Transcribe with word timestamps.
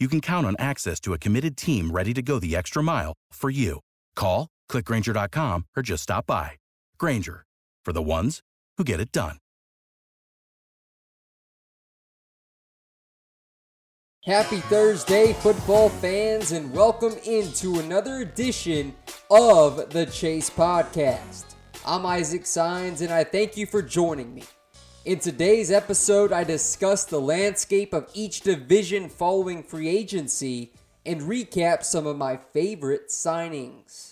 you 0.00 0.08
can 0.08 0.20
count 0.20 0.46
on 0.46 0.56
access 0.58 0.98
to 1.00 1.12
a 1.12 1.18
committed 1.18 1.56
team 1.56 1.90
ready 1.90 2.14
to 2.14 2.22
go 2.22 2.38
the 2.38 2.56
extra 2.56 2.82
mile 2.82 3.12
for 3.32 3.50
you. 3.50 3.80
Call, 4.16 4.48
clickgrainger.com, 4.70 5.66
or 5.76 5.82
just 5.82 6.04
stop 6.04 6.26
by. 6.26 6.52
Grainger, 6.98 7.44
for 7.84 7.92
the 7.92 8.02
ones 8.02 8.40
who 8.78 8.84
get 8.84 9.00
it 9.00 9.12
done. 9.12 9.36
Happy 14.24 14.58
Thursday, 14.58 15.32
football 15.32 15.88
fans, 15.88 16.52
and 16.52 16.70
welcome 16.74 17.14
into 17.24 17.78
another 17.78 18.16
edition 18.16 18.94
of 19.30 19.88
the 19.88 20.04
Chase 20.04 20.50
Podcast. 20.50 21.54
I'm 21.86 22.04
Isaac 22.04 22.44
Signs, 22.44 23.00
and 23.00 23.10
I 23.10 23.24
thank 23.24 23.56
you 23.56 23.64
for 23.64 23.80
joining 23.80 24.34
me. 24.34 24.42
In 25.06 25.18
today's 25.18 25.70
episode, 25.70 26.30
I 26.30 26.44
discuss 26.44 27.06
the 27.06 27.22
landscape 27.22 27.94
of 27.94 28.10
each 28.12 28.42
division 28.42 29.08
following 29.08 29.62
free 29.62 29.88
agency 29.88 30.74
and 31.06 31.22
recap 31.22 31.84
some 31.84 32.06
of 32.06 32.18
my 32.18 32.36
favorite 32.36 33.08
signings. 33.08 34.09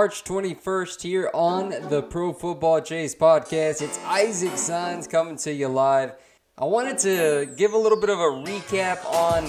March 0.00 0.24
21st 0.24 1.02
here 1.02 1.30
on 1.34 1.68
the 1.90 2.02
Pro 2.02 2.32
Football 2.32 2.80
Chase 2.80 3.14
podcast. 3.14 3.82
It's 3.82 3.98
Isaac 4.06 4.56
Signs 4.56 5.06
coming 5.06 5.36
to 5.36 5.52
you 5.52 5.68
live. 5.68 6.14
I 6.56 6.64
wanted 6.64 6.96
to 7.00 7.52
give 7.54 7.74
a 7.74 7.76
little 7.76 8.00
bit 8.00 8.08
of 8.08 8.18
a 8.18 8.22
recap 8.22 9.04
on 9.04 9.44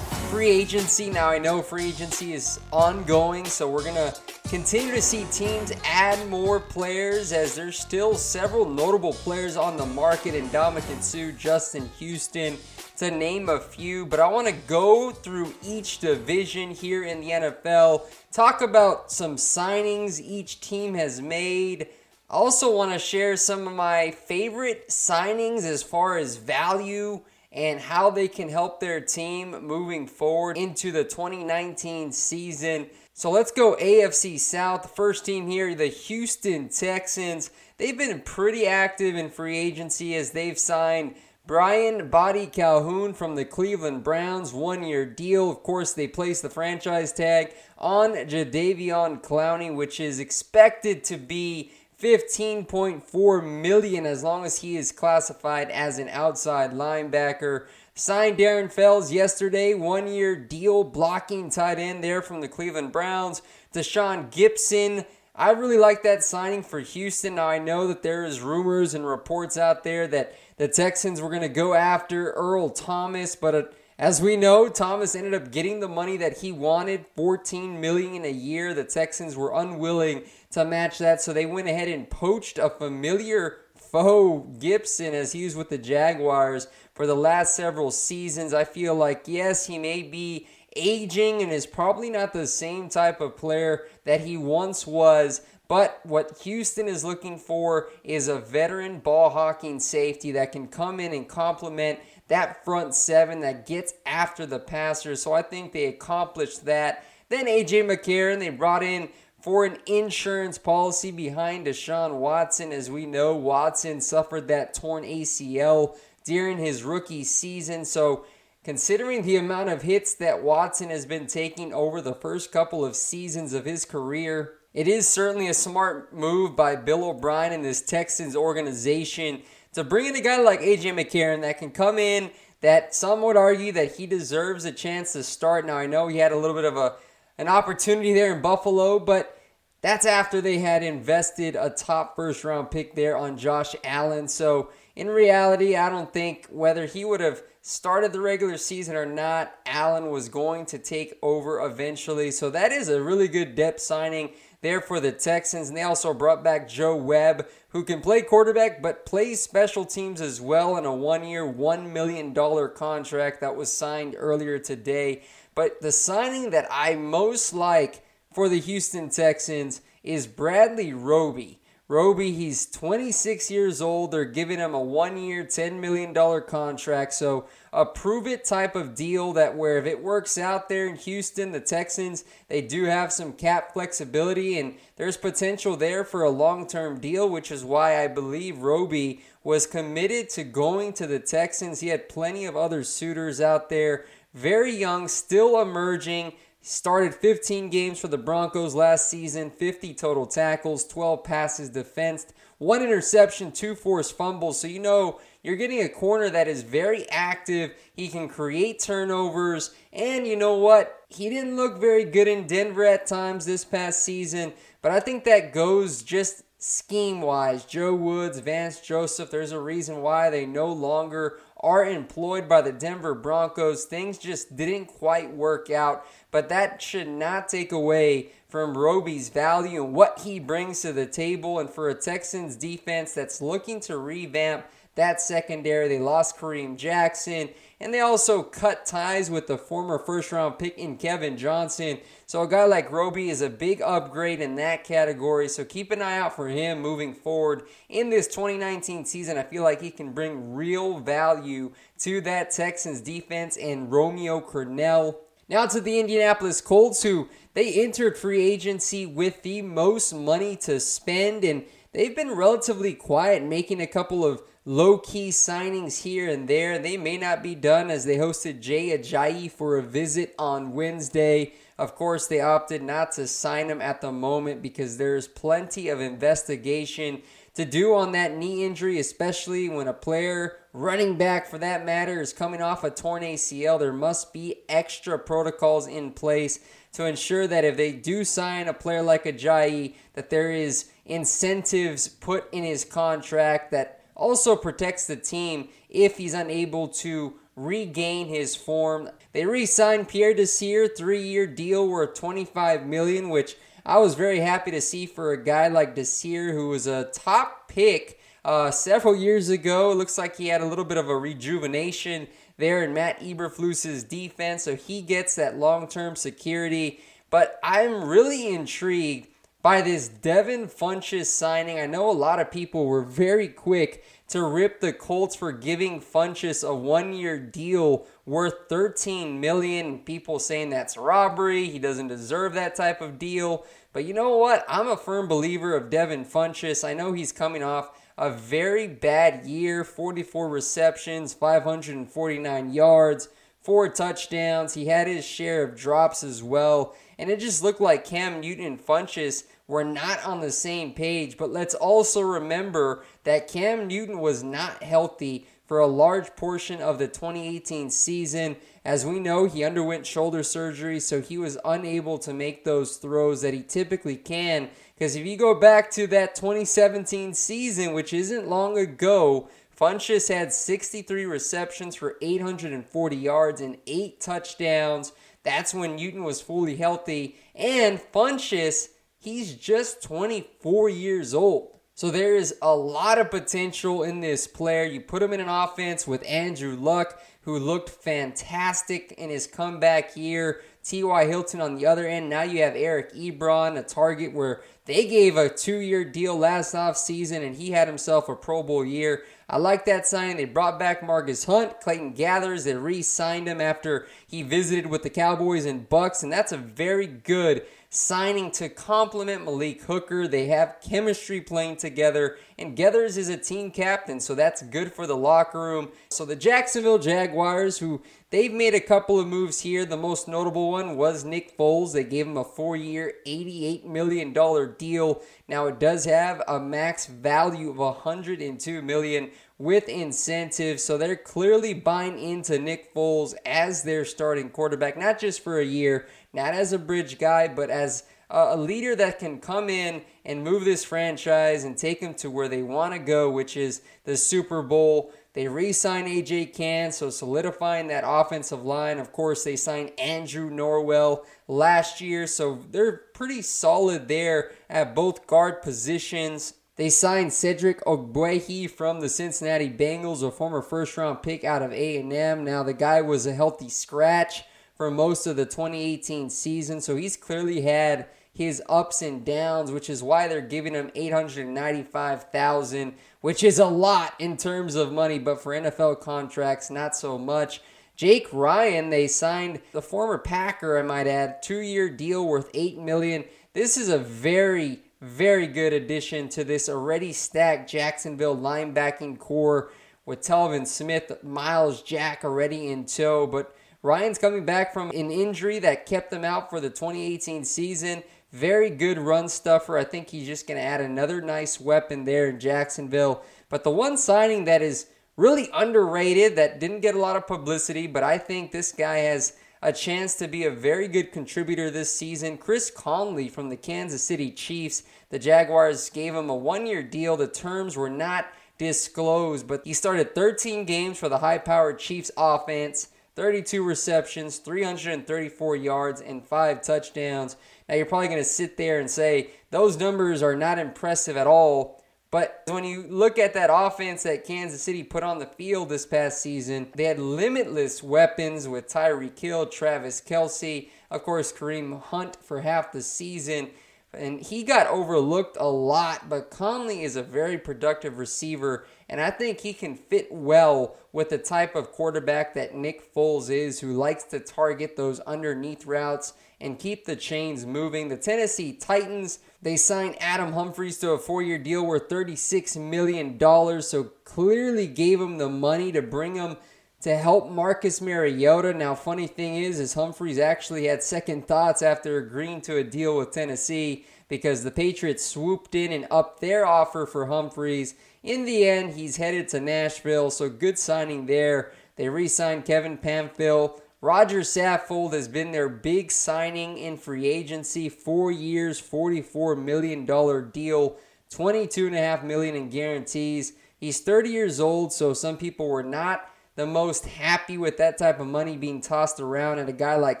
free 0.30 0.48
agency. 0.48 1.10
Now, 1.10 1.28
I 1.28 1.36
know 1.36 1.60
free 1.60 1.88
agency 1.88 2.32
is 2.32 2.58
ongoing, 2.72 3.44
so 3.44 3.68
we're 3.68 3.84
going 3.84 3.94
to 3.96 4.18
continue 4.48 4.94
to 4.94 5.02
see 5.02 5.26
teams 5.30 5.70
add 5.84 6.26
more 6.30 6.58
players 6.58 7.32
as 7.32 7.54
there's 7.54 7.78
still 7.78 8.14
several 8.14 8.66
notable 8.66 9.12
players 9.12 9.58
on 9.58 9.76
the 9.76 9.84
market 9.84 10.34
in 10.34 10.48
Ndamukong 10.48 11.02
Suh, 11.02 11.32
Justin 11.32 11.90
Houston, 11.98 12.56
to 12.96 13.10
name 13.10 13.48
a 13.48 13.60
few. 13.60 14.06
But 14.06 14.20
I 14.20 14.28
want 14.28 14.48
to 14.48 14.54
go 14.66 15.10
through 15.10 15.54
each 15.62 15.98
division 15.98 16.70
here 16.70 17.04
in 17.04 17.20
the 17.20 17.30
NFL, 17.30 18.02
talk 18.32 18.60
about 18.60 19.10
some 19.10 19.36
signings 19.36 20.20
each 20.20 20.60
team 20.60 20.94
has 20.94 21.20
made. 21.20 21.88
I 22.30 22.34
also 22.34 22.74
want 22.74 22.92
to 22.92 22.98
share 22.98 23.36
some 23.36 23.66
of 23.66 23.74
my 23.74 24.10
favorite 24.10 24.88
signings 24.88 25.64
as 25.64 25.82
far 25.82 26.16
as 26.18 26.36
value 26.36 27.20
and 27.52 27.78
how 27.78 28.10
they 28.10 28.28
can 28.28 28.48
help 28.48 28.80
their 28.80 29.00
team 29.00 29.66
moving 29.66 30.06
forward 30.06 30.56
into 30.56 30.90
the 30.90 31.04
2019 31.04 32.10
season. 32.12 32.86
So 33.14 33.30
let's 33.30 33.52
go 33.52 33.76
AFC 33.76 34.38
South. 34.40 34.96
First 34.96 35.26
team 35.26 35.46
here, 35.46 35.74
the 35.74 35.88
Houston 35.88 36.70
Texans. 36.70 37.50
They've 37.76 37.96
been 37.96 38.20
pretty 38.20 38.66
active 38.66 39.16
in 39.16 39.28
free 39.28 39.58
agency 39.58 40.16
as 40.16 40.30
they've 40.30 40.58
signed 40.58 41.14
Brian 41.44 42.08
Body 42.08 42.46
Calhoun 42.46 43.12
from 43.12 43.34
the 43.34 43.44
Cleveland 43.44 44.04
Browns, 44.04 44.52
one 44.52 44.84
year 44.84 45.04
deal. 45.04 45.50
Of 45.50 45.64
course, 45.64 45.92
they 45.92 46.06
placed 46.06 46.42
the 46.42 46.48
franchise 46.48 47.12
tag 47.12 47.52
on 47.76 48.12
Jadeveon 48.12 49.20
Clowney, 49.22 49.74
which 49.74 49.98
is 49.98 50.20
expected 50.20 51.02
to 51.04 51.16
be 51.16 51.72
15.4 52.00 53.60
million 53.60 54.06
as 54.06 54.22
long 54.22 54.44
as 54.44 54.60
he 54.60 54.76
is 54.76 54.92
classified 54.92 55.68
as 55.70 55.98
an 55.98 56.08
outside 56.10 56.70
linebacker. 56.70 57.66
Signed 57.94 58.38
Darren 58.38 58.70
Fells 58.70 59.10
yesterday, 59.10 59.74
one 59.74 60.06
year 60.06 60.36
deal, 60.36 60.84
blocking 60.84 61.50
tight 61.50 61.78
end 61.78 62.04
there 62.04 62.22
from 62.22 62.40
the 62.40 62.48
Cleveland 62.48 62.92
Browns. 62.92 63.42
Tashaun 63.74 64.30
Gipson, 64.30 65.04
I 65.34 65.50
really 65.50 65.78
like 65.78 66.02
that 66.02 66.22
signing 66.22 66.62
for 66.62 66.80
Houston. 66.80 67.36
Now, 67.36 67.48
I 67.48 67.58
know 67.58 67.88
that 67.88 68.02
there 68.02 68.24
is 68.24 68.40
rumors 68.40 68.92
and 68.94 69.06
reports 69.06 69.56
out 69.56 69.82
there 69.82 70.06
that 70.08 70.34
the 70.56 70.68
Texans 70.68 71.20
were 71.20 71.28
going 71.28 71.42
to 71.42 71.48
go 71.48 71.74
after 71.74 72.32
Earl 72.32 72.70
Thomas, 72.70 73.36
but 73.36 73.54
uh, 73.54 73.62
as 73.98 74.20
we 74.20 74.36
know, 74.36 74.68
Thomas 74.68 75.14
ended 75.14 75.34
up 75.34 75.52
getting 75.52 75.80
the 75.80 75.88
money 75.88 76.16
that 76.16 76.38
he 76.38 76.50
wanted, 76.50 77.06
14 77.14 77.80
million 77.80 78.24
a 78.24 78.32
year. 78.32 78.74
The 78.74 78.84
Texans 78.84 79.36
were 79.36 79.52
unwilling 79.54 80.22
to 80.50 80.64
match 80.64 80.98
that, 80.98 81.20
so 81.20 81.32
they 81.32 81.46
went 81.46 81.68
ahead 81.68 81.88
and 81.88 82.10
poached 82.10 82.58
a 82.58 82.68
familiar 82.68 83.58
foe, 83.76 84.46
Gipson, 84.58 85.12
as 85.12 85.32
he 85.32 85.44
was 85.44 85.54
with 85.54 85.68
the 85.68 85.78
Jaguars 85.78 86.66
for 86.94 87.06
the 87.06 87.14
last 87.14 87.54
several 87.54 87.90
seasons. 87.90 88.54
I 88.54 88.64
feel 88.64 88.94
like, 88.94 89.24
yes, 89.26 89.66
he 89.66 89.78
may 89.78 90.02
be 90.02 90.48
aging 90.74 91.42
and 91.42 91.52
is 91.52 91.66
probably 91.66 92.10
not 92.10 92.32
the 92.32 92.46
same 92.46 92.88
type 92.88 93.20
of 93.20 93.36
player 93.36 93.86
that 94.04 94.22
he 94.22 94.36
once 94.36 94.86
was. 94.86 95.42
But 95.72 96.00
what 96.02 96.36
Houston 96.42 96.86
is 96.86 97.02
looking 97.02 97.38
for 97.38 97.88
is 98.04 98.28
a 98.28 98.38
veteran 98.38 98.98
ball 98.98 99.30
hawking 99.30 99.80
safety 99.80 100.30
that 100.32 100.52
can 100.52 100.68
come 100.68 101.00
in 101.00 101.14
and 101.14 101.26
complement 101.26 101.98
that 102.28 102.62
front 102.62 102.94
seven 102.94 103.40
that 103.40 103.66
gets 103.66 103.94
after 104.04 104.44
the 104.44 104.58
passer. 104.58 105.16
So 105.16 105.32
I 105.32 105.40
think 105.40 105.72
they 105.72 105.86
accomplished 105.86 106.66
that. 106.66 107.06
Then 107.30 107.46
AJ 107.46 107.86
McCarron, 107.86 108.40
they 108.40 108.50
brought 108.50 108.82
in 108.82 109.08
for 109.40 109.64
an 109.64 109.78
insurance 109.86 110.58
policy 110.58 111.10
behind 111.10 111.64
Deshaun 111.64 112.18
Watson. 112.18 112.70
As 112.70 112.90
we 112.90 113.06
know, 113.06 113.34
Watson 113.34 114.02
suffered 114.02 114.48
that 114.48 114.74
torn 114.74 115.04
ACL 115.04 115.96
during 116.22 116.58
his 116.58 116.82
rookie 116.82 117.24
season. 117.24 117.86
So, 117.86 118.26
considering 118.62 119.22
the 119.22 119.36
amount 119.36 119.70
of 119.70 119.80
hits 119.80 120.12
that 120.16 120.42
Watson 120.42 120.90
has 120.90 121.06
been 121.06 121.26
taking 121.26 121.72
over 121.72 122.02
the 122.02 122.14
first 122.14 122.52
couple 122.52 122.84
of 122.84 122.94
seasons 122.94 123.54
of 123.54 123.64
his 123.64 123.86
career, 123.86 124.58
it 124.74 124.88
is 124.88 125.08
certainly 125.08 125.48
a 125.48 125.54
smart 125.54 126.14
move 126.14 126.56
by 126.56 126.76
Bill 126.76 127.04
O'Brien 127.04 127.52
and 127.52 127.64
this 127.64 127.82
Texans 127.82 128.34
organization 128.34 129.42
to 129.74 129.84
bring 129.84 130.06
in 130.06 130.16
a 130.16 130.20
guy 130.20 130.38
like 130.38 130.60
AJ 130.60 130.94
McCarron 130.94 131.42
that 131.42 131.58
can 131.58 131.70
come 131.70 131.98
in. 131.98 132.30
That 132.62 132.94
some 132.94 133.22
would 133.22 133.36
argue 133.36 133.72
that 133.72 133.96
he 133.96 134.06
deserves 134.06 134.64
a 134.64 134.72
chance 134.72 135.14
to 135.14 135.24
start. 135.24 135.66
Now 135.66 135.76
I 135.76 135.86
know 135.86 136.06
he 136.06 136.18
had 136.18 136.30
a 136.30 136.36
little 136.36 136.54
bit 136.54 136.64
of 136.64 136.76
a 136.76 136.94
an 137.38 137.48
opportunity 137.48 138.12
there 138.12 138.34
in 138.34 138.40
Buffalo, 138.40 139.00
but 139.00 139.36
that's 139.80 140.06
after 140.06 140.40
they 140.40 140.58
had 140.58 140.84
invested 140.84 141.56
a 141.56 141.70
top 141.70 142.14
first 142.14 142.44
round 142.44 142.70
pick 142.70 142.94
there 142.94 143.16
on 143.16 143.36
Josh 143.36 143.74
Allen. 143.82 144.28
So 144.28 144.70
in 144.94 145.08
reality, 145.08 145.76
I 145.76 145.88
don't 145.88 146.12
think 146.12 146.46
whether 146.50 146.86
he 146.86 147.04
would 147.04 147.20
have 147.20 147.42
started 147.62 148.12
the 148.12 148.20
regular 148.20 148.58
season 148.58 148.94
or 148.94 149.06
not, 149.06 149.52
Allen 149.66 150.10
was 150.10 150.28
going 150.28 150.66
to 150.66 150.78
take 150.78 151.18
over 151.20 151.64
eventually. 151.64 152.30
So 152.30 152.48
that 152.50 152.70
is 152.70 152.88
a 152.88 153.02
really 153.02 153.28
good 153.28 153.54
depth 153.54 153.80
signing 153.80 154.30
there 154.62 154.80
for 154.80 154.98
the 154.98 155.12
Texans. 155.12 155.68
And 155.68 155.76
they 155.76 155.82
also 155.82 156.14
brought 156.14 156.42
back 156.42 156.68
Joe 156.68 156.96
Webb, 156.96 157.46
who 157.70 157.84
can 157.84 158.00
play 158.00 158.22
quarterback 158.22 158.80
but 158.80 159.04
plays 159.04 159.42
special 159.42 159.84
teams 159.84 160.20
as 160.20 160.40
well 160.40 160.76
in 160.76 160.86
a 160.86 160.94
one 160.94 161.24
year, 161.24 161.44
$1 161.44 161.92
million 161.92 162.34
contract 162.74 163.40
that 163.40 163.56
was 163.56 163.70
signed 163.70 164.16
earlier 164.16 164.58
today. 164.58 165.22
But 165.54 165.82
the 165.82 165.92
signing 165.92 166.50
that 166.50 166.66
I 166.70 166.94
most 166.94 167.52
like 167.52 168.04
for 168.32 168.48
the 168.48 168.60
Houston 168.60 169.10
Texans 169.10 169.82
is 170.02 170.26
Bradley 170.26 170.92
Roby. 170.92 171.58
Roby, 171.88 172.32
he's 172.32 172.64
26 172.70 173.50
years 173.50 173.82
old. 173.82 174.12
They're 174.12 174.24
giving 174.24 174.58
him 174.58 174.72
a 174.72 174.80
one 174.80 175.18
year, 175.18 175.44
$10 175.44 175.78
million 175.78 176.14
contract. 176.46 177.12
So, 177.12 177.46
a 177.72 177.86
prove 177.86 178.26
it 178.26 178.44
type 178.44 178.76
of 178.76 178.94
deal 178.94 179.32
that 179.32 179.56
where 179.56 179.78
if 179.78 179.86
it 179.86 180.02
works 180.02 180.36
out 180.36 180.68
there 180.68 180.86
in 180.86 180.96
Houston, 180.96 181.52
the 181.52 181.60
Texans, 181.60 182.24
they 182.48 182.60
do 182.60 182.84
have 182.84 183.12
some 183.12 183.32
cap 183.32 183.72
flexibility 183.72 184.58
and 184.58 184.76
there's 184.96 185.16
potential 185.16 185.76
there 185.76 186.04
for 186.04 186.22
a 186.22 186.30
long 186.30 186.66
term 186.66 187.00
deal, 187.00 187.28
which 187.28 187.50
is 187.50 187.64
why 187.64 188.02
I 188.02 188.08
believe 188.08 188.58
Roby 188.58 189.22
was 189.42 189.66
committed 189.66 190.28
to 190.30 190.44
going 190.44 190.92
to 190.94 191.06
the 191.06 191.18
Texans. 191.18 191.80
He 191.80 191.88
had 191.88 192.08
plenty 192.08 192.44
of 192.44 192.56
other 192.56 192.84
suitors 192.84 193.40
out 193.40 193.70
there. 193.70 194.04
Very 194.34 194.74
young, 194.74 195.08
still 195.08 195.60
emerging 195.60 196.34
Started 196.64 197.12
15 197.12 197.70
games 197.70 197.98
for 197.98 198.06
the 198.06 198.16
Broncos 198.16 198.72
last 198.72 199.10
season, 199.10 199.50
50 199.50 199.94
total 199.94 200.26
tackles, 200.26 200.86
12 200.86 201.24
passes 201.24 201.68
defensed, 201.68 202.32
one 202.58 202.84
interception, 202.84 203.50
two 203.50 203.74
forced 203.74 204.16
fumbles. 204.16 204.60
So 204.60 204.68
you 204.68 204.78
know 204.78 205.18
you're 205.42 205.56
getting 205.56 205.82
a 205.82 205.88
corner 205.88 206.30
that 206.30 206.48
is 206.48 206.62
very 206.62 207.08
active. 207.10 207.74
He 207.94 208.08
can 208.08 208.28
create 208.28 208.78
turnovers. 208.78 209.74
And 209.92 210.26
you 210.26 210.36
know 210.36 210.54
what? 210.54 211.04
He 211.08 211.28
didn't 211.28 211.56
look 211.56 211.80
very 211.80 212.04
good 212.04 212.28
in 212.28 212.46
Denver 212.46 212.84
at 212.84 213.06
times 213.06 213.44
this 213.44 213.64
past 213.64 214.04
season, 214.04 214.52
but 214.80 214.92
I 214.92 215.00
think 215.00 215.24
that 215.24 215.52
goes 215.52 216.02
just 216.02 216.44
scheme 216.58 217.20
wise. 217.20 217.64
Joe 217.64 217.92
Woods, 217.92 218.38
Vance 218.38 218.80
Joseph, 218.80 219.30
there's 219.30 219.50
a 219.50 219.60
reason 219.60 220.00
why 220.00 220.30
they 220.30 220.46
no 220.46 220.72
longer 220.72 221.40
are 221.58 221.84
employed 221.84 222.48
by 222.48 222.60
the 222.60 222.72
Denver 222.72 223.14
Broncos. 223.14 223.84
Things 223.84 224.16
just 224.16 224.54
didn't 224.56 224.86
quite 224.86 225.34
work 225.34 225.70
out, 225.70 226.06
but 226.30 226.48
that 226.48 226.80
should 226.80 227.08
not 227.08 227.48
take 227.48 227.72
away 227.72 228.30
from 228.48 228.78
Roby's 228.78 229.28
value 229.28 229.84
and 229.84 229.94
what 229.94 230.20
he 230.20 230.38
brings 230.38 230.82
to 230.82 230.92
the 230.92 231.06
table. 231.06 231.58
And 231.58 231.68
for 231.68 231.88
a 231.88 231.94
Texans 231.94 232.54
defense 232.54 233.12
that's 233.12 233.42
looking 233.42 233.80
to 233.80 233.98
revamp 233.98 234.64
that 234.94 235.20
secondary, 235.20 235.88
they 235.88 235.98
lost 235.98 236.36
Kareem 236.36 236.76
Jackson 236.76 237.48
and 237.82 237.92
they 237.92 237.98
also 237.98 238.44
cut 238.44 238.86
ties 238.86 239.28
with 239.28 239.48
the 239.48 239.58
former 239.58 239.98
first 239.98 240.30
round 240.30 240.56
pick 240.56 240.78
in 240.78 240.96
Kevin 240.96 241.36
Johnson. 241.36 241.98
So 242.26 242.42
a 242.42 242.48
guy 242.48 242.64
like 242.64 242.92
Roby 242.92 243.28
is 243.28 243.42
a 243.42 243.50
big 243.50 243.82
upgrade 243.82 244.40
in 244.40 244.54
that 244.56 244.84
category. 244.84 245.48
So 245.48 245.64
keep 245.64 245.90
an 245.90 246.00
eye 246.00 246.18
out 246.18 246.36
for 246.36 246.48
him 246.48 246.80
moving 246.80 247.12
forward 247.12 247.64
in 247.88 248.08
this 248.08 248.28
2019 248.28 249.04
season. 249.04 249.36
I 249.36 249.42
feel 249.42 249.64
like 249.64 249.80
he 249.80 249.90
can 249.90 250.12
bring 250.12 250.54
real 250.54 251.00
value 251.00 251.72
to 251.98 252.20
that 252.20 252.52
Texans 252.52 253.00
defense 253.00 253.56
and 253.56 253.90
Romeo 253.90 254.40
Crennel. 254.40 255.16
Now 255.48 255.66
to 255.66 255.80
the 255.80 255.98
Indianapolis 255.98 256.60
Colts, 256.60 257.02
who 257.02 257.28
they 257.54 257.82
entered 257.82 258.16
free 258.16 258.42
agency 258.42 259.06
with 259.06 259.42
the 259.42 259.60
most 259.60 260.12
money 260.12 260.54
to 260.56 260.78
spend, 260.78 261.42
and 261.44 261.64
they've 261.92 262.14
been 262.14 262.30
relatively 262.30 262.94
quiet, 262.94 263.42
making 263.42 263.80
a 263.80 263.88
couple 263.88 264.24
of 264.24 264.40
low 264.64 264.96
key 264.98 265.30
signings 265.30 266.02
here 266.02 266.30
and 266.30 266.46
there. 266.46 266.78
They 266.78 266.96
may 266.96 267.16
not 267.16 267.42
be 267.42 267.54
done 267.54 267.90
as 267.90 268.04
they 268.04 268.16
hosted 268.16 268.60
Jay 268.60 268.96
Ajayi 268.96 269.50
for 269.50 269.76
a 269.76 269.82
visit 269.82 270.34
on 270.38 270.72
Wednesday. 270.72 271.54
Of 271.78 271.94
course, 271.94 272.26
they 272.26 272.40
opted 272.40 272.82
not 272.82 273.12
to 273.12 273.26
sign 273.26 273.68
him 273.68 273.80
at 273.80 274.00
the 274.00 274.12
moment 274.12 274.62
because 274.62 274.98
there's 274.98 275.26
plenty 275.26 275.88
of 275.88 276.00
investigation 276.00 277.22
to 277.54 277.64
do 277.64 277.94
on 277.94 278.12
that 278.12 278.36
knee 278.36 278.64
injury, 278.64 278.98
especially 278.98 279.68
when 279.68 279.88
a 279.88 279.92
player, 279.92 280.56
running 280.72 281.18
back 281.18 281.46
for 281.46 281.58
that 281.58 281.84
matter, 281.84 282.20
is 282.20 282.32
coming 282.32 282.62
off 282.62 282.84
a 282.84 282.90
torn 282.90 283.22
ACL. 283.22 283.78
There 283.78 283.92
must 283.92 284.32
be 284.32 284.62
extra 284.68 285.18
protocols 285.18 285.86
in 285.86 286.12
place 286.12 286.60
to 286.92 287.04
ensure 287.04 287.46
that 287.46 287.64
if 287.64 287.76
they 287.76 287.92
do 287.92 288.24
sign 288.24 288.68
a 288.68 288.74
player 288.74 289.02
like 289.02 289.24
Ajayi, 289.24 289.96
that 290.14 290.30
there 290.30 290.50
is 290.50 290.90
incentives 291.04 292.08
put 292.08 292.52
in 292.52 292.64
his 292.64 292.84
contract 292.84 293.70
that 293.72 294.01
also 294.22 294.54
protects 294.54 295.08
the 295.08 295.16
team 295.16 295.68
if 295.90 296.16
he's 296.16 296.32
unable 296.32 296.86
to 296.86 297.34
regain 297.56 298.28
his 298.28 298.54
form. 298.54 299.10
They 299.32 299.44
re-signed 299.44 300.08
Pierre 300.08 300.32
Desir, 300.32 300.86
three-year 300.86 301.48
deal 301.48 301.88
worth 301.88 302.14
25 302.14 302.86
million, 302.86 303.30
which 303.30 303.56
I 303.84 303.98
was 303.98 304.14
very 304.14 304.38
happy 304.38 304.70
to 304.70 304.80
see 304.80 305.06
for 305.06 305.32
a 305.32 305.44
guy 305.44 305.66
like 305.66 305.96
Desir, 305.96 306.52
who 306.52 306.68
was 306.68 306.86
a 306.86 307.10
top 307.12 307.66
pick 307.68 308.20
uh, 308.44 308.70
several 308.70 309.16
years 309.16 309.48
ago. 309.48 309.90
It 309.90 309.96
looks 309.96 310.16
like 310.16 310.36
he 310.36 310.46
had 310.46 310.60
a 310.60 310.66
little 310.66 310.84
bit 310.84 310.98
of 310.98 311.08
a 311.08 311.18
rejuvenation 311.18 312.28
there 312.58 312.84
in 312.84 312.94
Matt 312.94 313.20
Eberflus's 313.20 314.04
defense, 314.04 314.62
so 314.62 314.76
he 314.76 315.02
gets 315.02 315.34
that 315.34 315.58
long-term 315.58 316.14
security. 316.14 317.00
But 317.28 317.58
I'm 317.64 318.04
really 318.04 318.54
intrigued 318.54 319.31
by 319.62 319.80
this 319.80 320.08
Devin 320.08 320.66
Funchess 320.66 321.26
signing. 321.26 321.78
I 321.78 321.86
know 321.86 322.10
a 322.10 322.12
lot 322.12 322.40
of 322.40 322.50
people 322.50 322.86
were 322.86 323.02
very 323.02 323.46
quick 323.46 324.04
to 324.28 324.42
rip 324.42 324.80
the 324.80 324.92
Colts 324.92 325.36
for 325.36 325.52
giving 325.52 326.00
Funchess 326.00 326.66
a 326.68 326.74
one-year 326.74 327.38
deal 327.38 328.06
worth 328.26 328.68
13 328.68 329.40
million. 329.40 330.00
People 330.00 330.40
saying 330.40 330.70
that's 330.70 330.96
robbery. 330.96 331.68
He 331.68 331.78
doesn't 331.78 332.08
deserve 332.08 332.54
that 332.54 332.74
type 332.74 333.00
of 333.00 333.18
deal. 333.18 333.64
But 333.92 334.04
you 334.04 334.14
know 334.14 334.36
what? 334.36 334.64
I'm 334.68 334.88
a 334.88 334.96
firm 334.96 335.28
believer 335.28 335.76
of 335.76 335.90
Devin 335.90 336.24
Funchess. 336.24 336.86
I 336.86 336.94
know 336.94 337.12
he's 337.12 337.30
coming 337.30 337.62
off 337.62 337.90
a 338.18 338.30
very 338.30 338.88
bad 338.88 339.46
year 339.46 339.84
44 339.84 340.48
receptions, 340.48 341.34
549 341.34 342.72
yards, 342.72 343.28
four 343.60 343.88
touchdowns. 343.88 344.74
He 344.74 344.86
had 344.86 345.06
his 345.06 345.24
share 345.24 345.62
of 345.62 345.76
drops 345.76 346.24
as 346.24 346.42
well. 346.42 346.96
And 347.18 347.30
it 347.30 347.38
just 347.38 347.62
looked 347.62 347.80
like 347.80 348.04
Cam 348.04 348.40
Newton 348.40 348.64
and 348.64 348.80
Funchess 348.80 349.44
were 349.66 349.84
not 349.84 350.24
on 350.24 350.40
the 350.40 350.50
same 350.50 350.92
page. 350.92 351.36
But 351.36 351.50
let's 351.50 351.74
also 351.74 352.20
remember 352.20 353.04
that 353.24 353.48
Cam 353.48 353.86
Newton 353.86 354.20
was 354.20 354.42
not 354.42 354.82
healthy 354.82 355.46
for 355.64 355.78
a 355.78 355.86
large 355.86 356.34
portion 356.36 356.82
of 356.82 356.98
the 356.98 357.08
2018 357.08 357.88
season. 357.90 358.56
As 358.84 359.06
we 359.06 359.20
know, 359.20 359.46
he 359.46 359.64
underwent 359.64 360.06
shoulder 360.06 360.42
surgery, 360.42 361.00
so 361.00 361.20
he 361.20 361.38
was 361.38 361.56
unable 361.64 362.18
to 362.18 362.34
make 362.34 362.64
those 362.64 362.96
throws 362.96 363.40
that 363.42 363.54
he 363.54 363.62
typically 363.62 364.16
can. 364.16 364.68
Because 364.94 365.16
if 365.16 365.24
you 365.24 365.36
go 365.36 365.58
back 365.58 365.90
to 365.92 366.06
that 366.08 366.34
2017 366.34 367.32
season, 367.34 367.94
which 367.94 368.12
isn't 368.12 368.48
long 368.48 368.76
ago, 368.76 369.48
Funchess 369.74 370.28
had 370.28 370.52
63 370.52 371.24
receptions 371.24 371.96
for 371.96 372.16
840 372.20 373.16
yards 373.16 373.60
and 373.60 373.78
8 373.86 374.20
touchdowns. 374.20 375.12
That's 375.42 375.72
when 375.72 375.96
Newton 375.96 376.22
was 376.22 376.40
fully 376.40 376.76
healthy. 376.76 377.36
And 377.54 377.98
Funchess, 378.12 378.88
he's 379.22 379.54
just 379.54 380.02
24 380.02 380.88
years 380.88 381.32
old. 381.32 381.68
So 381.94 382.10
there 382.10 382.34
is 382.34 382.56
a 382.62 382.74
lot 382.74 383.18
of 383.18 383.30
potential 383.30 384.02
in 384.02 384.20
this 384.20 384.46
player. 384.46 384.84
You 384.84 385.00
put 385.00 385.22
him 385.22 385.32
in 385.32 385.40
an 385.40 385.48
offense 385.48 386.06
with 386.06 386.26
Andrew 386.26 386.74
Luck, 386.74 387.20
who 387.42 387.58
looked 387.58 387.90
fantastic 387.90 389.12
in 389.12 389.30
his 389.30 389.46
comeback 389.46 390.16
year. 390.16 390.62
T.Y. 390.82 391.26
Hilton 391.26 391.60
on 391.60 391.76
the 391.76 391.86
other 391.86 392.08
end. 392.08 392.28
Now 392.28 392.42
you 392.42 392.62
have 392.62 392.74
Eric 392.74 393.14
Ebron, 393.14 393.78
a 393.78 393.82
target 393.82 394.32
where 394.32 394.62
they 394.86 395.06
gave 395.06 395.36
a 395.36 395.48
two 395.48 395.76
year 395.76 396.04
deal 396.04 396.36
last 396.36 396.74
offseason 396.74 397.46
and 397.46 397.54
he 397.54 397.70
had 397.70 397.86
himself 397.86 398.28
a 398.28 398.34
Pro 398.34 398.64
Bowl 398.64 398.84
year. 398.84 399.22
I 399.48 399.58
like 399.58 399.84
that 399.84 400.06
signing. 400.06 400.36
They 400.36 400.44
brought 400.46 400.80
back 400.80 401.02
Margus 401.02 401.46
Hunt, 401.46 401.78
Clayton 401.80 402.14
Geathers. 402.14 402.64
They 402.64 402.74
re 402.74 403.02
signed 403.02 403.46
him 403.46 403.60
after 403.60 404.08
he 404.26 404.42
visited 404.42 404.86
with 404.86 405.04
the 405.04 405.10
Cowboys 405.10 405.66
and 405.66 405.88
Bucks, 405.88 406.22
and 406.22 406.32
that's 406.32 406.52
a 406.52 406.56
very 406.56 407.06
good 407.06 407.64
signing 407.94 408.50
to 408.50 408.70
complement 408.70 409.44
Malik 409.44 409.82
Hooker. 409.82 410.26
They 410.26 410.46
have 410.46 410.78
chemistry 410.80 411.42
playing 411.42 411.76
together, 411.76 412.38
and 412.58 412.74
Geathers 412.74 413.18
is 413.18 413.28
a 413.28 413.36
team 413.36 413.70
captain, 413.70 414.18
so 414.18 414.34
that's 414.34 414.62
good 414.62 414.94
for 414.94 415.06
the 415.06 415.16
locker 415.16 415.60
room. 415.60 415.90
So 416.10 416.24
the 416.24 416.34
Jacksonville 416.34 416.98
Jaguars, 416.98 417.78
who 417.78 418.00
they've 418.30 418.52
made 418.52 418.74
a 418.74 418.80
couple 418.80 419.20
of 419.20 419.26
moves 419.26 419.60
here. 419.60 419.84
The 419.84 419.98
most 419.98 420.26
notable 420.26 420.70
one 420.70 420.96
was 420.96 421.22
Nick 421.22 421.58
Foles. 421.58 421.92
They 421.92 422.02
gave 422.02 422.26
him 422.26 422.38
a 422.38 422.44
four-year, 422.44 423.12
$88 423.26 423.84
million 423.84 424.32
deal. 424.78 425.22
Now 425.46 425.66
it 425.66 425.78
does 425.78 426.06
have 426.06 426.42
a 426.48 426.58
max 426.58 427.04
value 427.04 427.68
of 427.68 427.76
102 427.76 428.80
million 428.80 429.30
with 429.58 429.88
incentives. 429.88 430.82
So 430.82 430.96
they're 430.96 431.14
clearly 431.14 431.74
buying 431.74 432.18
into 432.18 432.58
Nick 432.58 432.94
Foles 432.94 433.34
as 433.44 433.82
their 433.82 434.06
starting 434.06 434.48
quarterback, 434.48 434.96
not 434.96 435.20
just 435.20 435.44
for 435.44 435.60
a 435.60 435.64
year, 435.64 436.06
not 436.32 436.54
as 436.54 436.72
a 436.72 436.78
bridge 436.78 437.18
guy, 437.18 437.48
but 437.48 437.70
as 437.70 438.04
a 438.32 438.56
leader 438.56 438.96
that 438.96 439.18
can 439.18 439.38
come 439.38 439.68
in 439.68 440.02
and 440.24 440.42
move 440.42 440.64
this 440.64 440.84
franchise 440.84 441.64
and 441.64 441.76
take 441.76 442.00
them 442.00 442.14
to 442.14 442.30
where 442.30 442.48
they 442.48 442.62
want 442.62 442.94
to 442.94 442.98
go, 442.98 443.30
which 443.30 443.56
is 443.56 443.82
the 444.04 444.16
Super 444.16 444.62
Bowl. 444.62 445.12
They 445.34 445.48
re 445.48 445.72
signed 445.72 446.08
AJ 446.08 446.54
Cann, 446.54 446.92
so 446.92 447.10
solidifying 447.10 447.88
that 447.88 448.04
offensive 448.06 448.64
line. 448.64 448.98
Of 448.98 449.12
course, 449.12 449.44
they 449.44 449.56
signed 449.56 449.92
Andrew 449.98 450.50
Norwell 450.50 451.24
last 451.46 452.00
year, 452.00 452.26
so 452.26 452.60
they're 452.70 453.02
pretty 453.14 453.42
solid 453.42 454.08
there 454.08 454.52
at 454.70 454.94
both 454.94 455.26
guard 455.26 455.60
positions. 455.62 456.54
They 456.76 456.88
signed 456.88 457.34
Cedric 457.34 457.84
Ogbuehi 457.84 458.70
from 458.70 459.00
the 459.00 459.08
Cincinnati 459.10 459.68
Bengals, 459.68 460.26
a 460.26 460.30
former 460.30 460.62
first 460.62 460.96
round 460.96 461.22
pick 461.22 461.44
out 461.44 461.62
of 461.62 461.72
A&M. 461.72 462.44
Now 462.44 462.62
the 462.62 462.72
guy 462.72 463.02
was 463.02 463.26
a 463.26 463.34
healthy 463.34 463.68
scratch 463.68 464.44
for 464.82 464.90
most 464.90 465.28
of 465.28 465.36
the 465.36 465.44
2018 465.44 466.28
season, 466.28 466.80
so 466.80 466.96
he's 466.96 467.16
clearly 467.16 467.60
had 467.60 468.08
his 468.32 468.60
ups 468.68 469.00
and 469.00 469.24
downs, 469.24 469.70
which 469.70 469.88
is 469.88 470.02
why 470.02 470.26
they're 470.26 470.40
giving 470.40 470.74
him 470.74 470.90
895,000, 470.96 472.94
which 473.20 473.44
is 473.44 473.60
a 473.60 473.66
lot 473.66 474.14
in 474.18 474.36
terms 474.36 474.74
of 474.74 474.90
money, 474.90 475.20
but 475.20 475.40
for 475.40 475.52
NFL 475.52 476.00
contracts, 476.00 476.68
not 476.68 476.96
so 476.96 477.16
much. 477.16 477.62
Jake 477.94 478.26
Ryan, 478.32 478.90
they 478.90 479.06
signed 479.06 479.60
the 479.70 479.80
former 479.80 480.18
Packer, 480.18 480.76
I 480.76 480.82
might 480.82 481.06
add, 481.06 481.44
two-year 481.44 481.88
deal 481.88 482.26
worth 482.26 482.50
8 482.52 482.80
million. 482.80 483.22
This 483.52 483.76
is 483.76 483.88
a 483.88 483.98
very 483.98 484.80
very 485.00 485.46
good 485.46 485.72
addition 485.72 486.28
to 486.28 486.42
this 486.42 486.68
already 486.68 487.12
stacked 487.12 487.70
Jacksonville 487.70 488.36
linebacking 488.36 489.20
core 489.20 489.70
with 490.06 490.22
Telvin 490.22 490.66
Smith, 490.66 491.22
Myles 491.22 491.82
Jack 491.82 492.24
already 492.24 492.66
in 492.66 492.84
tow, 492.84 493.28
but 493.28 493.54
Ryan's 493.84 494.18
coming 494.18 494.44
back 494.44 494.72
from 494.72 494.90
an 494.90 495.10
injury 495.10 495.58
that 495.58 495.86
kept 495.86 496.12
him 496.12 496.24
out 496.24 496.50
for 496.50 496.60
the 496.60 496.70
2018 496.70 497.44
season. 497.44 498.04
Very 498.30 498.70
good 498.70 498.96
run 498.96 499.28
stuffer. 499.28 499.76
I 499.76 499.82
think 499.82 500.08
he's 500.08 500.26
just 500.26 500.46
going 500.46 500.58
to 500.58 500.64
add 500.64 500.80
another 500.80 501.20
nice 501.20 501.60
weapon 501.60 502.04
there 502.04 502.28
in 502.28 502.38
Jacksonville. 502.38 503.24
But 503.48 503.64
the 503.64 503.72
one 503.72 503.98
signing 503.98 504.44
that 504.44 504.62
is 504.62 504.86
really 505.16 505.48
underrated, 505.52 506.36
that 506.36 506.60
didn't 506.60 506.80
get 506.80 506.94
a 506.94 507.00
lot 507.00 507.16
of 507.16 507.26
publicity, 507.26 507.88
but 507.88 508.04
I 508.04 508.18
think 508.18 508.52
this 508.52 508.70
guy 508.70 508.98
has 508.98 509.36
a 509.60 509.72
chance 509.72 510.14
to 510.14 510.28
be 510.28 510.44
a 510.44 510.50
very 510.50 510.86
good 510.86 511.10
contributor 511.10 511.68
this 511.68 511.92
season. 511.92 512.38
Chris 512.38 512.70
Conley 512.70 513.28
from 513.28 513.48
the 513.48 513.56
Kansas 513.56 514.04
City 514.04 514.30
Chiefs. 514.30 514.84
The 515.10 515.18
Jaguars 515.18 515.90
gave 515.90 516.14
him 516.14 516.30
a 516.30 516.36
one 516.36 516.66
year 516.66 516.84
deal. 516.84 517.16
The 517.16 517.26
terms 517.26 517.76
were 517.76 517.90
not 517.90 518.26
disclosed, 518.58 519.48
but 519.48 519.62
he 519.64 519.72
started 519.72 520.14
13 520.14 520.66
games 520.66 520.98
for 520.98 521.08
the 521.08 521.18
high 521.18 521.38
powered 521.38 521.80
Chiefs 521.80 522.12
offense. 522.16 522.88
32 523.14 523.62
receptions, 523.62 524.38
334 524.38 525.56
yards, 525.56 526.00
and 526.00 526.24
five 526.24 526.62
touchdowns. 526.62 527.36
Now, 527.68 527.74
you're 527.74 527.86
probably 527.86 528.08
going 528.08 528.18
to 528.18 528.24
sit 528.24 528.56
there 528.56 528.80
and 528.80 528.90
say 528.90 529.30
those 529.50 529.78
numbers 529.78 530.22
are 530.22 530.36
not 530.36 530.58
impressive 530.58 531.16
at 531.16 531.26
all. 531.26 531.82
But 532.10 532.42
when 532.46 532.64
you 532.64 532.84
look 532.90 533.18
at 533.18 533.32
that 533.34 533.48
offense 533.50 534.02
that 534.02 534.26
Kansas 534.26 534.62
City 534.62 534.82
put 534.82 535.02
on 535.02 535.18
the 535.18 535.26
field 535.26 535.70
this 535.70 535.86
past 535.86 536.20
season, 536.20 536.68
they 536.74 536.84
had 536.84 536.98
limitless 536.98 537.82
weapons 537.82 538.46
with 538.46 538.68
Tyreek 538.68 539.18
Hill, 539.18 539.46
Travis 539.46 540.02
Kelce, 540.02 540.68
of 540.90 541.02
course, 541.04 541.32
Kareem 541.32 541.80
Hunt 541.80 542.16
for 542.16 542.42
half 542.42 542.70
the 542.70 542.82
season. 542.82 543.48
And 543.94 544.22
he 544.22 544.42
got 544.42 544.68
overlooked 544.68 545.36
a 545.38 545.48
lot, 545.48 546.08
but 546.08 546.30
Conley 546.30 546.82
is 546.82 546.96
a 546.96 547.02
very 547.02 547.36
productive 547.36 547.98
receiver, 547.98 548.64
and 548.88 549.02
I 549.02 549.10
think 549.10 549.40
he 549.40 549.52
can 549.52 549.74
fit 549.74 550.10
well 550.10 550.76
with 550.92 551.10
the 551.10 551.18
type 551.18 551.54
of 551.54 551.72
quarterback 551.72 552.32
that 552.32 552.54
Nick 552.54 552.94
Foles 552.94 553.28
is, 553.28 553.60
who 553.60 553.74
likes 553.74 554.04
to 554.04 554.18
target 554.18 554.76
those 554.76 555.00
underneath 555.00 555.66
routes 555.66 556.14
and 556.40 556.58
keep 556.58 556.86
the 556.86 556.96
chains 556.96 557.44
moving. 557.44 557.88
The 557.88 557.98
Tennessee 557.98 558.54
Titans, 558.54 559.18
they 559.42 559.56
signed 559.56 559.96
Adam 560.00 560.32
Humphries 560.32 560.78
to 560.78 560.92
a 560.92 560.98
four 560.98 561.20
year 561.20 561.38
deal 561.38 561.64
worth 561.64 561.90
$36 561.90 562.56
million, 562.58 563.18
so 563.60 563.84
clearly 564.04 564.66
gave 564.68 565.02
him 565.02 565.18
the 565.18 565.28
money 565.28 565.70
to 565.70 565.82
bring 565.82 566.14
him 566.14 566.38
to 566.82 566.96
help 566.96 567.30
Marcus 567.30 567.80
Mariota. 567.80 568.52
Now, 568.52 568.74
funny 568.74 569.06
thing 569.06 569.36
is, 569.36 569.60
is 569.60 569.74
Humphries 569.74 570.18
actually 570.18 570.66
had 570.66 570.82
second 570.82 571.28
thoughts 571.28 571.62
after 571.62 571.98
agreeing 571.98 572.40
to 572.42 572.56
a 572.56 572.64
deal 572.64 572.98
with 572.98 573.12
Tennessee 573.12 573.86
because 574.08 574.42
the 574.42 574.50
Patriots 574.50 575.06
swooped 575.06 575.54
in 575.54 575.72
and 575.72 575.86
upped 575.92 576.20
their 576.20 576.44
offer 576.44 576.84
for 576.84 577.06
Humphries. 577.06 577.76
In 578.02 578.24
the 578.24 578.48
end, 578.48 578.74
he's 578.74 578.96
headed 578.96 579.28
to 579.28 579.40
Nashville, 579.40 580.10
so 580.10 580.28
good 580.28 580.58
signing 580.58 581.06
there. 581.06 581.52
They 581.76 581.88
re-signed 581.88 582.44
Kevin 582.44 582.76
Pamphile. 582.76 583.60
Roger 583.80 584.20
Saffold 584.20 584.92
has 584.92 585.06
been 585.06 585.30
their 585.30 585.48
big 585.48 585.92
signing 585.92 586.58
in 586.58 586.76
free 586.76 587.06
agency. 587.06 587.68
Four 587.68 588.10
years, 588.10 588.60
$44 588.60 589.40
million 589.40 589.86
deal, 589.86 590.76
22.5 591.10 592.02
million 592.02 592.34
in 592.34 592.50
guarantees. 592.50 593.34
He's 593.56 593.80
30 593.80 594.10
years 594.10 594.40
old, 594.40 594.72
so 594.72 594.92
some 594.92 595.16
people 595.16 595.48
were 595.48 595.62
not 595.62 596.11
the 596.34 596.46
most 596.46 596.86
happy 596.86 597.36
with 597.36 597.58
that 597.58 597.78
type 597.78 598.00
of 598.00 598.06
money 598.06 598.36
being 598.36 598.60
tossed 598.60 599.00
around 599.00 599.38
at 599.38 599.48
a 599.48 599.52
guy 599.52 599.76
like 599.76 600.00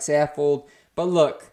Saffold. 0.00 0.68
But 0.94 1.08
look, 1.08 1.52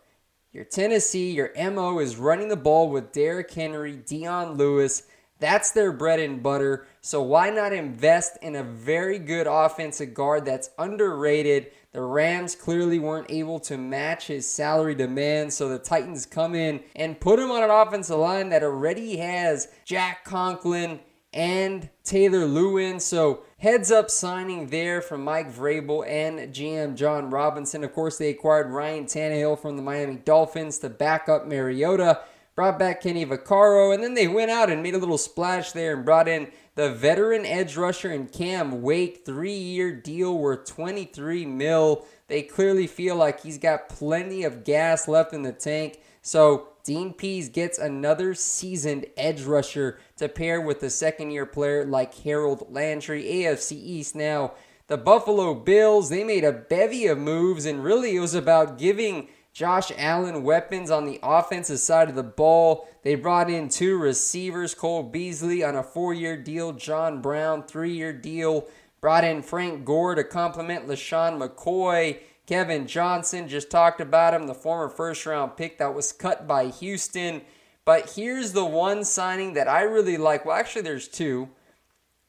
your 0.51 0.63
Tennessee, 0.63 1.31
your 1.31 1.51
MO 1.71 1.99
is 1.99 2.17
running 2.17 2.47
the 2.47 2.55
ball 2.55 2.89
with 2.89 3.11
Derrick 3.11 3.51
Henry, 3.51 3.95
Dion 3.95 4.53
Lewis. 4.53 5.03
That's 5.39 5.71
their 5.71 5.91
bread 5.91 6.19
and 6.19 6.43
butter. 6.43 6.87
So 7.01 7.21
why 7.21 7.49
not 7.49 7.71
invest 7.71 8.37
in 8.41 8.55
a 8.55 8.63
very 8.63 9.19
good 9.19 9.47
offensive 9.47 10.13
guard 10.13 10.45
that's 10.45 10.69
underrated? 10.77 11.71
The 11.91 12.01
Rams 12.01 12.55
clearly 12.55 12.99
weren't 12.99 13.31
able 13.31 13.59
to 13.61 13.77
match 13.77 14.27
his 14.27 14.47
salary 14.47 14.95
demands, 14.95 15.55
so 15.55 15.69
the 15.69 15.79
Titans 15.79 16.25
come 16.25 16.55
in 16.55 16.81
and 16.95 17.19
put 17.19 17.39
him 17.39 17.51
on 17.51 17.63
an 17.63 17.69
offensive 17.69 18.17
line 18.17 18.49
that 18.49 18.63
already 18.63 19.17
has 19.17 19.69
Jack 19.85 20.23
Conklin 20.23 20.99
and 21.33 21.89
Taylor 22.03 22.47
Lewan. 22.47 23.01
So 23.01 23.43
heads 23.57 23.91
up 23.91 24.09
signing 24.09 24.67
there 24.67 25.01
from 25.01 25.23
Mike 25.23 25.53
Vrabel 25.53 26.07
and 26.07 26.53
GM 26.53 26.95
Jon 26.95 27.29
Robinson. 27.29 27.83
Of 27.83 27.93
course, 27.93 28.17
they 28.17 28.29
acquired 28.29 28.71
Ryan 28.71 29.05
Tannehill 29.05 29.59
from 29.59 29.75
the 29.77 29.83
Miami 29.83 30.15
Dolphins 30.15 30.79
to 30.79 30.89
back 30.89 31.29
up 31.29 31.47
Mariota. 31.47 32.21
Brought 32.55 32.77
back 32.77 33.01
Kenny 33.01 33.25
Vaccaro, 33.25 33.93
and 33.93 34.03
then 34.03 34.15
they 34.15 34.27
went 34.27 34.51
out 34.51 34.69
and 34.69 34.83
made 34.83 34.93
a 34.93 34.97
little 34.97 35.17
splash 35.17 35.71
there 35.71 35.95
and 35.95 36.03
brought 36.03 36.27
in 36.27 36.51
the 36.75 36.93
veteran 36.93 37.45
edge 37.45 37.77
rusher 37.77 38.11
and 38.11 38.29
Cam 38.29 38.81
Wake, 38.81 39.25
three-year 39.25 39.93
deal 39.93 40.37
worth 40.37 40.67
23 40.67 41.45
mil. 41.45 42.05
They 42.27 42.41
clearly 42.41 42.85
feel 42.85 43.15
like 43.15 43.43
he's 43.43 43.57
got 43.57 43.87
plenty 43.87 44.43
of 44.43 44.65
gas 44.65 45.07
left 45.07 45.31
in 45.31 45.43
the 45.43 45.53
tank. 45.53 46.01
So 46.21 46.67
Dean 46.89 47.13
Pees 47.13 47.49
gets 47.49 47.77
another 47.77 48.33
seasoned 48.33 49.05
edge 49.15 49.43
rusher 49.43 49.99
to 50.17 50.27
pair 50.27 50.59
with 50.59 50.81
a 50.81 50.89
second-year 50.89 51.45
player 51.45 51.85
like 51.85 52.15
Harold 52.15 52.65
Landry. 52.71 53.25
AFC 53.25 53.73
East 53.73 54.15
now. 54.15 54.53
The 54.87 54.97
Buffalo 54.97 55.53
Bills, 55.53 56.09
they 56.09 56.23
made 56.23 56.43
a 56.43 56.51
bevy 56.51 57.05
of 57.05 57.19
moves, 57.19 57.67
and 57.67 57.83
really 57.83 58.15
it 58.15 58.19
was 58.19 58.33
about 58.33 58.79
giving 58.79 59.27
Josh 59.53 59.91
Allen 59.99 60.41
weapons 60.41 60.89
on 60.89 61.05
the 61.05 61.19
offensive 61.21 61.77
side 61.77 62.09
of 62.09 62.15
the 62.15 62.23
ball. 62.23 62.89
They 63.03 63.13
brought 63.13 63.51
in 63.51 63.69
two 63.69 63.95
receivers, 63.99 64.73
Cole 64.73 65.03
Beasley 65.03 65.63
on 65.63 65.75
a 65.75 65.83
four 65.83 66.15
year 66.15 66.37
deal, 66.37 66.73
John 66.73 67.21
Brown, 67.21 67.61
three 67.61 67.93
year 67.93 68.13
deal. 68.13 68.67
Brought 68.99 69.23
in 69.23 69.43
Frank 69.43 69.85
Gore 69.85 70.15
to 70.15 70.23
complement 70.23 70.87
LeSean 70.87 71.37
McCoy. 71.37 72.17
Kevin 72.49 72.87
Johnson, 72.87 73.47
just 73.47 73.69
talked 73.69 74.01
about 74.01 74.33
him, 74.33 74.47
the 74.47 74.55
former 74.55 74.89
first 74.89 75.23
round 75.27 75.55
pick 75.55 75.77
that 75.77 75.93
was 75.93 76.11
cut 76.11 76.47
by 76.47 76.69
Houston. 76.69 77.43
But 77.85 78.13
here's 78.15 78.53
the 78.53 78.65
one 78.65 79.03
signing 79.03 79.53
that 79.53 79.67
I 79.67 79.83
really 79.83 80.17
like. 80.17 80.45
Well, 80.45 80.57
actually, 80.57 80.81
there's 80.81 81.07
two. 81.07 81.49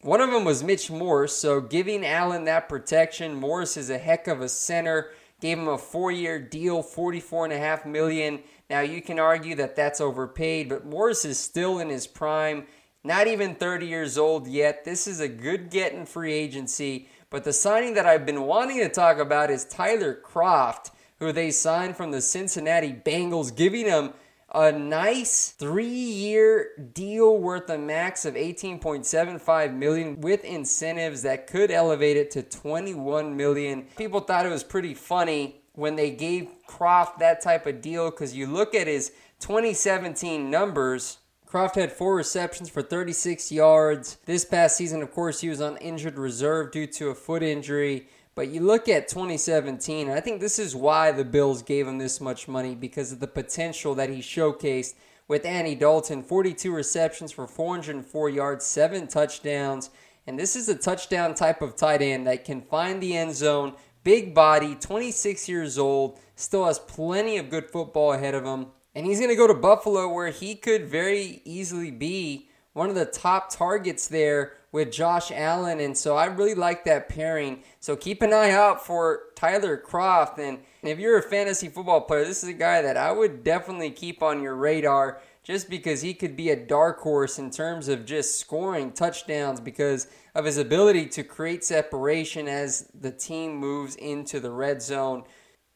One 0.02 0.20
of 0.20 0.30
them 0.30 0.44
was 0.44 0.62
Mitch 0.62 0.90
Morse, 0.90 1.34
so 1.34 1.62
giving 1.62 2.04
Allen 2.04 2.44
that 2.44 2.68
protection. 2.68 3.32
Morse 3.34 3.78
is 3.78 3.88
a 3.88 3.96
heck 3.96 4.28
of 4.28 4.42
a 4.42 4.50
center. 4.50 5.08
Gave 5.40 5.58
him 5.58 5.68
a 5.68 5.78
four-year 5.78 6.38
deal, 6.38 6.82
forty-four 6.82 7.46
and 7.46 7.54
a 7.54 7.58
half 7.58 7.86
million. 7.86 8.40
Now 8.68 8.80
you 8.80 9.00
can 9.00 9.18
argue 9.18 9.54
that 9.54 9.74
that's 9.74 10.02
overpaid, 10.02 10.68
but 10.68 10.84
Morris 10.84 11.24
is 11.24 11.38
still 11.38 11.78
in 11.78 11.88
his 11.88 12.06
prime, 12.06 12.66
not 13.02 13.26
even 13.26 13.54
30 13.54 13.86
years 13.86 14.18
old 14.18 14.46
yet. 14.46 14.84
This 14.84 15.06
is 15.06 15.20
a 15.20 15.28
good 15.28 15.70
get 15.70 15.92
in 15.92 16.06
free 16.06 16.32
agency. 16.32 17.08
But 17.30 17.44
the 17.44 17.52
signing 17.52 17.94
that 17.94 18.06
I've 18.06 18.26
been 18.26 18.42
wanting 18.42 18.78
to 18.78 18.88
talk 18.88 19.18
about 19.18 19.50
is 19.50 19.64
Tyler 19.64 20.18
Kroft, 20.22 20.90
who 21.18 21.32
they 21.32 21.50
signed 21.50 21.96
from 21.96 22.10
the 22.10 22.20
Cincinnati 22.20 22.92
Bengals, 22.92 23.54
giving 23.54 23.86
him 23.86 24.12
a 24.52 24.72
nice 24.72 25.50
three-year 25.50 26.90
deal 26.92 27.38
worth 27.38 27.70
a 27.70 27.78
max 27.78 28.24
of 28.24 28.34
18.75 28.34 29.74
million 29.76 30.20
with 30.20 30.44
incentives 30.44 31.22
that 31.22 31.46
could 31.46 31.70
elevate 31.70 32.16
it 32.16 32.32
to 32.32 32.42
21 32.42 33.36
million. 33.36 33.86
People 33.96 34.20
thought 34.20 34.44
it 34.44 34.50
was 34.50 34.64
pretty 34.64 34.92
funny 34.92 35.62
when 35.74 35.94
they 35.94 36.10
gave 36.10 36.48
Kroft 36.68 37.18
that 37.18 37.40
type 37.40 37.64
of 37.66 37.80
deal 37.80 38.10
because 38.10 38.34
you 38.34 38.48
look 38.48 38.74
at 38.74 38.88
his 38.88 39.12
2017 39.38 40.50
numbers. 40.50 41.18
Kroft 41.50 41.74
had 41.74 41.90
four 41.90 42.14
receptions 42.14 42.70
for 42.70 42.80
36 42.80 43.50
yards. 43.50 44.18
This 44.24 44.44
past 44.44 44.76
season, 44.76 45.02
of 45.02 45.10
course, 45.10 45.40
he 45.40 45.48
was 45.48 45.60
on 45.60 45.78
injured 45.78 46.16
reserve 46.16 46.70
due 46.70 46.86
to 46.86 47.08
a 47.08 47.14
foot 47.14 47.42
injury. 47.42 48.06
But 48.36 48.50
you 48.50 48.60
look 48.60 48.88
at 48.88 49.08
2017, 49.08 50.06
and 50.06 50.16
I 50.16 50.20
think 50.20 50.40
this 50.40 50.60
is 50.60 50.76
why 50.76 51.10
the 51.10 51.24
Bills 51.24 51.62
gave 51.62 51.88
him 51.88 51.98
this 51.98 52.20
much 52.20 52.46
money 52.46 52.76
because 52.76 53.10
of 53.10 53.18
the 53.18 53.26
potential 53.26 53.96
that 53.96 54.10
he 54.10 54.20
showcased 54.20 54.94
with 55.26 55.44
Andy 55.44 55.74
Dalton 55.74 56.22
42 56.22 56.72
receptions 56.72 57.32
for 57.32 57.48
404 57.48 58.28
yards, 58.28 58.64
7 58.64 59.08
touchdowns. 59.08 59.90
And 60.28 60.38
this 60.38 60.54
is 60.54 60.68
a 60.68 60.76
touchdown 60.76 61.34
type 61.34 61.62
of 61.62 61.74
tight 61.74 62.00
end 62.00 62.28
that 62.28 62.44
can 62.44 62.62
find 62.62 63.02
the 63.02 63.16
end 63.16 63.34
zone, 63.34 63.74
big 64.04 64.36
body, 64.36 64.76
26 64.76 65.48
years 65.48 65.78
old, 65.78 66.20
still 66.36 66.66
has 66.66 66.78
plenty 66.78 67.38
of 67.38 67.50
good 67.50 67.68
football 67.68 68.12
ahead 68.12 68.36
of 68.36 68.44
him. 68.44 68.66
And 69.00 69.06
he's 69.06 69.18
going 69.18 69.30
to 69.30 69.34
go 69.34 69.46
to 69.46 69.54
Buffalo 69.54 70.12
where 70.12 70.28
he 70.28 70.54
could 70.54 70.84
very 70.84 71.40
easily 71.46 71.90
be 71.90 72.50
one 72.74 72.90
of 72.90 72.94
the 72.94 73.06
top 73.06 73.50
targets 73.50 74.06
there 74.06 74.52
with 74.72 74.92
Josh 74.92 75.32
Allen. 75.32 75.80
And 75.80 75.96
so 75.96 76.18
I 76.18 76.26
really 76.26 76.54
like 76.54 76.84
that 76.84 77.08
pairing. 77.08 77.62
So 77.80 77.96
keep 77.96 78.20
an 78.20 78.34
eye 78.34 78.50
out 78.50 78.84
for 78.84 79.20
Tyler 79.36 79.82
Kroft. 79.82 80.36
And 80.36 80.58
if 80.82 80.98
you're 80.98 81.16
a 81.16 81.22
fantasy 81.22 81.70
football 81.70 82.02
player, 82.02 82.26
this 82.26 82.42
is 82.42 82.50
a 82.50 82.52
guy 82.52 82.82
that 82.82 82.98
I 82.98 83.10
would 83.10 83.42
definitely 83.42 83.90
keep 83.90 84.22
on 84.22 84.42
your 84.42 84.54
radar 84.54 85.22
just 85.42 85.70
because 85.70 86.02
he 86.02 86.12
could 86.12 86.36
be 86.36 86.50
a 86.50 86.66
dark 86.66 87.00
horse 87.00 87.38
in 87.38 87.50
terms 87.50 87.88
of 87.88 88.04
just 88.04 88.38
scoring 88.38 88.92
touchdowns 88.92 89.62
because 89.62 90.08
of 90.34 90.44
his 90.44 90.58
ability 90.58 91.06
to 91.06 91.22
create 91.22 91.64
separation 91.64 92.48
as 92.48 92.90
the 92.92 93.10
team 93.10 93.56
moves 93.56 93.96
into 93.96 94.40
the 94.40 94.50
red 94.50 94.82
zone. 94.82 95.24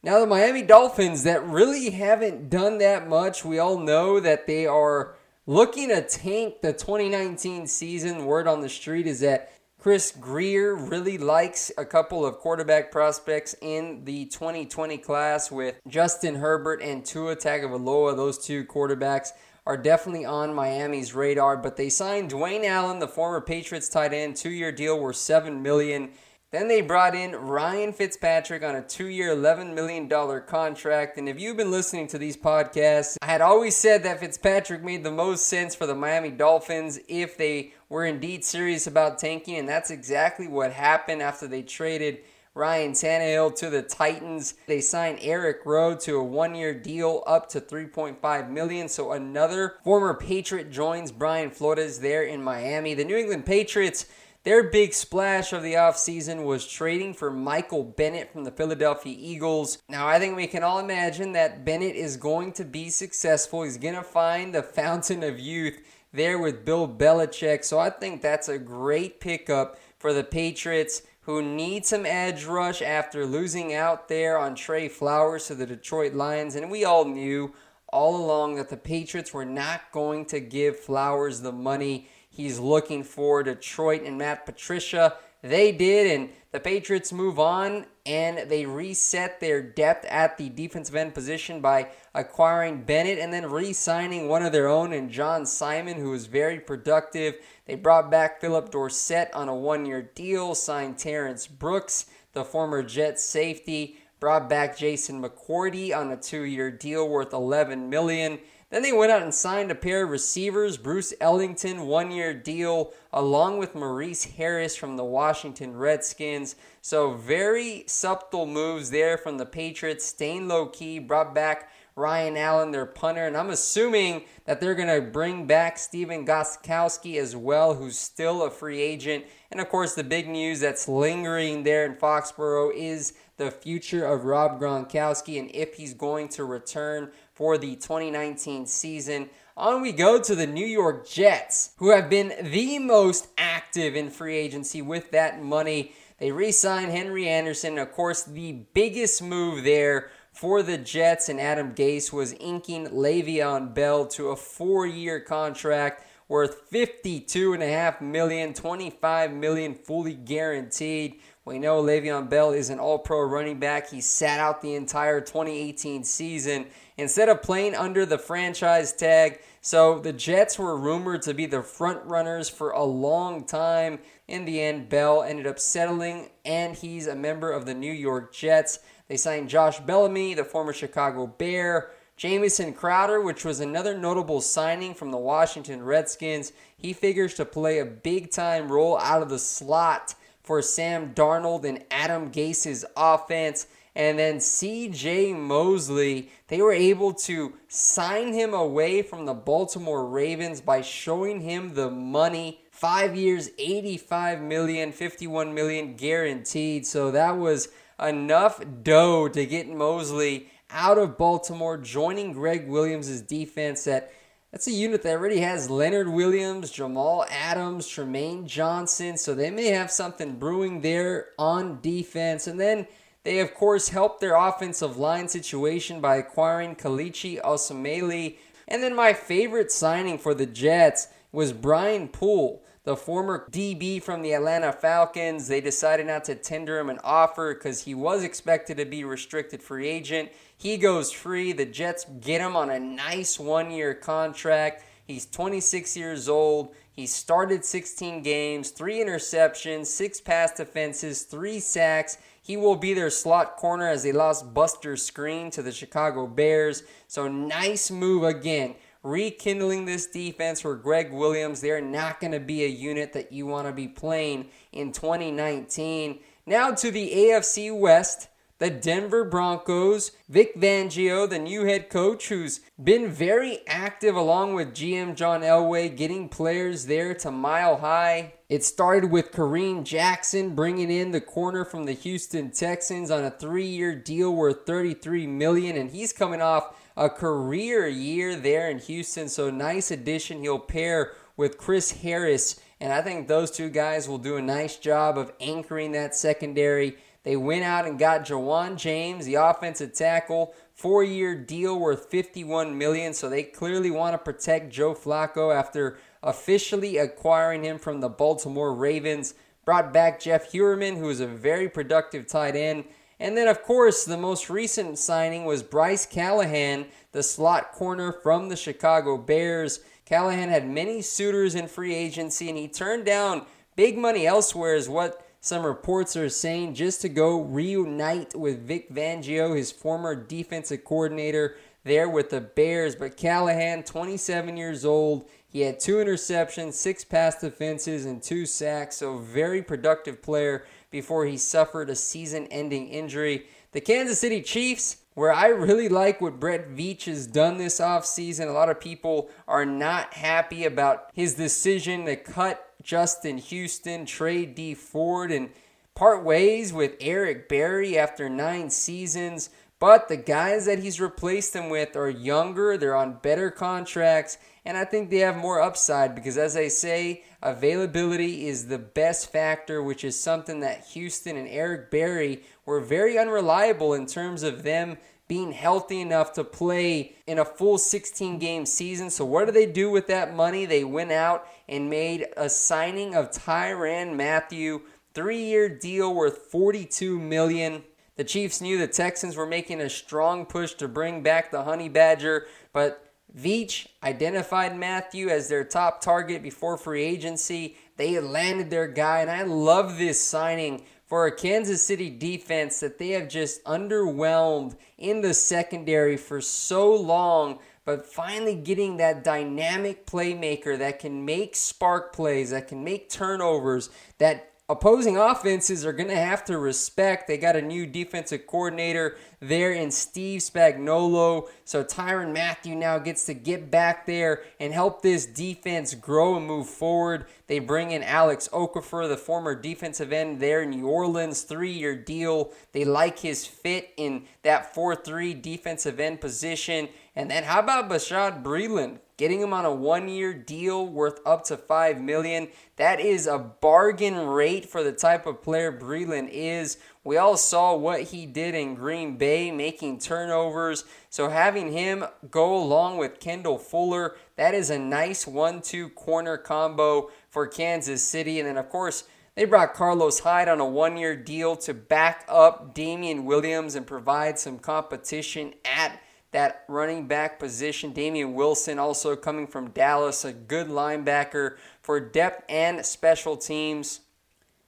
Now, 0.05 0.19
the 0.19 0.27
Miami 0.27 0.61
Dolphins 0.61 1.23
that 1.23 1.43
really 1.47 1.89
haven't 1.89 2.47
done 2.51 2.77
that 2.77 3.09
much, 3.09 3.43
we 3.43 3.57
all 3.57 3.79
know 3.79 4.19
that 4.19 4.45
they 4.45 4.67
are 4.67 5.15
looking 5.47 5.87
to 5.87 6.03
tank 6.03 6.61
the 6.61 6.73
2019 6.73 7.65
season. 7.65 8.25
Word 8.25 8.47
on 8.47 8.61
the 8.61 8.69
street 8.69 9.07
is 9.07 9.21
that 9.21 9.51
Chris 9.79 10.11
Grier 10.11 10.75
really 10.75 11.17
likes 11.17 11.71
a 11.75 11.85
couple 11.85 12.23
of 12.23 12.37
quarterback 12.37 12.91
prospects 12.91 13.55
in 13.63 14.05
the 14.05 14.25
2020 14.25 14.99
class 14.99 15.51
with 15.51 15.81
Justin 15.87 16.35
Herbert 16.35 16.83
and 16.83 17.03
Tua 17.03 17.35
Tagovailoa. 17.35 18.15
Those 18.15 18.37
two 18.37 18.63
quarterbacks 18.63 19.29
are 19.65 19.75
definitely 19.75 20.25
on 20.25 20.53
Miami's 20.53 21.15
radar, 21.15 21.57
but 21.57 21.77
they 21.77 21.89
signed 21.89 22.29
Dwayne 22.29 22.63
Allen, 22.63 22.99
the 22.99 23.07
former 23.07 23.41
Patriots 23.41 23.89
tight 23.89 24.13
end, 24.13 24.35
two-year 24.35 24.71
deal 24.71 24.99
worth 24.99 25.15
$7 25.15 25.61
million. 25.61 26.11
Then 26.55 26.69
they 26.69 26.79
brought 26.79 27.15
in 27.15 27.35
Ryan 27.35 27.91
Fitzpatrick 27.91 28.63
on 28.63 28.77
a 28.77 28.81
two 28.81 29.07
year, 29.07 29.35
$11 29.35 29.73
million 29.73 30.07
contract. 30.47 31.17
And 31.17 31.27
if 31.27 31.37
you've 31.37 31.57
been 31.57 31.69
listening 31.69 32.07
to 32.07 32.17
these 32.17 32.37
podcasts, 32.37 33.17
I 33.21 33.25
had 33.25 33.41
always 33.41 33.75
said 33.75 34.03
that 34.03 34.21
Fitzpatrick 34.21 34.81
made 34.81 35.03
the 35.03 35.11
most 35.11 35.47
sense 35.47 35.75
for 35.75 35.85
the 35.85 35.95
Miami 35.95 36.31
Dolphins 36.31 36.97
if 37.09 37.35
they 37.35 37.73
were 37.89 38.05
indeed 38.05 38.45
serious 38.45 38.87
about 38.87 39.19
tanking. 39.19 39.57
And 39.57 39.67
that's 39.67 39.91
exactly 39.91 40.47
what 40.47 40.71
happened 40.71 41.21
after 41.21 41.45
they 41.45 41.61
traded 41.61 42.19
Ryan 42.53 42.93
Tannehill 42.93 43.53
to 43.57 43.69
the 43.69 43.81
Titans. 43.81 44.53
They 44.65 44.79
signed 44.79 45.19
Eric 45.21 45.65
Rowe 45.65 45.97
to 45.97 46.15
a 46.15 46.23
one-year 46.23 46.73
deal 46.75 47.21
up 47.27 47.49
to 47.49 47.59
3.5 47.59 48.49
million. 48.49 48.87
So 48.87 49.11
another 49.11 49.75
former 49.83 50.13
Patriot 50.13 50.71
joins 50.71 51.11
Brian 51.11 51.49
Flores 51.49 51.99
there 51.99 52.23
in 52.23 52.41
Miami. 52.41 52.93
The 52.93 53.03
New 53.03 53.17
England 53.17 53.45
Patriots 53.45 54.05
their 54.45 54.63
big 54.63 54.93
splash 54.93 55.51
of 55.53 55.63
the 55.63 55.73
offseason 55.73 56.45
was 56.45 56.67
trading 56.67 57.15
for 57.15 57.31
Michael 57.31 57.83
Bennett 57.83 58.31
from 58.31 58.43
the 58.43 58.51
Philadelphia 58.51 59.15
Eagles. 59.19 59.79
Now, 59.89 60.07
I 60.07 60.19
think 60.19 60.35
we 60.35 60.45
can 60.45 60.63
all 60.63 60.77
imagine 60.77 61.31
that 61.31 61.65
Bennett 61.65 61.95
is 61.95 62.15
going 62.15 62.53
to 62.53 62.63
be 62.63 62.89
successful. 62.89 63.63
He's 63.63 63.77
going 63.77 63.95
to 63.95 64.03
find 64.03 64.53
the 64.53 64.61
fountain 64.61 65.23
of 65.23 65.39
youth 65.39 65.81
there 66.13 66.37
with 66.37 66.63
Bill 66.63 66.87
Belichick. 66.87 67.65
So 67.65 67.79
I 67.79 67.89
think 67.89 68.21
that's 68.21 68.47
a 68.47 68.59
great 68.59 69.19
pickup 69.19 69.79
for 69.97 70.13
the 70.13 70.23
Patriots 70.23 71.01
who 71.21 71.41
need 71.41 71.87
some 71.87 72.05
edge 72.05 72.45
rush 72.45 72.83
after 72.83 73.25
losing 73.25 73.73
out 73.73 74.07
there 74.07 74.37
on 74.37 74.53
Trey 74.53 74.87
Flowers 74.87 75.47
to 75.47 75.55
the 75.55 75.65
Detroit 75.65 76.13
Lions. 76.13 76.55
And 76.55 76.69
we 76.69 76.85
all 76.85 77.05
knew 77.05 77.51
all 77.91 78.23
along 78.23 78.57
that 78.57 78.69
the 78.69 78.77
Patriots 78.77 79.33
were 79.33 79.43
not 79.43 79.91
going 79.91 80.25
to 80.25 80.39
give 80.39 80.79
Flowers 80.79 81.41
the 81.41 81.51
money 81.51 82.09
he's 82.35 82.59
looking 82.59 83.03
for. 83.03 83.43
Detroit 83.43 84.03
and 84.03 84.17
Matt 84.17 84.45
Patricia, 84.45 85.15
they 85.41 85.71
did, 85.71 86.19
and 86.19 86.29
the 86.51 86.59
Patriots 86.59 87.11
move 87.13 87.39
on 87.39 87.85
and 88.05 88.49
they 88.49 88.65
reset 88.65 89.39
their 89.39 89.61
depth 89.61 90.05
at 90.05 90.37
the 90.37 90.49
defensive 90.49 90.95
end 90.95 91.13
position 91.13 91.59
by 91.59 91.87
acquiring 92.13 92.83
Bennett 92.83 93.17
and 93.17 93.33
then 93.33 93.49
re 93.49 93.73
signing 93.73 94.27
one 94.27 94.43
of 94.43 94.51
their 94.51 94.67
own 94.67 94.93
in 94.93 95.09
John 95.09 95.45
Simon, 95.45 95.97
who 95.97 96.11
was 96.11 96.27
very 96.27 96.59
productive. 96.59 97.35
They 97.65 97.75
brought 97.75 98.11
back 98.11 98.39
Phillip 98.39 98.69
Dorsett 98.69 99.33
on 99.33 99.49
a 99.49 99.55
one 99.55 99.85
year 99.85 100.01
deal, 100.01 100.53
signed 100.53 100.99
Terrence 100.99 101.47
Brooks, 101.47 102.05
the 102.33 102.45
former 102.45 102.83
Jets 102.83 103.23
safety, 103.23 103.97
brought 104.25 104.49
back 104.49 104.75
Jason 104.75 105.21
McCourty 105.21 105.95
on 105.95 106.09
a 106.09 106.17
two 106.17 106.41
year 106.41 106.71
deal 106.71 107.07
worth 107.07 107.31
11 107.31 107.91
million. 107.91 108.39
Then 108.71 108.81
they 108.81 108.91
went 108.91 109.11
out 109.11 109.21
and 109.21 109.31
signed 109.31 109.69
a 109.69 109.75
pair 109.75 110.03
of 110.03 110.09
receivers, 110.09 110.77
Bruce 110.77 111.13
Ellington, 111.21 111.85
one 111.85 112.09
year 112.09 112.33
deal, 112.33 112.91
along 113.13 113.59
with 113.59 113.75
Maurice 113.75 114.23
Harris 114.23 114.75
from 114.75 114.97
the 114.97 115.05
Washington 115.05 115.77
Redskins. 115.77 116.55
So, 116.81 117.13
very 117.13 117.83
subtle 117.85 118.47
moves 118.47 118.89
there 118.89 119.19
from 119.19 119.37
the 119.37 119.45
Patriots, 119.45 120.03
staying 120.03 120.47
low 120.47 120.65
key, 120.65 120.97
brought 120.97 121.35
back 121.35 121.69
Ryan 121.95 122.35
Allen, 122.35 122.71
their 122.71 122.85
punter, 122.85 123.25
and 123.25 123.37
I'm 123.37 123.51
assuming 123.51 124.23
that 124.43 124.59
they're 124.59 124.75
going 124.75 124.93
to 124.93 125.11
bring 125.11 125.47
back 125.47 125.77
Stephen 125.77 126.25
Gostkowski 126.25 127.17
as 127.17 127.37
well, 127.37 127.75
who's 127.75 127.97
still 127.97 128.43
a 128.43 128.49
free 128.49 128.81
agent. 128.81 129.23
And 129.49 129.61
of 129.61 129.69
course, 129.69 129.95
the 129.95 130.03
big 130.03 130.27
news 130.27 130.59
that's 130.59 130.89
lingering 130.89 131.63
there 131.63 131.85
in 131.85 131.95
Foxborough 131.95 132.71
is 132.75 133.13
the 133.37 133.51
future 133.51 134.05
of 134.05 134.25
Rob 134.25 134.59
Gronkowski 134.59 135.39
and 135.39 135.49
if 135.53 135.75
he's 135.75 135.93
going 135.93 136.29
to 136.29 136.45
return 136.45 137.11
for 137.33 137.57
the 137.57 137.75
2019 137.75 138.65
season. 138.65 139.29
On 139.57 139.81
we 139.81 139.91
go 139.91 140.21
to 140.21 140.35
the 140.35 140.47
New 140.47 140.65
York 140.65 141.07
Jets, 141.07 141.71
who 141.77 141.89
have 141.89 142.09
been 142.09 142.33
the 142.41 142.79
most 142.79 143.27
active 143.37 143.95
in 143.95 144.09
free 144.09 144.35
agency 144.35 144.81
with 144.81 145.11
that 145.11 145.41
money. 145.41 145.93
They 146.19 146.31
re 146.31 146.51
signed 146.51 146.91
Henry 146.91 147.27
Anderson. 147.27 147.77
Of 147.77 147.91
course, 147.91 148.23
the 148.23 148.65
biggest 148.73 149.21
move 149.21 149.63
there 149.63 150.09
for 150.33 150.61
the 150.61 150.77
Jets 150.77 151.29
and 151.29 151.39
Adam 151.39 151.73
Gase 151.73 152.11
was 152.11 152.35
inking 152.39 152.87
Le'Veon 152.87 153.73
Bell 153.73 154.05
to 154.07 154.29
a 154.29 154.35
four 154.35 154.85
year 154.85 155.19
contract 155.21 156.05
worth 156.27 156.69
$52.5 156.71 158.01
million, 158.01 158.53
$25 158.53 159.33
million 159.33 159.75
fully 159.75 160.13
guaranteed. 160.13 161.19
We 161.45 161.59
know 161.59 161.79
Le'Veon 161.79 162.27
Bell 162.27 162.53
is 162.53 162.71
an 162.71 162.79
all 162.79 162.97
pro 162.97 163.21
running 163.21 163.59
back. 163.59 163.91
He 163.91 164.01
sat 164.01 164.39
out 164.39 164.63
the 164.63 164.73
entire 164.73 165.21
2018 165.21 166.03
season 166.03 166.65
instead 166.97 167.29
of 167.29 167.43
playing 167.43 167.75
under 167.75 168.03
the 168.03 168.17
franchise 168.17 168.91
tag. 168.91 169.41
So 169.61 169.99
the 169.99 170.11
Jets 170.11 170.57
were 170.57 170.75
rumored 170.75 171.21
to 171.21 171.35
be 171.35 171.45
the 171.45 171.61
front 171.61 172.03
runners 172.03 172.49
for 172.49 172.71
a 172.71 172.83
long 172.83 173.43
time. 173.43 173.99
In 174.27 174.45
the 174.45 174.59
end, 174.59 174.89
Bell 174.89 175.21
ended 175.21 175.45
up 175.45 175.59
settling, 175.59 176.31
and 176.45 176.75
he's 176.75 177.05
a 177.05 177.15
member 177.15 177.51
of 177.51 177.67
the 177.67 177.75
New 177.75 177.93
York 177.93 178.33
Jets. 178.33 178.79
They 179.07 179.17
signed 179.17 179.49
Josh 179.49 179.79
Bellamy, 179.79 180.33
the 180.33 180.45
former 180.45 180.73
Chicago 180.73 181.27
Bear. 181.27 181.91
Jamison 182.17 182.73
Crowder, 182.73 183.21
which 183.21 183.43
was 183.43 183.59
another 183.59 183.95
notable 183.95 184.39
signing 184.39 184.93
from 184.95 185.11
the 185.11 185.17
Washington 185.17 185.83
Redskins. 185.83 186.53
He 186.75 186.93
figures 186.93 187.33
to 187.35 187.45
play 187.45 187.77
a 187.77 187.85
big 187.85 188.31
time 188.31 188.71
role 188.71 188.97
out 188.97 189.21
of 189.21 189.29
the 189.29 189.37
slot 189.37 190.15
for 190.45 190.61
Sam 190.61 191.13
Darnold 191.13 191.65
and 191.65 191.83
Adam 191.91 192.29
Gase's 192.29 192.85
offense. 192.95 193.67
And 193.95 194.19
then 194.19 194.37
CJ 194.37 195.35
Mosley, 195.37 196.29
they 196.47 196.61
were 196.61 196.73
able 196.73 197.13
to 197.13 197.53
sign 197.69 198.33
him 198.33 198.53
away 198.53 199.01
from 199.01 199.25
the 199.25 199.33
Baltimore 199.33 200.05
Ravens 200.05 200.59
by 200.59 200.81
showing 200.81 201.41
him 201.41 201.73
the 201.73 201.89
money. 201.89 202.61
Five 202.71 203.15
years, 203.15 203.49
85 203.57 204.41
million, 204.41 204.91
51 204.91 205.53
million 205.53 205.95
guaranteed. 205.95 206.85
So 206.85 207.11
that 207.11 207.37
was 207.37 207.69
enough 207.99 208.61
dough 208.83 209.29
to 209.29 209.45
get 209.45 209.69
Mosley 209.69 210.49
out 210.69 210.97
of 210.97 211.17
Baltimore, 211.17 211.77
joining 211.77 212.33
Gregg 212.33 212.67
Williams' 212.67 213.21
defense 213.21 213.85
that 213.85 214.11
that's 214.55 214.67
a 214.67 214.71
unit 214.71 215.03
that 215.03 215.17
already 215.17 215.39
has 215.41 215.69
Leonard 215.69 216.07
Williams, 216.07 216.71
Jamal 216.71 217.25
Adams, 217.29 217.85
Trumaine 217.87 218.45
Johnson, 218.45 219.17
so 219.17 219.35
they 219.35 219.49
may 219.49 219.67
have 219.67 219.91
something 219.91 220.37
brewing 220.37 220.79
there 220.79 221.31
on 221.37 221.81
defense. 221.81 222.47
And 222.47 222.57
then 222.57 222.87
they, 223.25 223.41
of 223.41 223.53
course, 223.53 223.89
helped 223.89 224.21
their 224.21 224.37
offensive 224.37 224.95
line 224.95 225.27
situation 225.27 225.99
by 225.99 226.15
acquiring 226.15 226.77
Kelechi 226.77 227.41
Osemele. 227.41 228.37
And 228.69 228.81
then 228.81 228.95
my 228.95 229.11
favorite 229.11 229.73
signing 229.73 230.17
for 230.17 230.33
the 230.33 230.45
Jets 230.45 231.09
was 231.33 231.51
Brian 231.51 232.07
Poole, 232.07 232.63
the 232.85 232.95
former 232.95 233.49
DB 233.51 234.01
from 234.01 234.21
the 234.21 234.31
Atlanta 234.31 234.71
Falcons. 234.71 235.49
They 235.49 235.59
decided 235.59 236.07
not 236.07 236.23
to 236.25 236.35
tender 236.35 236.79
him 236.79 236.89
an 236.89 236.99
offer 237.03 237.53
because 237.53 237.83
he 237.83 237.93
was 237.93 238.23
expected 238.23 238.77
to 238.77 238.85
be 238.85 239.03
restricted 239.03 239.61
free 239.61 239.89
agent. 239.89 240.29
He 240.57 240.77
goes 240.77 241.11
free. 241.11 241.51
The 241.51 241.65
Jets 241.65 242.05
get 242.21 242.41
him 242.41 242.55
on 242.55 242.69
a 242.69 242.79
nice 242.79 243.39
one 243.39 243.71
year 243.71 243.93
contract. 243.93 244.83
He's 245.05 245.25
26 245.25 245.95
years 245.95 246.27
old. 246.27 246.73
He 246.91 247.05
started 247.07 247.65
16 247.65 248.23
games, 248.23 248.69
three 248.69 248.99
interceptions, 248.99 249.87
six 249.87 250.21
pass 250.21 250.53
defenses, 250.53 251.23
three 251.23 251.59
sacks. 251.59 252.17
He 252.41 252.55
will 252.55 252.77
be 252.77 252.93
their 252.93 253.09
slot 253.09 253.57
corner 253.57 253.87
as 253.87 254.03
they 254.03 254.13
lost 254.13 254.53
Buster 254.53 254.93
Skrine 254.93 255.51
to 255.51 255.61
the 255.61 255.73
Chicago 255.73 256.25
Bears. 256.25 256.83
So 257.07 257.27
nice 257.27 257.91
move 257.91 258.23
again. 258.23 258.75
rekindling 259.03 259.85
this 259.85 260.07
defense 260.07 260.61
for 260.61 260.75
Gregg 260.75 261.11
Williams. 261.11 261.61
They're 261.61 261.81
not 261.81 262.19
going 262.19 262.31
to 262.31 262.39
be 262.39 262.63
a 262.63 262.69
unit 262.69 263.13
that 263.13 263.31
you 263.31 263.45
want 263.45 263.67
to 263.67 263.73
be 263.73 263.87
playing 263.87 264.47
in 264.71 264.91
2019. 264.93 266.19
Now 266.47 266.71
to 266.71 266.91
the 266.91 267.11
AFC 267.11 267.77
West 267.77 268.29
the 268.57 268.69
Denver 268.69 269.23
Broncos. 269.23 270.11
Vic 270.29 270.55
Fangio, 270.55 271.29
the 271.29 271.39
new 271.39 271.65
head 271.65 271.89
coach, 271.89 272.29
who's 272.29 272.61
been 272.81 273.09
very 273.09 273.59
active 273.67 274.15
along 274.15 274.53
with 274.53 274.73
GM 274.73 275.15
John 275.15 275.41
Elway, 275.41 275.95
getting 275.95 276.29
players 276.29 276.85
there 276.85 277.13
to 277.15 277.31
mile 277.31 277.77
high. 277.77 278.33
It 278.47 278.63
started 278.63 279.11
with 279.11 279.31
Kareem 279.31 279.83
Jackson 279.83 280.55
bringing 280.55 280.91
in 280.91 281.11
the 281.11 281.21
corner 281.21 281.65
from 281.65 281.85
the 281.85 281.93
Houston 281.93 282.51
Texans 282.51 283.09
on 283.11 283.23
a 283.23 283.31
three-year 283.31 283.95
deal 283.95 284.33
worth 284.33 284.65
33 284.65 285.27
million, 285.27 285.75
and 285.75 285.91
he's 285.91 286.13
coming 286.13 286.41
off 286.41 286.75
a 286.95 287.09
career 287.09 287.87
year 287.87 288.35
there 288.35 288.69
in 288.69 288.79
Houston. 288.79 289.27
So 289.27 289.49
nice 289.49 289.91
addition. 289.91 290.41
He'll 290.41 290.59
pair 290.59 291.13
with 291.35 291.57
Chris 291.57 291.91
Harris, 292.03 292.59
and 292.79 292.93
I 292.93 293.01
think 293.01 293.27
those 293.27 293.51
two 293.51 293.69
guys 293.69 294.07
will 294.07 294.17
do 294.17 294.37
a 294.37 294.41
nice 294.41 294.77
job 294.77 295.17
of 295.17 295.33
anchoring 295.41 295.91
that 295.93 296.15
secondary 296.15 296.97
they 297.25 297.35
went 297.35 297.63
out 297.63 297.87
and 297.87 297.97
got 297.97 298.23
Ja'Wuan 298.23 298.77
James, 298.77 299.25
the 299.25 299.35
offensive 299.35 299.93
tackle, 299.93 300.53
four-year 300.75 301.35
deal 301.35 301.77
worth 301.77 302.05
51 302.11 302.77
million. 302.77 303.13
So 303.13 303.29
they 303.29 303.41
clearly 303.41 303.89
want 303.89 304.13
to 304.13 304.19
protect 304.19 304.71
Joe 304.71 304.93
Flacco 304.93 305.53
after 305.53 305.97
officially 306.21 306.97
acquiring 306.97 307.63
him 307.63 307.79
from 307.79 307.99
the 307.99 308.09
Baltimore 308.09 308.73
Ravens. 308.73 309.33
Brought 309.65 309.91
back 309.91 310.21
Jeff 310.21 310.51
Heuerman, 310.51 310.97
who 310.99 311.09
is 311.09 311.19
a 311.19 311.25
very 311.25 311.67
productive 311.67 312.27
tight 312.27 312.55
end. 312.55 312.85
And 313.19 313.35
then, 313.35 313.47
of 313.47 313.63
course, 313.63 314.05
the 314.05 314.17
most 314.17 314.47
recent 314.47 314.99
signing 314.99 315.45
was 315.45 315.63
Bryce 315.63 316.05
Callahan, 316.05 316.85
the 317.11 317.23
slot 317.23 317.71
corner 317.71 318.11
from 318.11 318.49
the 318.49 318.55
Chicago 318.55 319.17
Bears. 319.17 319.79
Callahan 320.05 320.49
had 320.49 320.69
many 320.69 321.01
suitors 321.01 321.55
in 321.55 321.67
free 321.67 321.95
agency, 321.95 322.49
and 322.49 322.57
he 322.57 322.67
turned 322.67 323.05
down 323.05 323.47
big 323.75 323.97
money 323.97 324.27
elsewhere, 324.27 324.75
is 324.75 324.87
what 324.87 325.24
some 325.45 325.63
reports 325.63 326.17
are 326.17 326.27
saying 326.27 326.73
just 326.73 327.01
to 327.01 327.07
go 327.07 327.39
reunite 327.39 328.33
with 328.33 328.65
Vic 328.65 328.91
Fangio, 328.91 329.55
his 329.55 329.71
former 329.71 330.15
defensive 330.15 330.83
coordinator 330.83 331.55
there 331.83 332.09
with 332.09 332.31
the 332.31 332.41
Bears. 332.41 332.95
But 332.95 333.15
Callahan, 333.15 333.83
27 333.83 334.57
years 334.57 334.83
old, 334.85 335.29
he 335.47 335.61
had 335.61 335.79
two 335.79 335.97
interceptions, 335.97 336.73
six 336.73 337.03
pass 337.03 337.39
defenses, 337.39 338.07
and 338.07 338.23
two 338.23 338.47
sacks. 338.47 338.97
So, 338.97 339.19
very 339.19 339.61
productive 339.61 340.19
player 340.19 340.65
before 340.89 341.27
he 341.27 341.37
suffered 341.37 341.91
a 341.91 341.95
season 341.95 342.47
ending 342.47 342.87
injury. 342.87 343.45
The 343.71 343.81
Kansas 343.81 344.19
City 344.19 344.41
Chiefs, 344.41 344.97
where 345.13 345.31
I 345.31 345.49
really 345.49 345.89
like 345.89 346.21
what 346.21 346.39
Brett 346.39 346.71
Veach 346.71 347.03
has 347.03 347.27
done 347.27 347.59
this 347.59 347.79
offseason. 347.79 348.47
A 348.47 348.51
lot 348.51 348.69
of 348.69 348.79
people 348.79 349.29
are 349.47 349.65
not 349.65 350.15
happy 350.15 350.65
about 350.65 351.11
his 351.13 351.35
decision 351.35 352.05
to 352.05 352.15
cut 352.15 352.64
Justin 352.85 353.39
Houston, 353.39 354.05
trade 354.05 354.55
Dee 354.55 354.75
Ford, 354.75 355.31
and 355.31 355.49
part 355.95 356.23
ways 356.23 356.71
with 356.71 356.95
Eric 357.01 357.49
Berry 357.49 357.97
after 357.97 358.29
nine 358.29 358.69
seasons. 358.69 359.49
But 359.79 360.07
the 360.07 360.17
guys 360.17 360.67
that 360.67 360.79
he's 360.79 361.01
replaced 361.01 361.53
them 361.53 361.69
with 361.69 361.95
are 361.95 362.09
younger, 362.09 362.77
they're 362.77 362.95
on 362.95 363.19
better 363.21 363.51
contracts, 363.51 364.37
and 364.63 364.77
I 364.77 364.85
think 364.85 365.09
they 365.09 365.17
have 365.17 365.35
more 365.35 365.61
upside 365.61 366.15
because, 366.15 366.37
as 366.37 366.55
I 366.55 366.69
say, 366.69 367.23
availability 367.41 368.47
is 368.47 368.67
the 368.67 368.79
best 368.79 369.31
factor, 369.31 369.83
which 369.83 370.03
is 370.03 370.17
something 370.17 370.61
that 370.61 370.85
Houston 370.87 371.35
and 371.35 371.47
Eric 371.47 371.91
Berry 371.91 372.43
were 372.65 372.79
very 372.79 373.17
unreliable 373.17 373.93
in 373.93 374.05
terms 374.05 374.43
of 374.43 374.63
them 374.63 374.97
being 375.27 375.51
healthy 375.51 376.01
enough 376.01 376.33
to 376.33 376.43
play 376.43 377.15
in 377.25 377.39
a 377.39 377.45
full 377.45 377.77
16 377.77 378.37
game 378.39 378.65
season. 378.65 379.09
So, 379.09 379.25
what 379.25 379.45
do 379.45 379.51
they 379.51 379.65
do 379.65 379.89
with 379.89 380.07
that 380.07 380.35
money? 380.35 380.65
They 380.65 380.83
went 380.83 381.11
out 381.11 381.47
and 381.67 381.89
made 381.89 382.27
a 382.37 382.49
signing 382.49 383.15
of 383.15 383.31
Tyrann 383.31 384.15
Mathieu, 384.15 384.81
three 385.13 385.43
year 385.43 385.69
deal 385.69 386.13
worth 386.13 386.37
42 386.51 387.19
million. 387.19 387.83
The 388.17 388.23
Chiefs 388.23 388.61
knew 388.61 388.77
the 388.77 388.87
Texans 388.87 389.35
were 389.35 389.45
making 389.45 389.81
a 389.81 389.89
strong 389.89 390.45
push 390.45 390.73
to 390.75 390.87
bring 390.87 391.21
back 391.21 391.51
the 391.51 391.63
Honey 391.63 391.89
Badger, 391.89 392.47
but 392.71 393.05
Veach 393.37 393.87
identified 394.01 394.77
Mathieu 394.77 395.27
as 395.29 395.49
their 395.49 395.65
top 395.65 395.99
target 395.99 396.41
before 396.41 396.77
free 396.77 397.03
agency. 397.03 397.75
They 397.97 398.17
landed 398.19 398.69
their 398.69 398.87
guy, 398.87 399.19
and 399.19 399.29
I 399.29 399.43
love 399.43 399.97
this 399.97 400.21
signing 400.21 400.85
for 401.05 401.25
a 401.25 401.35
Kansas 401.35 401.83
City 401.83 402.09
defense 402.09 402.79
that 402.79 402.97
they 402.97 403.09
have 403.09 403.27
just 403.27 403.63
underwhelmed 403.65 404.75
in 404.97 405.21
the 405.21 405.33
secondary 405.33 406.17
for 406.17 406.41
so 406.41 406.93
long, 406.95 407.59
but 407.85 408.05
finally 408.05 408.55
getting 408.55 408.97
that 408.97 409.23
dynamic 409.23 410.05
playmaker 410.05 410.77
that 410.77 410.99
can 410.99 411.23
make 411.23 411.55
spark 411.55 412.13
plays, 412.13 412.49
that 412.49 412.67
can 412.67 412.83
make 412.83 413.09
turnovers, 413.09 413.89
that 414.17 414.51
opposing 414.67 415.15
offenses 415.15 415.85
are 415.85 415.93
going 415.93 416.09
to 416.09 416.15
have 416.15 416.43
to 416.45 416.57
respect. 416.57 417.27
They 417.27 417.37
got 417.37 417.55
a 417.55 417.61
new 417.61 417.85
defensive 417.85 418.47
coordinator 418.47 419.15
there 419.39 419.71
in 419.71 419.91
Steve 419.91 420.41
Spagnuolo. 420.41 421.47
So 421.65 421.83
Tyrann 421.83 422.33
Mathieu 422.33 422.75
now 422.75 422.97
gets 422.97 423.25
to 423.27 423.35
get 423.35 423.69
back 423.69 424.05
there 424.05 424.43
and 424.59 424.73
help 424.73 425.01
this 425.01 425.25
defense 425.25 425.93
grow 425.93 426.35
and 426.35 426.47
move 426.47 426.67
forward. 426.67 427.25
They 427.47 427.59
bring 427.59 427.91
in 427.91 428.01
Alex 428.01 428.49
Okafor, 428.51 429.07
the 429.07 429.17
former 429.17 429.53
defensive 429.53 430.11
end 430.11 430.39
there 430.39 430.63
in 430.63 430.71
New 430.71 430.87
Orleans, 430.87 431.43
three 431.43 431.71
year 431.71 431.95
deal. 431.95 432.51
They 432.71 432.85
like 432.85 433.19
his 433.19 433.45
fit 433.45 433.91
in 433.97 434.25
that 434.41 434.73
4 434.73 434.95
3 434.95 435.35
defensive 435.35 435.99
end 435.99 436.21
position. 436.21 436.89
And 437.15 437.29
then 437.29 437.43
how 437.43 437.59
about 437.59 437.89
Bashaud 437.89 438.43
Breeland? 438.43 438.99
Getting 439.17 439.39
him 439.39 439.53
on 439.53 439.63
a 439.63 439.73
one-year 439.73 440.33
deal 440.33 440.85
worth 440.85 441.19
up 441.25 441.45
to 441.45 441.55
five 441.55 442.01
million. 442.01 442.49
That 442.75 442.99
is 442.99 443.27
a 443.27 443.37
bargain 443.37 444.17
rate 444.17 444.65
for 444.65 444.83
the 444.83 444.91
type 444.91 445.25
of 445.25 445.41
player 445.41 445.71
Breeland 445.71 446.29
is. 446.31 446.77
We 447.05 447.15
all 447.15 447.37
saw 447.37 447.75
what 447.75 448.01
he 448.01 448.25
did 448.25 448.55
in 448.55 448.75
Green 448.75 449.17
Bay, 449.17 449.51
making 449.51 449.99
turnovers. 449.99 450.83
So 451.09 451.29
having 451.29 451.71
him 451.71 452.03
go 452.29 452.55
along 452.55 452.97
with 452.97 453.21
Kendall 453.21 453.57
Fuller, 453.57 454.17
that 454.35 454.53
is 454.53 454.69
a 454.69 454.79
nice 454.79 455.25
one-two 455.25 455.89
corner 455.89 456.37
combo 456.37 457.09
for 457.29 457.47
Kansas 457.47 458.03
City. 458.03 458.39
And 458.39 458.49
then 458.49 458.57
of 458.57 458.69
course, 458.69 459.05
they 459.35 459.45
brought 459.45 459.73
Carlos 459.73 460.19
Hyde 460.19 460.49
on 460.49 460.59
a 460.59 460.65
one 460.65 460.97
year 460.97 461.15
deal 461.15 461.55
to 461.57 461.73
back 461.73 462.25
up 462.27 462.73
Damien 462.73 463.23
Williams 463.23 463.75
and 463.75 463.85
provide 463.85 464.39
some 464.39 464.59
competition 464.59 465.53
at 465.63 466.01
that 466.35 466.65
running 466.67 467.07
back 467.07 467.39
position. 467.39 467.93
Damien 467.93 468.33
Wilson, 468.33 468.77
also 468.77 469.15
coming 469.15 469.47
from 469.47 469.69
Dallas, 469.69 470.25
a 470.25 470.33
good 470.33 470.67
linebacker 470.67 471.55
for 471.81 472.01
depth 472.01 472.43
and 472.49 472.85
special 472.85 473.37
teams. 473.37 474.01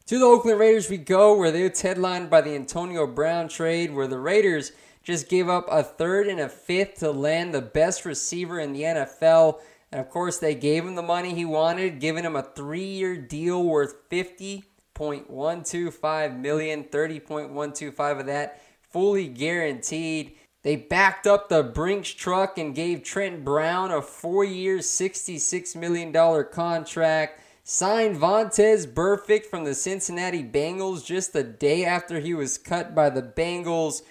To 0.06 0.18
the 0.18 0.26
Oakland 0.26 0.62
Raiders 0.62 0.90
we 0.90 0.96
go, 0.96 1.38
where 1.38 1.52
they're 1.52 1.70
headlined 1.70 2.30
by 2.30 2.40
the 2.40 2.56
Antonio 2.56 3.06
Brown 3.06 3.50
trade, 3.50 3.94
where 3.94 4.08
the 4.08 4.18
Raiders 4.18 4.72
just 5.04 5.28
gave 5.28 5.50
up 5.50 5.68
a 5.70 5.84
third 5.84 6.28
and 6.28 6.40
a 6.40 6.48
fifth 6.48 7.00
to 7.00 7.12
land 7.12 7.54
the 7.54 7.62
best 7.62 8.06
receiver 8.06 8.62
in 8.62 8.72
the 8.72 8.84
NFL. 8.84 9.60
And 9.92 10.00
of 10.00 10.10
course, 10.10 10.38
they 10.38 10.56
gave 10.56 10.86
him 10.86 10.96
the 10.96 11.02
money 11.02 11.34
he 11.34 11.44
wanted, 11.44 12.00
giving 12.00 12.24
him 12.24 12.38
a 12.38 12.44
three-year 12.44 13.18
deal 13.18 13.62
worth 13.62 14.10
50.125 14.10 16.40
million, 16.40 16.86
30.125 16.86 18.20
of 18.22 18.26
that 18.28 18.62
fully 18.90 19.28
guaranteed. 19.28 20.38
They 20.68 20.76
backed 20.76 21.26
up 21.26 21.48
the 21.48 21.64
Brinks 21.64 22.10
truck 22.10 22.58
and 22.58 22.76
gave 22.76 23.02
Trent 23.02 23.46
Brown 23.46 23.90
a 23.90 24.02
four 24.02 24.44
year, 24.44 24.80
$66 24.80 25.78
million 25.78 26.12
contract. 26.52 27.40
Signed 27.64 28.18
Vontaze 28.18 28.86
Burfict 28.86 29.46
from 29.46 29.64
the 29.64 29.74
Cincinnati 29.74 30.44
Bengals 30.44 31.06
just 31.06 31.32
the 31.32 31.46
day 31.46 31.86
after 31.86 32.20
he 32.20 32.34
was 32.34 32.58
cut 32.58 32.94
by 32.94 33.10
the 33.10 33.22
Bengals. 33.22 34.02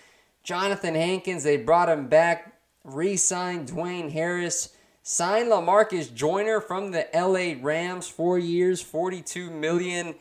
Jonathan 0.45 0.95
Hankins, 0.95 1.45
they 1.45 1.59
brought 1.59 1.91
him 1.91 2.09
back. 2.09 2.59
Re 2.85 3.19
signed 3.19 3.69
Dwayne 3.69 4.11
Harris. 4.11 4.75
Signed 5.03 5.51
Lamarcus 5.51 6.15
Joyner 6.15 6.63
from 6.63 6.91
the 6.91 7.07
LA 7.13 7.63
Rams, 7.63 8.09
four 8.09 8.39
years, 8.39 8.81
42 8.81 9.51
million. 9.51 10.15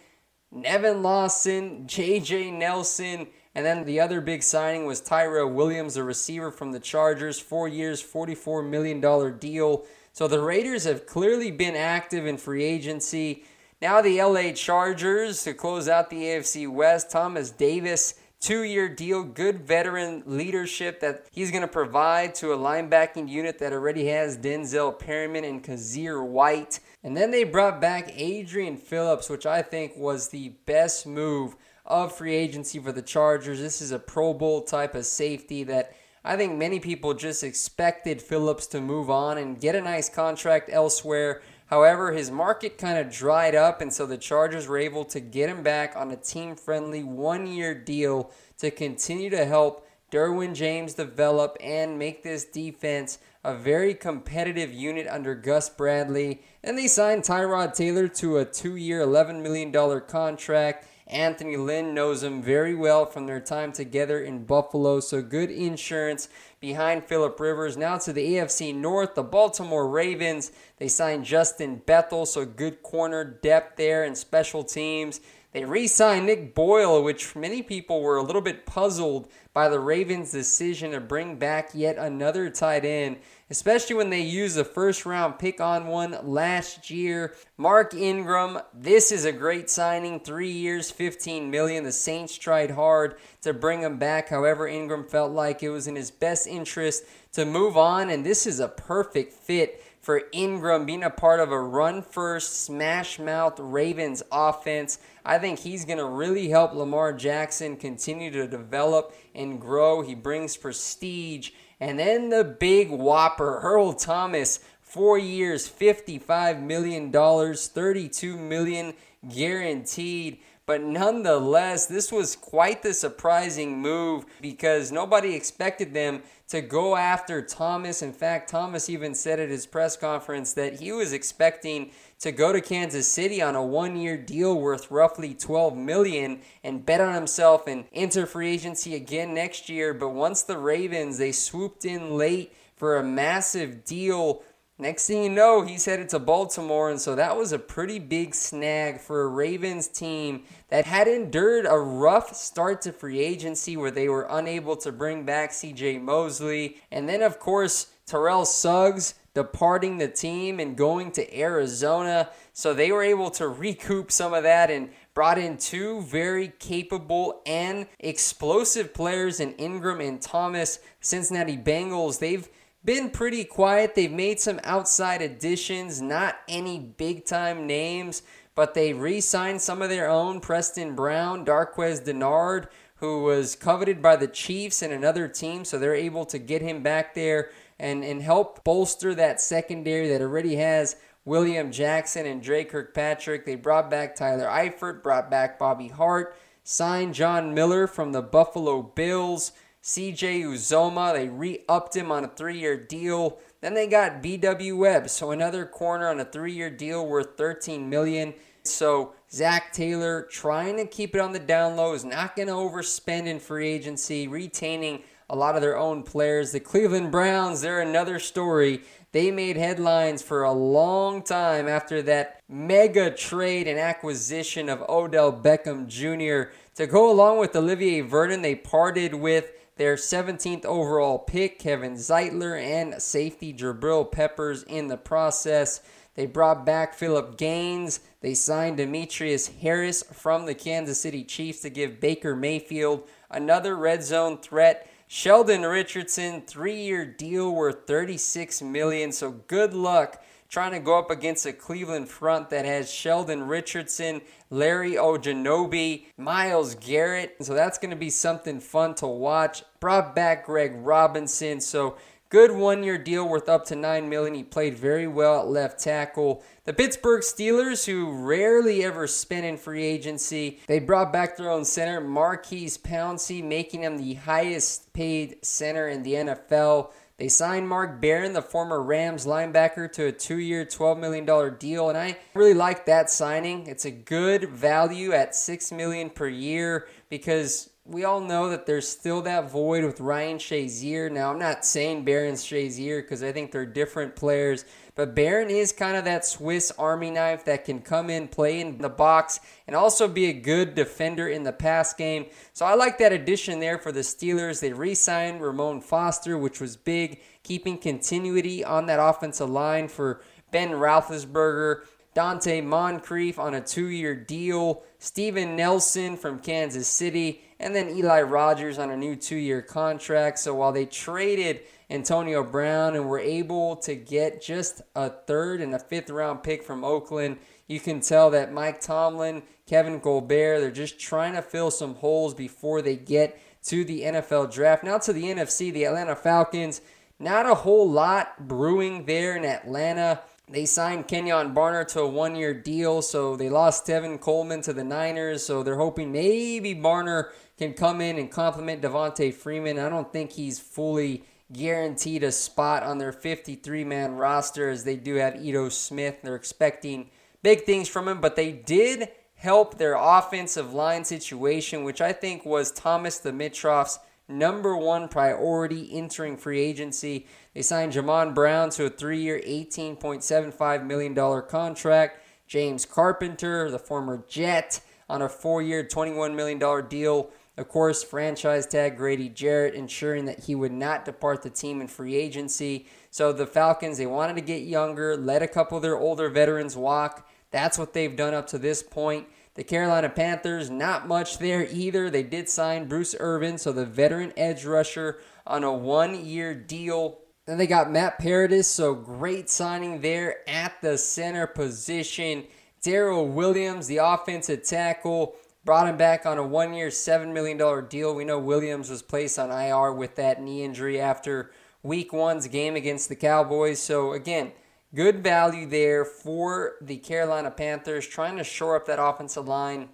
Nevin 0.52 1.02
Lawson, 1.02 1.86
JJ 1.86 2.52
Nelson, 2.52 3.28
and 3.56 3.66
then 3.66 3.86
the 3.86 4.02
other 4.02 4.20
big 4.20 4.44
signing 4.44 4.86
was 4.86 5.00
Tyrell 5.00 5.50
Williams, 5.50 5.96
a 5.96 6.04
receiver 6.04 6.52
from 6.52 6.74
the 6.74 6.80
Chargers, 6.80 7.40
four 7.40 7.70
years, 7.70 8.04
$44 8.04 8.68
million 8.70 9.00
deal. 9.40 9.86
So 10.12 10.28
the 10.28 10.42
Raiders 10.42 10.84
have 10.84 11.06
clearly 11.06 11.52
been 11.52 11.76
active 11.76 12.28
in 12.28 12.38
free 12.38 12.66
agency. 12.66 13.46
Now 13.82 14.02
the 14.02 14.22
LA 14.22 14.52
Chargers 14.52 15.44
to 15.44 15.54
close 15.54 15.88
out 15.88 16.10
the 16.10 16.24
AFC 16.24 16.70
West. 16.70 17.10
Thomas 17.10 17.50
Davis, 17.50 18.16
two 18.42 18.64
year 18.64 18.90
deal, 18.90 19.24
good 19.24 19.62
veteran 19.62 20.24
leadership 20.26 21.00
that 21.00 21.26
he's 21.32 21.50
going 21.50 21.62
to 21.62 21.68
provide 21.68 22.36
to 22.36 22.52
a 22.52 22.58
linebacking 22.58 23.30
unit 23.30 23.60
that 23.60 23.72
already 23.72 24.08
has 24.08 24.38
Denzel 24.38 24.98
Perryman 25.00 25.46
and 25.46 25.64
Kyzir 25.64 26.26
White. 26.26 26.82
And 27.04 27.16
then 27.16 27.32
they 27.32 27.46
brought 27.46 27.80
back 27.80 28.12
Adrian 28.16 28.76
Phillips, 28.76 29.30
which 29.30 29.46
I 29.46 29.62
think 29.62 29.94
was 29.96 30.30
the 30.30 30.50
best 30.66 31.08
move 31.08 31.56
of 31.86 32.16
free 32.16 32.36
agency 32.36 32.80
for 32.80 32.92
the 32.92 33.02
Chargers. 33.02 33.60
This 33.60 33.82
is 33.82 33.92
a 33.92 34.00
Pro 34.00 34.34
Bowl 34.34 34.62
type 34.62 34.96
of 34.96 35.06
safety 35.06 35.64
that 35.64 35.96
I 36.24 36.36
think 36.36 36.58
many 36.58 36.80
people 36.80 37.14
just 37.14 37.44
expected 37.44 38.22
Phillips 38.22 38.66
to 38.68 38.82
move 38.82 39.10
on 39.10 39.38
and 39.38 39.60
get 39.60 39.76
a 39.76 39.82
nice 39.82 40.10
contract 40.10 40.70
elsewhere. 40.72 41.42
However, 41.68 42.12
his 42.12 42.32
market 42.32 42.78
kind 42.78 42.98
of 42.98 43.12
dried 43.12 43.56
up, 43.56 43.82
and 43.82 43.94
so 43.94 44.06
the 44.06 44.18
Chargers 44.18 44.68
were 44.68 44.78
able 44.78 45.06
to 45.06 45.20
get 45.20 45.50
him 45.50 45.62
back 45.62 45.96
on 45.96 46.12
a 46.12 46.16
team 46.16 46.56
friendly 46.56 47.04
one 47.04 47.48
year 47.48 47.76
deal 47.76 48.32
to 48.58 48.72
continue 48.72 49.30
to 49.30 49.46
help 49.46 49.88
Derwin 50.12 50.56
James 50.56 50.94
develop 50.94 51.58
and 51.62 52.00
make 52.00 52.24
this 52.24 52.46
defense 52.46 53.18
a 53.44 53.56
very 53.56 53.94
competitive 53.94 54.74
unit 54.74 55.08
under 55.08 55.36
Gus 55.36 55.70
Bradley. 55.70 56.42
And 56.64 56.78
they 56.78 56.88
signed 56.88 57.24
Tyrod 57.24 57.76
Taylor 57.76 58.08
to 58.08 58.38
a 58.38 58.46
two 58.46 58.76
year, 58.76 59.06
$11 59.06 59.42
million 59.42 59.72
contract. 60.08 60.88
Anthony 61.08 61.56
Lynn 61.56 61.94
knows 61.94 62.24
him 62.24 62.42
very 62.42 62.74
well 62.74 63.06
from 63.06 63.28
their 63.28 63.40
time 63.40 63.72
together 63.72 64.20
in 64.20 64.46
Buffalo, 64.46 65.00
so 65.00 65.22
good 65.22 65.52
insurance 65.52 66.30
behind 66.60 67.06
Philip 67.06 67.40
Rivers. 67.40 67.78
Now 67.78 68.00
to 68.00 68.12
the 68.12 68.34
AFC 68.34 68.74
North, 68.74 69.14
the 69.14 69.22
Baltimore 69.22 69.88
Ravens. 69.88 70.52
They 70.78 70.88
signed 70.88 71.26
Justin 71.26 71.84
Bethel, 71.86 72.26
so 72.26 72.44
good 72.44 72.82
corner 72.82 73.24
depth 73.24 73.78
there 73.78 74.04
and 74.04 74.18
special 74.18 74.64
teams. 74.64 75.22
They 75.56 75.64
re 75.64 75.88
signed 75.88 76.26
Nick 76.26 76.56
Boyle, 76.56 77.02
which 77.04 77.36
many 77.36 77.62
people 77.62 78.02
were 78.02 78.18
a 78.18 78.24
little 78.24 78.42
bit 78.42 78.66
puzzled 78.66 79.30
by 79.54 79.70
the 79.70 79.80
Ravens' 79.80 80.32
decision 80.32 80.92
to 80.92 81.00
bring 81.00 81.38
back 81.38 81.70
yet 81.74 81.98
another 81.98 82.50
tight 82.50 82.84
end 82.84 83.18
especially 83.50 83.96
when 83.96 84.10
they 84.10 84.22
used 84.22 84.58
a 84.58 84.64
first 84.64 85.06
round 85.06 85.38
pick 85.40 85.62
on 85.62 85.88
one 85.88 86.18
last 86.24 86.90
year. 86.90 87.36
Mark 87.58 87.94
Ingram, 87.94 88.60
this 88.74 89.12
is 89.12 89.26
a 89.26 89.32
great 89.32 89.70
signing. 89.70 90.20
Three 90.20 90.52
years, 90.52 90.92
15 90.92 91.52
million. 91.52 91.84
The 91.84 91.92
Saints 91.92 92.38
tried 92.38 92.72
hard 92.72 93.18
to 93.42 93.54
bring 93.54 93.82
him 93.82 93.98
back. 93.98 94.30
However, 94.30 94.68
Ingram 94.68 95.06
felt 95.08 95.32
like 95.32 95.62
it 95.62 95.70
was 95.70 95.88
in 95.88 95.96
his 95.96 96.12
best 96.12 96.48
interest 96.48 97.04
to 97.34 97.46
move 97.46 97.78
on, 97.78 98.10
and 98.10 98.26
this 98.26 98.48
is 98.48 98.60
a 98.60 98.68
perfect 98.68 99.34
fit 99.34 99.84
for 100.06 100.22
Ingram 100.32 100.86
being 100.86 101.04
a 101.04 101.10
part 101.10 101.40
of 101.40 101.52
a 101.52 101.60
run 101.60 102.04
first, 102.04 102.64
smash 102.64 103.18
mouth 103.18 103.60
Ravens 103.60 104.22
offense. 104.32 105.00
I 105.26 105.40
think 105.40 105.58
he's 105.58 105.84
going 105.84 105.98
to 105.98 106.06
really 106.06 106.48
help 106.48 106.76
Lamar 106.76 107.12
Jackson 107.12 107.76
continue 107.76 108.30
to 108.30 108.48
develop 108.48 109.16
and 109.34 109.60
grow. 109.60 110.04
He 110.04 110.14
brings 110.14 110.58
prestige 110.58 111.50
and 111.80 112.00
then 112.00 112.30
the 112.30 112.44
big 112.44 112.90
whopper, 112.90 113.60
Earl 113.60 113.94
Thomas, 113.94 114.60
four 114.82 115.18
years, 115.18 115.70
$55 115.70 116.62
million, 116.62 117.12
32 117.12 118.38
million 118.38 118.94
guaranteed. 119.28 120.40
But 120.66 120.82
nonetheless, 120.82 121.86
this 121.86 122.12
was 122.12 122.36
quite 122.36 122.82
the 122.82 122.94
surprising 122.94 123.80
move 123.80 124.26
because 124.42 124.92
nobody 124.92 125.36
expected 125.36 125.94
them 125.94 126.24
to 126.48 126.62
go 126.62 126.96
after 126.96 127.42
Thomas. 127.42 128.02
In 128.02 128.14
fact, 128.14 128.50
Thomas 128.50 128.90
even 128.90 129.14
said 129.14 129.40
at 129.40 129.50
his 129.50 129.68
press 129.68 129.96
conference 129.96 130.54
that 130.54 130.80
he 130.80 130.92
was 130.92 131.14
expecting 131.14 131.92
to 132.20 132.32
go 132.32 132.54
to 132.54 132.62
Kansas 132.62 133.08
City 133.08 133.42
on 133.42 133.56
a 133.56 133.66
one-year 133.66 134.18
deal 134.18 134.60
worth 134.60 134.90
roughly 134.90 135.34
12 135.34 135.76
million 135.76 136.42
and 136.64 136.86
bet 136.86 137.02
on 137.02 137.14
himself 137.14 137.68
and 137.68 137.86
enter 137.94 138.26
free 138.26 138.54
agency 138.54 138.96
again 138.96 139.34
next 139.34 139.70
year. 139.70 139.94
But 139.94 140.10
once 140.10 140.42
the 140.42 140.58
Ravens 140.58 141.18
they 141.18 141.32
swooped 141.32 141.86
in 141.86 142.18
late 142.18 142.54
for 142.76 142.98
a 142.98 143.04
massive 143.04 143.86
deal 143.86 144.44
Next 144.78 145.08
thing 145.08 145.24
you 145.24 145.30
know, 145.30 145.62
he's 145.62 145.86
headed 145.86 146.10
to 146.10 146.20
Baltimore, 146.20 146.90
and 146.90 147.00
so 147.00 147.16
that 147.16 147.38
was 147.38 147.54
a 147.54 147.60
pretty 147.60 147.98
big 147.98 148.36
snag 148.36 149.00
for 149.00 149.22
a 149.22 149.28
Ravens 149.28 149.88
team 149.88 150.44
that 150.68 150.84
had 150.84 151.08
endured 151.08 151.66
a 151.66 151.80
rough 151.80 152.36
start 152.36 152.82
to 152.82 152.92
free 152.92 153.20
agency 153.20 153.78
where 153.78 153.90
they 153.90 154.10
were 154.10 154.28
unable 154.30 154.76
to 154.76 154.92
bring 154.92 155.24
back 155.24 155.52
CJ 155.52 156.02
Mosley. 156.02 156.82
And 156.92 157.08
then, 157.08 157.22
of 157.22 157.40
course, 157.40 157.88
Terrell 158.06 158.44
Suggs 158.44 159.14
departing 159.34 159.98
the 159.98 160.10
team 160.10 160.60
and 160.60 160.76
going 160.76 161.12
to 161.12 161.40
Arizona. 161.40 162.30
So 162.52 162.74
they 162.74 162.92
were 162.92 163.04
able 163.04 163.30
to 163.32 163.48
recoup 163.48 164.12
some 164.12 164.34
of 164.34 164.44
that 164.44 164.70
and 164.70 164.90
brought 165.14 165.38
in 165.38 165.58
two 165.58 166.02
very 166.02 166.50
capable 166.60 167.42
and 167.46 167.88
explosive 168.00 168.94
players 168.94 169.40
in 169.40 169.54
Ingram 169.54 170.02
and 170.02 170.22
Thomas. 170.22 170.80
Cincinnati 171.00 171.56
Bengals, 171.58 172.20
they've 172.20 172.50
been 172.86 173.10
pretty 173.10 173.44
quiet. 173.44 173.96
They've 173.96 174.12
made 174.12 174.40
some 174.40 174.60
outside 174.64 175.22
additions, 175.22 176.02
not 176.02 176.38
any 176.48 176.80
big 176.80 177.26
time 177.26 177.66
names, 177.66 178.22
but 178.54 178.74
they 178.76 178.94
re 178.94 179.20
signed 179.20 179.62
some 179.62 179.82
of 179.82 179.90
their 179.90 180.10
own. 180.10 180.40
Preston 180.40 180.96
Brown, 180.96 181.44
Darquez 181.44 182.00
Dennard, 182.00 182.68
who 182.98 183.24
was 183.24 183.56
coveted 183.56 184.02
by 184.02 184.16
the 184.16 184.28
Chiefs 184.28 184.82
and 184.82 184.94
another 184.94 185.28
team, 185.28 185.66
so 185.66 185.78
they're 185.78 185.96
able 185.96 186.26
to 186.26 186.38
get 186.38 186.62
him 186.62 186.84
back 186.84 187.16
there 187.16 187.50
and, 187.80 188.04
and 188.04 188.22
help 188.22 188.64
bolster 188.64 189.14
that 189.16 189.42
secondary 189.42 190.08
that 190.08 190.22
already 190.22 190.56
has 190.56 190.96
William 191.26 191.72
Jackson 191.72 192.26
and 192.26 192.42
Dre 192.42 192.64
Kirkpatrick. 192.64 193.46
They 193.46 193.56
brought 193.56 193.90
back 193.90 194.16
Tyler 194.16 194.48
Eifert, 194.48 195.04
brought 195.04 195.30
back 195.30 195.60
Bobby 195.60 195.88
Hart, 195.88 196.38
signed 196.64 197.16
John 197.16 197.54
Miller 197.54 197.88
from 197.88 198.12
the 198.12 198.22
Buffalo 198.22 198.82
Bills. 198.82 199.52
CJ 199.86 200.42
Uzomah. 200.42 201.14
they 201.14 201.30
re 201.30 201.60
upped 201.70 201.96
him 201.96 202.12
on 202.12 202.24
a 202.24 202.28
three 202.28 202.58
year 202.58 202.76
deal. 202.76 203.38
Then 203.62 203.76
they 203.76 203.86
got 203.86 204.24
BW 204.24 204.76
Webb, 204.76 205.10
so 205.10 205.30
another 205.30 205.64
corner 205.64 206.08
on 206.08 206.20
a 206.20 206.26
three 206.26 206.54
year 206.54 206.72
deal 206.72 207.06
worth 207.06 207.38
13 207.38 207.88
million. 207.88 208.34
So 208.64 209.14
Zac 209.32 209.74
Taylor 209.74 210.24
trying 210.24 210.78
to 210.78 210.88
keep 210.88 211.14
it 211.14 211.22
on 211.22 211.34
the 211.34 211.40
down 211.40 211.76
low 211.76 211.94
is 211.94 212.04
not 212.04 212.36
going 212.36 212.48
to 212.48 212.56
overspend 212.56 213.28
in 213.28 213.40
free 213.40 213.68
agency, 213.68 214.28
retaining 214.28 215.04
a 215.30 215.36
lot 215.36 215.54
of 215.54 215.62
their 215.62 215.78
own 215.78 216.02
players. 216.02 216.52
The 216.52 216.60
Cleveland 216.60 217.12
Browns, 217.12 217.62
they're 217.62 217.82
another 217.82 218.18
story. 218.18 218.82
They 219.12 219.30
made 219.30 219.56
headlines 219.56 220.24
for 220.24 220.42
a 220.42 220.52
long 220.52 221.22
time 221.22 221.68
after 221.68 222.02
that 222.02 222.42
mega 222.50 223.12
trade 223.12 223.68
and 223.68 223.78
acquisition 223.78 224.68
of 224.68 224.84
Odell 224.90 225.32
Beckham 225.32 225.86
Jr. 225.86 226.52
To 226.76 226.88
go 226.88 227.12
along 227.12 227.38
with 227.38 227.56
Olivier 227.56 228.02
Vernon, 228.02 228.42
they 228.42 228.56
parted 228.56 229.14
with 229.14 229.52
their 229.78 229.96
17th 229.96 230.66
overall 230.66 231.20
pick, 231.20 231.60
Kevin 231.60 231.96
Zeitler, 231.96 232.60
and 232.62 233.02
safety 233.02 233.54
Jabril 233.54 234.10
Peppers 234.10 234.64
in 234.64 234.88
the 234.88 234.98
process. 234.98 235.82
They 236.16 236.26
brought 236.26 236.66
back 236.66 236.94
Philip 236.94 237.38
Gaines. 237.38 238.00
They 238.22 238.34
signed 238.34 238.78
Demetrius 238.78 239.48
Harris 239.48 240.02
from 240.02 240.46
the 240.46 240.56
Kansas 240.56 241.02
City 241.02 241.26
Chiefs 241.26 241.60
to 241.62 241.70
give 241.70 242.00
Baker 242.00 242.36
Mayfield 242.36 243.04
another 243.30 243.76
red 243.76 244.02
zone 244.04 244.38
threat. 244.38 244.90
Sheldon 245.08 245.64
Richardson, 245.64 246.42
three-year 246.42 247.06
deal 247.06 247.54
worth 247.54 247.86
36 247.86 248.62
million. 248.62 249.12
So 249.12 249.32
good 249.32 249.74
luck 249.74 250.24
trying 250.50 250.72
to 250.72 250.80
go 250.80 250.98
up 250.98 251.12
against 251.12 251.46
a 251.46 251.54
Cleveland 251.54 252.10
front 252.10 252.50
that 252.50 252.66
has 252.66 252.92
Sheldon 252.92 253.48
Richardson, 253.48 254.22
Larry 254.50 254.94
Ogunjobi, 254.94 256.06
Myles 256.18 256.76
Garrett. 256.76 257.36
So 257.42 257.54
that's 257.54 257.78
going 257.78 257.92
to 257.92 257.96
be 257.96 258.10
something 258.10 258.60
fun 258.60 258.96
to 258.96 259.08
watch. 259.08 259.64
Brought 259.80 260.16
back 260.16 260.46
Greg 260.46 260.74
Robinson. 260.78 261.60
So 261.60 261.98
good 262.30 262.52
one 262.52 262.84
year 262.84 262.98
deal 262.98 263.28
worth 263.28 263.50
up 263.50 263.66
to 263.66 263.76
9 263.76 264.10
million. 264.10 264.34
He 264.34 264.44
played 264.44 264.78
very 264.78 265.08
well 265.08 265.40
at 265.40 265.48
left 265.48 265.80
tackle. 265.80 266.44
The 266.66 266.74
Pittsburgh 266.74 267.22
Steelers, 267.22 267.86
who 267.86 268.12
rarely 268.12 268.84
ever 268.84 269.08
spend 269.08 269.46
in 269.46 269.58
free 269.58 269.84
agency, 269.84 270.60
they 270.68 270.80
brought 270.80 271.14
back 271.14 271.38
their 271.38 271.52
own 271.52 271.64
center, 271.64 272.02
Maurkice 272.02 272.78
Pouncey, 272.78 273.44
making 273.44 273.84
him 273.84 273.98
the 273.98 274.16
highest 274.16 274.92
paid 274.94 275.46
center 275.46 275.88
in 275.88 276.04
the 276.04 276.14
NFL. 276.14 276.92
They 277.18 277.30
signed 277.30 277.70
Mark 277.70 278.02
Barron, 278.02 278.34
the 278.34 278.42
former 278.42 278.82
Rams 278.82 279.26
linebacker, 279.26 279.90
to 279.94 280.08
a 280.08 280.12
two 280.12 280.38
year, 280.38 280.66
$12 280.66 281.00
million 281.00 281.58
deal, 281.58 281.88
and 281.88 281.98
I 281.98 282.18
really 282.34 282.54
like 282.54 282.86
that 282.88 283.10
signing. 283.10 283.68
It's 283.68 283.86
a 283.86 283.92
good 283.92 284.50
value 284.50 285.14
at 285.14 285.34
6 285.34 285.72
million 285.72 286.10
per 286.10 286.28
year 286.28 286.88
because 287.10 287.70
we 287.88 288.04
all 288.04 288.20
know 288.20 288.50
that 288.50 288.66
there's 288.66 288.88
still 288.88 289.22
that 289.22 289.52
void 289.52 289.84
with 289.84 290.00
Ryan 290.00 290.40
Shazier. 290.40 291.12
Now, 291.12 291.32
I'm 291.32 291.38
not 291.38 291.64
saying 291.64 292.04
Barron's 292.04 292.44
Shazier 292.44 293.04
because 293.04 293.22
I 293.22 293.32
think 293.32 293.52
they're 293.52 293.64
different 293.64 294.16
players, 294.16 294.66
but 294.96 295.14
Barron 295.14 295.52
is 295.52 295.72
kind 295.72 295.96
of 295.96 296.04
that 296.06 296.26
Swiss 296.26 296.72
Army 296.80 297.12
knife 297.12 297.46
that 297.46 297.64
can 297.64 297.82
come 297.82 298.10
in, 298.10 298.28
play 298.28 298.60
in 298.60 298.80
the 298.80 298.90
box, 298.90 299.40
and 299.68 299.76
also 299.76 300.08
be 300.08 300.26
a 300.26 300.34
good 300.34 300.74
defender 300.74 301.28
in 301.28 301.44
the 301.44 301.54
pass 301.54 301.94
game. 301.94 302.26
So 302.54 302.66
I 302.66 302.74
like 302.74 302.98
that 302.98 303.14
addition 303.14 303.60
there 303.60 303.78
for 303.78 303.92
the 303.92 304.00
Steelers. 304.00 304.62
They 304.62 304.74
re 304.74 304.96
signed 304.96 305.42
Ramon 305.42 305.82
Foster, 305.82 306.40
which 306.40 306.60
was 306.60 306.76
big, 306.76 307.20
keeping 307.44 307.78
continuity 307.78 308.64
on 308.64 308.88
that 308.88 309.00
offensive 309.00 309.50
line 309.50 309.90
for 309.90 310.22
Ben 310.50 310.72
Roethlisberger. 310.72 311.84
Donte 312.16 312.64
Moncrief 312.64 313.38
on 313.38 313.54
a 313.54 313.62
two 313.62 313.88
year 313.88 314.16
deal, 314.16 314.84
Steven 315.00 315.58
Nelson 315.58 316.16
from 316.16 316.40
Kansas 316.40 316.88
City, 316.88 317.44
and 317.60 317.76
then 317.76 317.90
Eli 317.90 318.22
Rogers 318.22 318.78
on 318.78 318.92
a 318.92 318.98
new 318.98 319.16
two 319.16 319.36
year 319.36 319.62
contract. 319.62 320.40
So 320.40 320.54
while 320.54 320.72
they 320.72 320.86
traded 320.86 321.62
Antonio 321.90 322.44
Brown 322.44 322.96
and 322.96 323.08
were 323.08 323.20
able 323.20 323.76
to 323.78 323.96
get 323.96 324.42
just 324.42 324.82
a 324.96 325.10
third 325.10 325.62
and 325.62 325.74
a 325.74 325.80
fifth 325.80 326.10
round 326.10 326.44
pick 326.44 326.64
from 326.64 326.84
Oakland. 326.84 327.38
You 327.68 327.80
can 327.80 328.00
tell 328.00 328.30
that 328.32 328.54
Mike 328.54 328.82
Tomlin, 328.82 329.44
Kevin 329.68 330.00
Colbert, 330.00 330.60
they're 330.60 330.72
just 330.72 331.00
trying 331.00 331.34
to 331.34 331.42
fill 331.42 331.72
some 331.72 331.96
holes 331.96 332.34
before 332.34 332.82
they 332.82 332.96
get 332.96 333.40
to 333.66 333.84
the 333.84 334.02
NFL 334.02 334.54
draft. 334.54 334.84
Now 334.84 334.98
to 335.00 335.14
the 335.14 335.24
NFC, 335.24 335.72
the 335.72 335.86
Atlanta 335.86 336.16
Falcons. 336.16 336.82
Not 337.18 337.46
a 337.46 337.56
whole 337.56 337.90
lot 337.90 338.48
brewing 338.48 339.06
there 339.06 339.36
in 339.38 339.46
Atlanta. 339.46 340.22
They 340.48 340.66
signed 340.66 341.08
Kenyon 341.08 341.56
Barner 341.56 341.88
to 341.90 342.02
a 342.02 342.08
one 342.08 342.36
year 342.36 342.54
deal, 342.54 343.02
so 343.02 343.36
they 343.36 343.50
lost 343.50 343.88
Tevin 343.88 344.20
Coleman 344.20 344.62
to 344.62 344.74
the 344.74 344.84
Niners. 344.84 345.44
So 345.44 345.64
they're 345.64 345.78
hoping 345.78 346.12
maybe 346.12 346.76
Barner 346.76 347.30
can 347.58 347.74
come 347.74 348.00
in 348.00 348.20
and 348.20 348.30
complement 348.30 348.82
Devonta 348.82 349.34
Freeman. 349.34 349.80
I 349.80 349.90
don't 349.90 350.12
think 350.14 350.34
he's 350.34 350.60
fully 350.60 351.24
guaranteed 351.52 352.24
a 352.24 352.32
spot 352.32 352.84
on 352.84 352.98
their 352.98 353.12
53 353.12 353.84
man 353.84 354.16
roster 354.16 354.70
as 354.70 354.84
they 354.84 354.96
do 354.96 355.16
have 355.16 355.44
Ito 355.44 355.70
Smith. 355.70 356.18
They're 356.22 356.36
expecting 356.36 357.10
big 357.42 357.64
things 357.64 357.88
from 357.88 358.08
him, 358.08 358.22
but 358.22 358.36
they 358.36 358.52
did 358.52 359.10
help 359.36 359.78
their 359.78 359.96
offensive 359.96 360.74
line 360.74 361.06
situation, 361.06 361.84
which 361.84 362.02
I 362.02 362.14
think 362.14 362.46
was 362.46 362.72
Thomas 362.72 363.20
Dimitroff's 363.20 364.00
number 364.28 364.76
one 364.76 365.08
priority 365.08 365.90
entering 365.92 366.38
free 366.38 366.60
agency. 366.60 367.28
They 367.56 367.62
signed 367.62 367.94
Jamon 367.94 368.36
Brown 368.36 368.70
to 368.72 368.86
a 368.86 368.90
three 368.90 369.22
year, 369.22 369.42
$18.75 369.44 370.86
million 370.86 371.16
contract. 371.48 372.22
James 372.48 372.86
Carpenter, 372.86 373.72
the 373.72 373.80
former 373.80 374.26
Jet, 374.28 374.82
on 375.10 375.22
a 375.22 375.30
four 375.30 375.62
year, 375.62 375.84
$21 375.84 376.36
million 376.36 376.88
deal. 376.90 377.32
Of 377.58 377.70
course, 377.70 378.04
franchise 378.04 378.68
tag 378.68 378.98
Grady 378.98 379.30
Jarrett, 379.30 379.74
ensuring 379.74 380.26
that 380.26 380.44
he 380.44 380.56
would 380.56 380.74
not 380.74 381.06
depart 381.06 381.42
the 381.42 381.50
team 381.50 381.80
in 381.80 381.88
free 381.88 382.16
agency. 382.16 382.88
So 383.10 383.32
the 383.32 383.48
Falcons, 383.48 383.98
they 383.98 384.06
wanted 384.06 384.36
to 384.36 384.42
get 384.42 384.64
younger, 384.64 385.16
let 385.16 385.42
a 385.42 385.48
couple 385.48 385.78
of 385.78 385.82
their 385.82 385.98
older 385.98 386.28
veterans 386.30 386.76
walk. 386.76 387.26
That's 387.52 387.78
what 387.78 387.94
they've 387.94 388.18
done 388.18 388.34
up 388.34 388.48
to 388.48 388.58
this 388.58 388.84
point. 388.84 389.28
The 389.54 389.64
Carolina 389.64 390.10
Panthers, 390.10 390.70
not 390.70 391.08
much 391.08 391.38
there 391.38 391.66
either. 391.72 392.10
They 392.10 392.24
did 392.24 392.50
sign 392.50 392.90
Bruce 392.90 393.16
Irvin, 393.18 393.58
so 393.58 393.72
the 393.72 393.86
veteran 393.86 394.34
edge 394.36 394.66
rusher, 394.66 395.22
on 395.48 395.64
a 395.64 395.72
one 395.72 396.26
year 396.26 396.54
deal. 396.54 397.20
Then 397.46 397.58
they 397.58 397.68
got 397.68 397.92
Matt 397.92 398.18
Paradis, 398.18 398.68
so 398.68 398.96
great 398.96 399.50
signing 399.50 400.02
there 400.02 400.38
at 400.50 400.82
the 400.82 400.98
center 400.98 401.46
position. 401.46 402.46
Daryl 402.84 403.28
Williams, 403.28 403.88
the 403.88 403.98
offensive 403.98 404.64
tackle, 404.64 405.36
brought 405.64 405.88
him 405.88 405.98
back 405.98 406.26
on 406.26 406.38
a 406.38 406.46
one 406.46 406.74
year, 406.74 406.88
$7 406.88 407.34
million 407.34 407.88
deal. 407.88 408.16
We 408.16 408.26
know 408.26 408.40
Williams 408.40 408.90
was 408.90 409.02
placed 409.02 409.38
on 409.38 409.52
IR 409.52 409.92
with 409.94 410.16
that 410.16 410.42
knee 410.42 410.64
injury 410.64 411.00
after 411.00 411.52
week 411.84 412.14
one's 412.14 412.48
game 412.48 412.76
against 412.76 413.10
the 413.10 413.16
Cowboys. 413.16 413.80
So, 413.80 414.14
again, 414.14 414.52
Good 414.96 415.26
value 415.26 415.66
there 415.66 416.06
for 416.06 416.76
the 416.80 416.96
Carolina 416.96 417.52
Panthers, 417.52 418.08
trying 418.08 418.38
to 418.38 418.46
shore 418.46 418.78
up 418.78 418.86
that 418.86 418.98
offensive 418.98 419.46
line. 419.46 419.90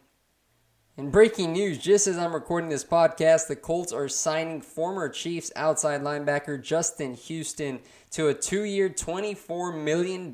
And 0.97 1.11
breaking 1.11 1.53
news, 1.53 1.77
just 1.77 2.05
as 2.05 2.17
I'm 2.17 2.33
recording 2.33 2.69
this 2.69 2.83
podcast, 2.83 3.47
the 3.47 3.55
Colts 3.55 3.93
are 3.93 4.09
signing 4.09 4.61
former 4.61 5.07
Chiefs 5.07 5.49
outside 5.55 6.01
linebacker 6.01 6.61
Justin 6.61 7.13
Houston 7.13 7.79
to 8.11 8.27
a 8.27 8.33
two 8.33 8.63
year, 8.63 8.89
$24 8.89 9.81
million 9.81 10.29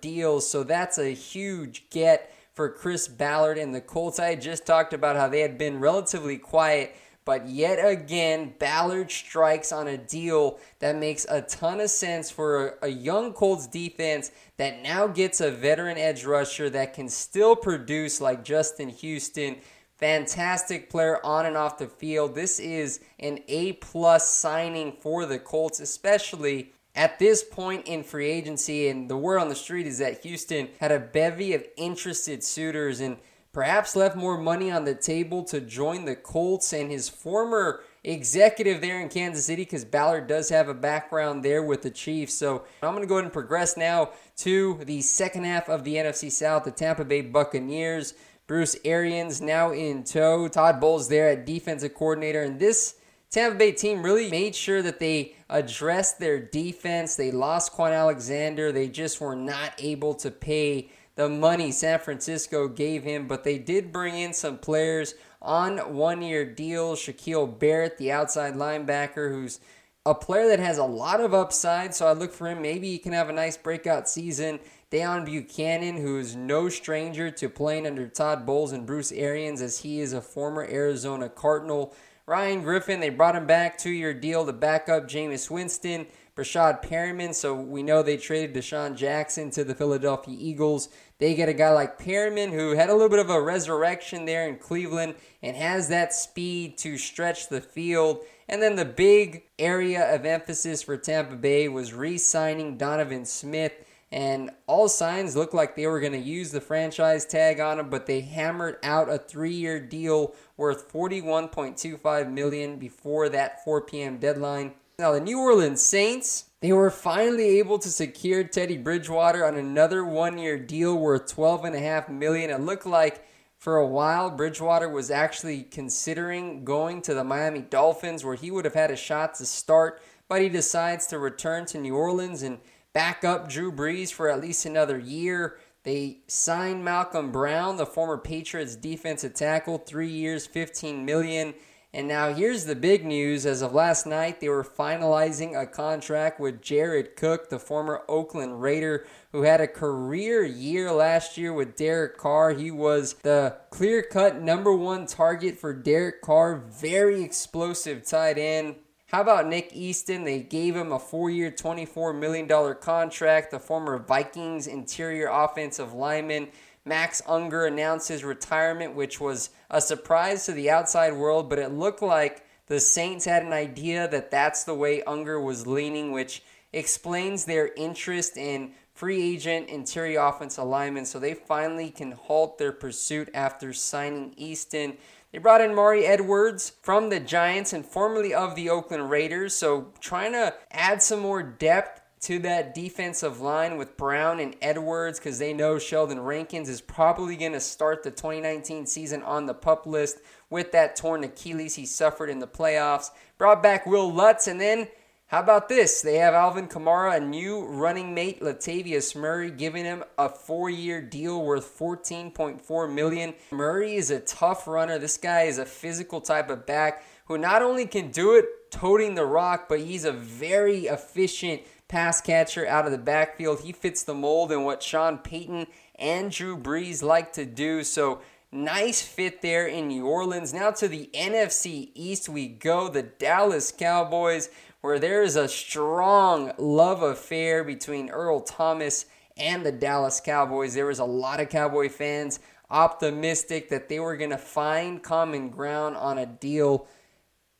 deal. 0.00 0.40
So 0.42 0.62
that's 0.62 0.98
a 0.98 1.14
huge 1.14 1.88
get 1.88 2.34
for 2.52 2.68
Chris 2.68 3.08
Ballard 3.08 3.56
and 3.56 3.74
the 3.74 3.80
Colts. 3.80 4.20
I 4.20 4.34
just 4.34 4.66
talked 4.66 4.92
about 4.92 5.16
how 5.16 5.28
they 5.28 5.40
had 5.40 5.56
been 5.56 5.80
relatively 5.80 6.36
quiet 6.36 6.94
but 7.24 7.48
yet 7.48 7.76
again, 7.76 8.52
Ballard 8.58 9.10
strikes 9.10 9.72
on 9.72 9.88
a 9.88 9.96
deal 9.96 10.58
that 10.80 10.96
makes 10.96 11.26
a 11.28 11.40
ton 11.40 11.80
of 11.80 11.88
sense 11.88 12.30
for 12.30 12.68
a, 12.82 12.86
a, 12.86 12.88
young 12.88 13.32
Colts 13.32 13.66
defense 13.66 14.30
that 14.58 14.82
now 14.82 15.06
gets 15.06 15.40
a 15.40 15.50
veteran 15.50 15.96
edge 15.96 16.24
rusher 16.26 16.68
that 16.70 16.92
can 16.92 17.08
still 17.08 17.56
produce 17.56 18.20
like 18.20 18.44
Justin 18.44 18.90
Houston. 18.90 19.56
Fantastic 20.04 20.90
player 20.90 21.18
on 21.24 21.46
and 21.46 21.56
off 21.56 21.78
the 21.78 21.86
field. 21.86 22.34
This 22.34 22.60
is 22.60 23.00
an 23.18 23.38
A 23.48 23.72
plus 23.72 24.28
signing 24.28 24.92
for 25.00 25.24
the 25.24 25.38
Colts, 25.38 25.80
especially 25.80 26.74
at 26.94 27.18
this 27.18 27.42
point 27.42 27.88
in 27.88 28.02
free 28.02 28.28
agency. 28.28 28.88
And 28.88 29.08
the 29.08 29.16
word 29.16 29.38
on 29.38 29.48
the 29.48 29.54
street 29.54 29.86
is 29.86 29.96
that 30.00 30.22
Houston 30.22 30.68
had 30.78 30.92
a 30.92 31.00
bevy 31.00 31.54
of 31.54 31.64
interested 31.78 32.44
suitors 32.44 33.00
and 33.00 33.16
perhaps 33.54 33.96
left 33.96 34.14
more 34.14 34.36
money 34.36 34.70
on 34.70 34.84
the 34.84 34.94
table 34.94 35.42
to 35.44 35.58
join 35.58 36.04
the 36.04 36.16
Colts 36.16 36.74
and 36.74 36.90
his 36.90 37.08
former 37.08 37.80
executive 38.02 38.82
there 38.82 39.00
in 39.00 39.08
Kansas 39.08 39.46
City 39.46 39.62
because 39.62 39.86
Ballard 39.86 40.26
does 40.26 40.50
have 40.50 40.68
a 40.68 40.74
background 40.74 41.42
there 41.42 41.62
with 41.62 41.80
the 41.80 41.90
Chiefs. 41.90 42.34
So 42.34 42.66
I'm 42.82 42.90
going 42.90 43.00
to 43.00 43.06
go 43.06 43.14
ahead 43.14 43.24
and 43.24 43.32
progress 43.32 43.78
now 43.78 44.10
to 44.38 44.82
the 44.84 45.00
second 45.00 45.44
half 45.44 45.70
of 45.70 45.82
the 45.82 45.94
NFC 45.94 46.30
South, 46.30 46.64
the 46.64 46.72
Tampa 46.72 47.06
Bay 47.06 47.22
Buccaneers. 47.22 48.12
Bruce 48.46 48.76
Arians 48.84 49.40
now 49.40 49.72
in 49.72 50.04
tow. 50.04 50.48
Todd 50.48 50.80
Bowles 50.80 51.08
there 51.08 51.28
at 51.28 51.46
defensive 51.46 51.94
coordinator. 51.94 52.42
And 52.42 52.58
this 52.58 52.96
Tampa 53.30 53.56
Bay 53.56 53.72
team 53.72 54.02
really 54.02 54.30
made 54.30 54.54
sure 54.54 54.82
that 54.82 55.00
they 55.00 55.34
addressed 55.48 56.18
their 56.18 56.38
defense. 56.38 57.16
They 57.16 57.30
lost 57.30 57.72
Kwon 57.72 57.92
Alexander. 57.92 58.70
They 58.70 58.88
just 58.88 59.20
were 59.20 59.36
not 59.36 59.72
able 59.78 60.14
to 60.16 60.30
pay 60.30 60.90
the 61.16 61.28
money 61.28 61.70
San 61.70 62.00
Francisco 62.00 62.68
gave 62.68 63.04
him, 63.04 63.28
but 63.28 63.44
they 63.44 63.58
did 63.58 63.92
bring 63.92 64.16
in 64.16 64.32
some 64.32 64.58
players 64.58 65.14
on 65.40 65.78
one 65.94 66.22
year 66.22 66.44
deals. 66.44 67.00
Shaquille 67.00 67.58
Barrett, 67.58 67.98
the 67.98 68.12
outside 68.12 68.54
linebacker, 68.54 69.30
who's 69.30 69.60
a 70.06 70.14
player 70.14 70.48
that 70.48 70.58
has 70.58 70.78
a 70.78 70.84
lot 70.84 71.20
of 71.20 71.32
upside, 71.32 71.94
so 71.94 72.06
I 72.06 72.12
look 72.12 72.32
for 72.32 72.48
him. 72.48 72.60
Maybe 72.60 72.90
he 72.90 72.98
can 72.98 73.12
have 73.12 73.28
a 73.28 73.32
nice 73.32 73.56
breakout 73.56 74.08
season. 74.08 74.60
Deone 74.94 75.26
Bucannon, 75.26 76.00
who 76.00 76.20
is 76.20 76.36
no 76.36 76.68
stranger 76.68 77.28
to 77.28 77.48
playing 77.48 77.84
under 77.84 78.06
Todd 78.06 78.46
Bowles 78.46 78.70
and 78.70 78.86
Bruce 78.86 79.10
Arians, 79.10 79.60
as 79.60 79.80
he 79.80 79.98
is 79.98 80.12
a 80.12 80.20
former 80.20 80.62
Arizona 80.62 81.28
Cardinal. 81.28 81.92
Ryan 82.26 82.62
Griffin, 82.62 83.00
they 83.00 83.08
brought 83.08 83.34
him 83.34 83.44
back, 83.44 83.76
two 83.76 83.90
year 83.90 84.14
deal 84.14 84.46
to 84.46 84.52
back 84.52 84.88
up 84.88 85.08
Jameis 85.08 85.50
Winston. 85.50 86.06
Breshad 86.36 86.84
Perriman, 86.84 87.34
so 87.34 87.54
we 87.54 87.82
know 87.82 88.04
they 88.04 88.16
traded 88.16 88.54
DeSean 88.54 88.96
Jackson 88.96 89.50
to 89.50 89.64
the 89.64 89.74
Philadelphia 89.74 90.36
Eagles. 90.38 90.88
They 91.18 91.34
get 91.34 91.48
a 91.48 91.54
guy 91.54 91.70
like 91.70 91.98
Perriman 91.98 92.52
who 92.52 92.76
had 92.76 92.88
a 92.88 92.92
little 92.92 93.08
bit 93.08 93.18
of 93.18 93.30
a 93.30 93.42
resurrection 93.42 94.26
there 94.26 94.48
in 94.48 94.58
Cleveland 94.58 95.16
and 95.42 95.56
has 95.56 95.88
that 95.88 96.14
speed 96.14 96.78
to 96.78 96.98
stretch 96.98 97.48
the 97.48 97.60
field. 97.60 98.20
And 98.48 98.62
then 98.62 98.76
the 98.76 98.84
big 98.84 99.42
area 99.58 100.14
of 100.14 100.24
emphasis 100.24 100.82
for 100.82 100.96
Tampa 100.96 101.34
Bay 101.34 101.68
was 101.68 101.92
re 101.92 102.16
signing 102.16 102.76
Donovan 102.76 103.24
Smith. 103.24 103.72
And 104.14 104.52
all 104.68 104.88
signs 104.88 105.34
looked 105.34 105.54
like 105.54 105.74
they 105.74 105.88
were 105.88 105.98
going 105.98 106.12
to 106.12 106.18
use 106.18 106.52
the 106.52 106.60
franchise 106.60 107.26
tag 107.26 107.58
on 107.58 107.80
him, 107.80 107.90
but 107.90 108.06
they 108.06 108.20
hammered 108.20 108.78
out 108.84 109.08
a 109.08 109.18
three-year 109.18 109.80
deal 109.80 110.36
worth 110.56 110.90
41.25 110.92 112.30
million 112.30 112.76
before 112.76 113.28
that 113.30 113.64
4 113.64 113.80
p.m. 113.80 114.18
deadline. 114.18 114.74
Now 115.00 115.10
the 115.10 115.20
New 115.20 115.40
Orleans 115.40 115.82
Saints 115.82 116.44
they 116.60 116.72
were 116.72 116.90
finally 116.92 117.58
able 117.58 117.80
to 117.80 117.90
secure 117.90 118.44
Teddy 118.44 118.78
Bridgewater 118.78 119.44
on 119.44 119.56
another 119.56 120.04
one-year 120.04 120.60
deal 120.60 120.96
worth 120.96 121.34
12.5 121.34 122.08
million. 122.08 122.50
It 122.50 122.60
looked 122.60 122.86
like 122.86 123.26
for 123.58 123.78
a 123.78 123.86
while 123.86 124.30
Bridgewater 124.30 124.88
was 124.88 125.10
actually 125.10 125.64
considering 125.64 126.64
going 126.64 127.02
to 127.02 127.14
the 127.14 127.24
Miami 127.24 127.62
Dolphins 127.62 128.24
where 128.24 128.36
he 128.36 128.52
would 128.52 128.64
have 128.64 128.74
had 128.74 128.92
a 128.92 128.96
shot 128.96 129.34
to 129.34 129.44
start, 129.44 130.00
but 130.28 130.40
he 130.40 130.48
decides 130.48 131.06
to 131.08 131.18
return 131.18 131.66
to 131.66 131.78
New 131.78 131.96
Orleans 131.96 132.42
and 132.42 132.60
back 132.94 133.24
up 133.24 133.50
Drew 133.50 133.70
Brees 133.70 134.10
for 134.10 134.30
at 134.30 134.40
least 134.40 134.64
another 134.64 134.98
year. 134.98 135.58
They 135.82 136.20
signed 136.26 136.82
Malcom 136.82 137.30
Brown, 137.30 137.76
the 137.76 137.84
former 137.84 138.16
Patriots 138.16 138.76
defensive 138.76 139.34
tackle, 139.34 139.76
3 139.76 140.08
years, 140.08 140.46
15 140.46 141.04
million. 141.04 141.52
And 141.92 142.08
now 142.08 142.32
here's 142.32 142.64
the 142.64 142.74
big 142.74 143.04
news. 143.04 143.46
As 143.46 143.62
of 143.62 143.72
last 143.72 144.04
night, 144.04 144.40
they 144.40 144.48
were 144.48 144.64
finalizing 144.64 145.60
a 145.60 145.66
contract 145.66 146.40
with 146.40 146.62
Jared 146.62 147.14
Cook, 147.14 147.50
the 147.50 147.58
former 147.60 148.02
Oakland 148.08 148.62
Raider, 148.62 149.06
who 149.30 149.42
had 149.42 149.60
a 149.60 149.68
career 149.68 150.42
year 150.42 150.90
last 150.90 151.36
year 151.38 151.52
with 151.52 151.76
Derek 151.76 152.16
Carr. 152.16 152.52
He 152.52 152.70
was 152.72 153.14
the 153.22 153.58
clear 153.70 154.02
cut 154.02 154.40
number 154.40 154.74
one 154.74 155.06
target 155.06 155.56
for 155.58 155.72
Derek 155.72 156.20
Carr. 156.20 156.56
Very 156.56 157.22
explosive 157.22 158.04
tight 158.04 158.38
end. 158.38 158.76
How 159.14 159.20
about 159.20 159.46
Nick 159.46 159.70
Easton? 159.72 160.24
They 160.24 160.40
gave 160.40 160.74
him 160.74 160.90
a 160.90 160.98
four 160.98 161.30
year, 161.30 161.48
$24 161.48 162.18
million 162.18 162.48
contract, 162.80 163.52
the 163.52 163.60
former 163.60 163.96
Vikings 163.96 164.66
interior 164.66 165.28
offensive 165.28 165.92
lineman. 165.92 166.48
Max 166.84 167.22
Unger 167.28 167.66
announced 167.66 168.08
his 168.08 168.24
retirement, 168.24 168.96
which 168.96 169.20
was 169.20 169.50
a 169.70 169.80
surprise 169.80 170.46
to 170.46 170.52
the 170.52 170.68
outside 170.68 171.12
world, 171.12 171.48
but 171.48 171.60
it 171.60 171.70
looked 171.70 172.02
like 172.02 172.44
the 172.66 172.80
Saints 172.80 173.24
had 173.24 173.44
an 173.44 173.52
idea 173.52 174.08
that 174.08 174.32
that's 174.32 174.64
the 174.64 174.74
way 174.74 175.00
Unger 175.04 175.40
was 175.40 175.64
leaning, 175.64 176.10
which 176.10 176.42
explains 176.72 177.44
their 177.44 177.72
interest 177.74 178.36
in 178.36 178.72
free 178.94 179.34
agent 179.34 179.68
interior 179.68 180.22
offense 180.22 180.56
alignment. 180.56 181.06
So 181.06 181.20
they 181.20 181.34
finally 181.34 181.90
can 181.90 182.10
halt 182.10 182.58
their 182.58 182.72
pursuit 182.72 183.30
after 183.32 183.72
signing 183.72 184.34
Easton. 184.36 184.96
They 185.34 185.40
brought 185.40 185.60
in 185.60 185.74
Mario 185.74 186.06
Edwards 186.06 186.74
from 186.80 187.08
the 187.08 187.18
Giants 187.18 187.72
and 187.72 187.84
formerly 187.84 188.32
of 188.32 188.54
the 188.54 188.70
Oakland 188.70 189.10
Raiders. 189.10 189.52
So 189.52 189.88
trying 189.98 190.30
to 190.30 190.54
add 190.70 191.02
some 191.02 191.18
more 191.18 191.42
depth 191.42 192.02
to 192.20 192.38
that 192.38 192.72
defensive 192.72 193.40
line 193.40 193.76
with 193.76 193.96
Brown 193.96 194.38
and 194.38 194.54
Edwards 194.62 195.18
because 195.18 195.40
they 195.40 195.52
know 195.52 195.76
Sheldon 195.80 196.20
Rankins 196.20 196.68
is 196.68 196.80
probably 196.80 197.34
going 197.34 197.50
to 197.50 197.58
start 197.58 198.04
the 198.04 198.12
2019 198.12 198.86
season 198.86 199.24
on 199.24 199.46
the 199.46 199.54
pup 199.54 199.86
list 199.86 200.18
with 200.50 200.70
that 200.70 200.94
torn 200.94 201.24
Achilles 201.24 201.74
he 201.74 201.84
suffered 201.84 202.30
in 202.30 202.38
the 202.38 202.46
playoffs. 202.46 203.10
Brought 203.36 203.60
back 203.60 203.86
Wil 203.86 204.12
Lutz, 204.12 204.46
and 204.46 204.60
then 204.60 204.86
how 205.26 205.40
about 205.40 205.68
this? 205.68 206.02
They 206.02 206.16
have 206.16 206.34
Alvin 206.34 206.68
Kamara, 206.68 207.16
a 207.16 207.20
new 207.20 207.64
running 207.64 208.14
mate, 208.14 208.40
Latavius 208.40 209.16
Murray, 209.16 209.50
giving 209.50 209.84
him 209.84 210.04
a 210.18 210.28
four-year 210.28 211.00
deal 211.00 211.44
worth 211.44 211.78
14.4 211.78 212.92
million. 212.92 213.34
Murray 213.50 213.94
is 213.94 214.10
a 214.10 214.20
tough 214.20 214.68
runner. 214.68 214.98
This 214.98 215.16
guy 215.16 215.42
is 215.42 215.58
a 215.58 215.64
physical 215.64 216.20
type 216.20 216.50
of 216.50 216.66
back 216.66 217.04
who 217.26 217.38
not 217.38 217.62
only 217.62 217.86
can 217.86 218.10
do 218.10 218.36
it 218.36 218.70
toting 218.70 219.14
the 219.14 219.24
rock, 219.24 219.66
but 219.68 219.80
he's 219.80 220.04
a 220.04 220.12
very 220.12 220.86
efficient 220.86 221.62
pass 221.88 222.20
catcher 222.20 222.66
out 222.66 222.86
of 222.86 222.92
the 222.92 222.98
backfield. 222.98 223.60
He 223.60 223.72
fits 223.72 224.02
the 224.02 224.14
mold 224.14 224.52
in 224.52 224.64
what 224.64 224.82
Sean 224.82 225.18
Payton 225.18 225.66
and 225.96 226.30
Drew 226.30 226.56
Brees 226.56 227.02
like 227.02 227.32
to 227.34 227.46
do. 227.46 227.82
So 227.82 228.20
nice 228.50 229.02
fit 229.02 229.42
there 229.42 229.66
in 229.66 229.88
New 229.88 230.06
Orleans. 230.06 230.52
Now 230.52 230.70
to 230.72 230.88
the 230.88 231.08
NFC 231.14 231.90
East 231.94 232.28
we 232.28 232.48
go. 232.48 232.88
The 232.88 233.02
Dallas 233.02 233.72
Cowboys 233.72 234.48
where 234.84 234.98
there 234.98 235.22
is 235.22 235.34
a 235.34 235.48
strong 235.48 236.52
love 236.58 237.00
affair 237.00 237.64
between 237.64 238.10
Earl 238.10 238.40
Thomas 238.40 239.06
and 239.34 239.64
the 239.64 239.72
Dallas 239.72 240.20
Cowboys. 240.20 240.74
There 240.74 240.84
was 240.84 240.98
a 240.98 241.06
lot 241.06 241.40
of 241.40 241.48
Cowboy 241.48 241.88
fans 241.88 242.38
optimistic 242.70 243.70
that 243.70 243.88
they 243.88 243.98
were 243.98 244.14
going 244.18 244.28
to 244.28 244.36
find 244.36 245.02
common 245.02 245.48
ground 245.48 245.96
on 245.96 246.18
a 246.18 246.26
deal. 246.26 246.86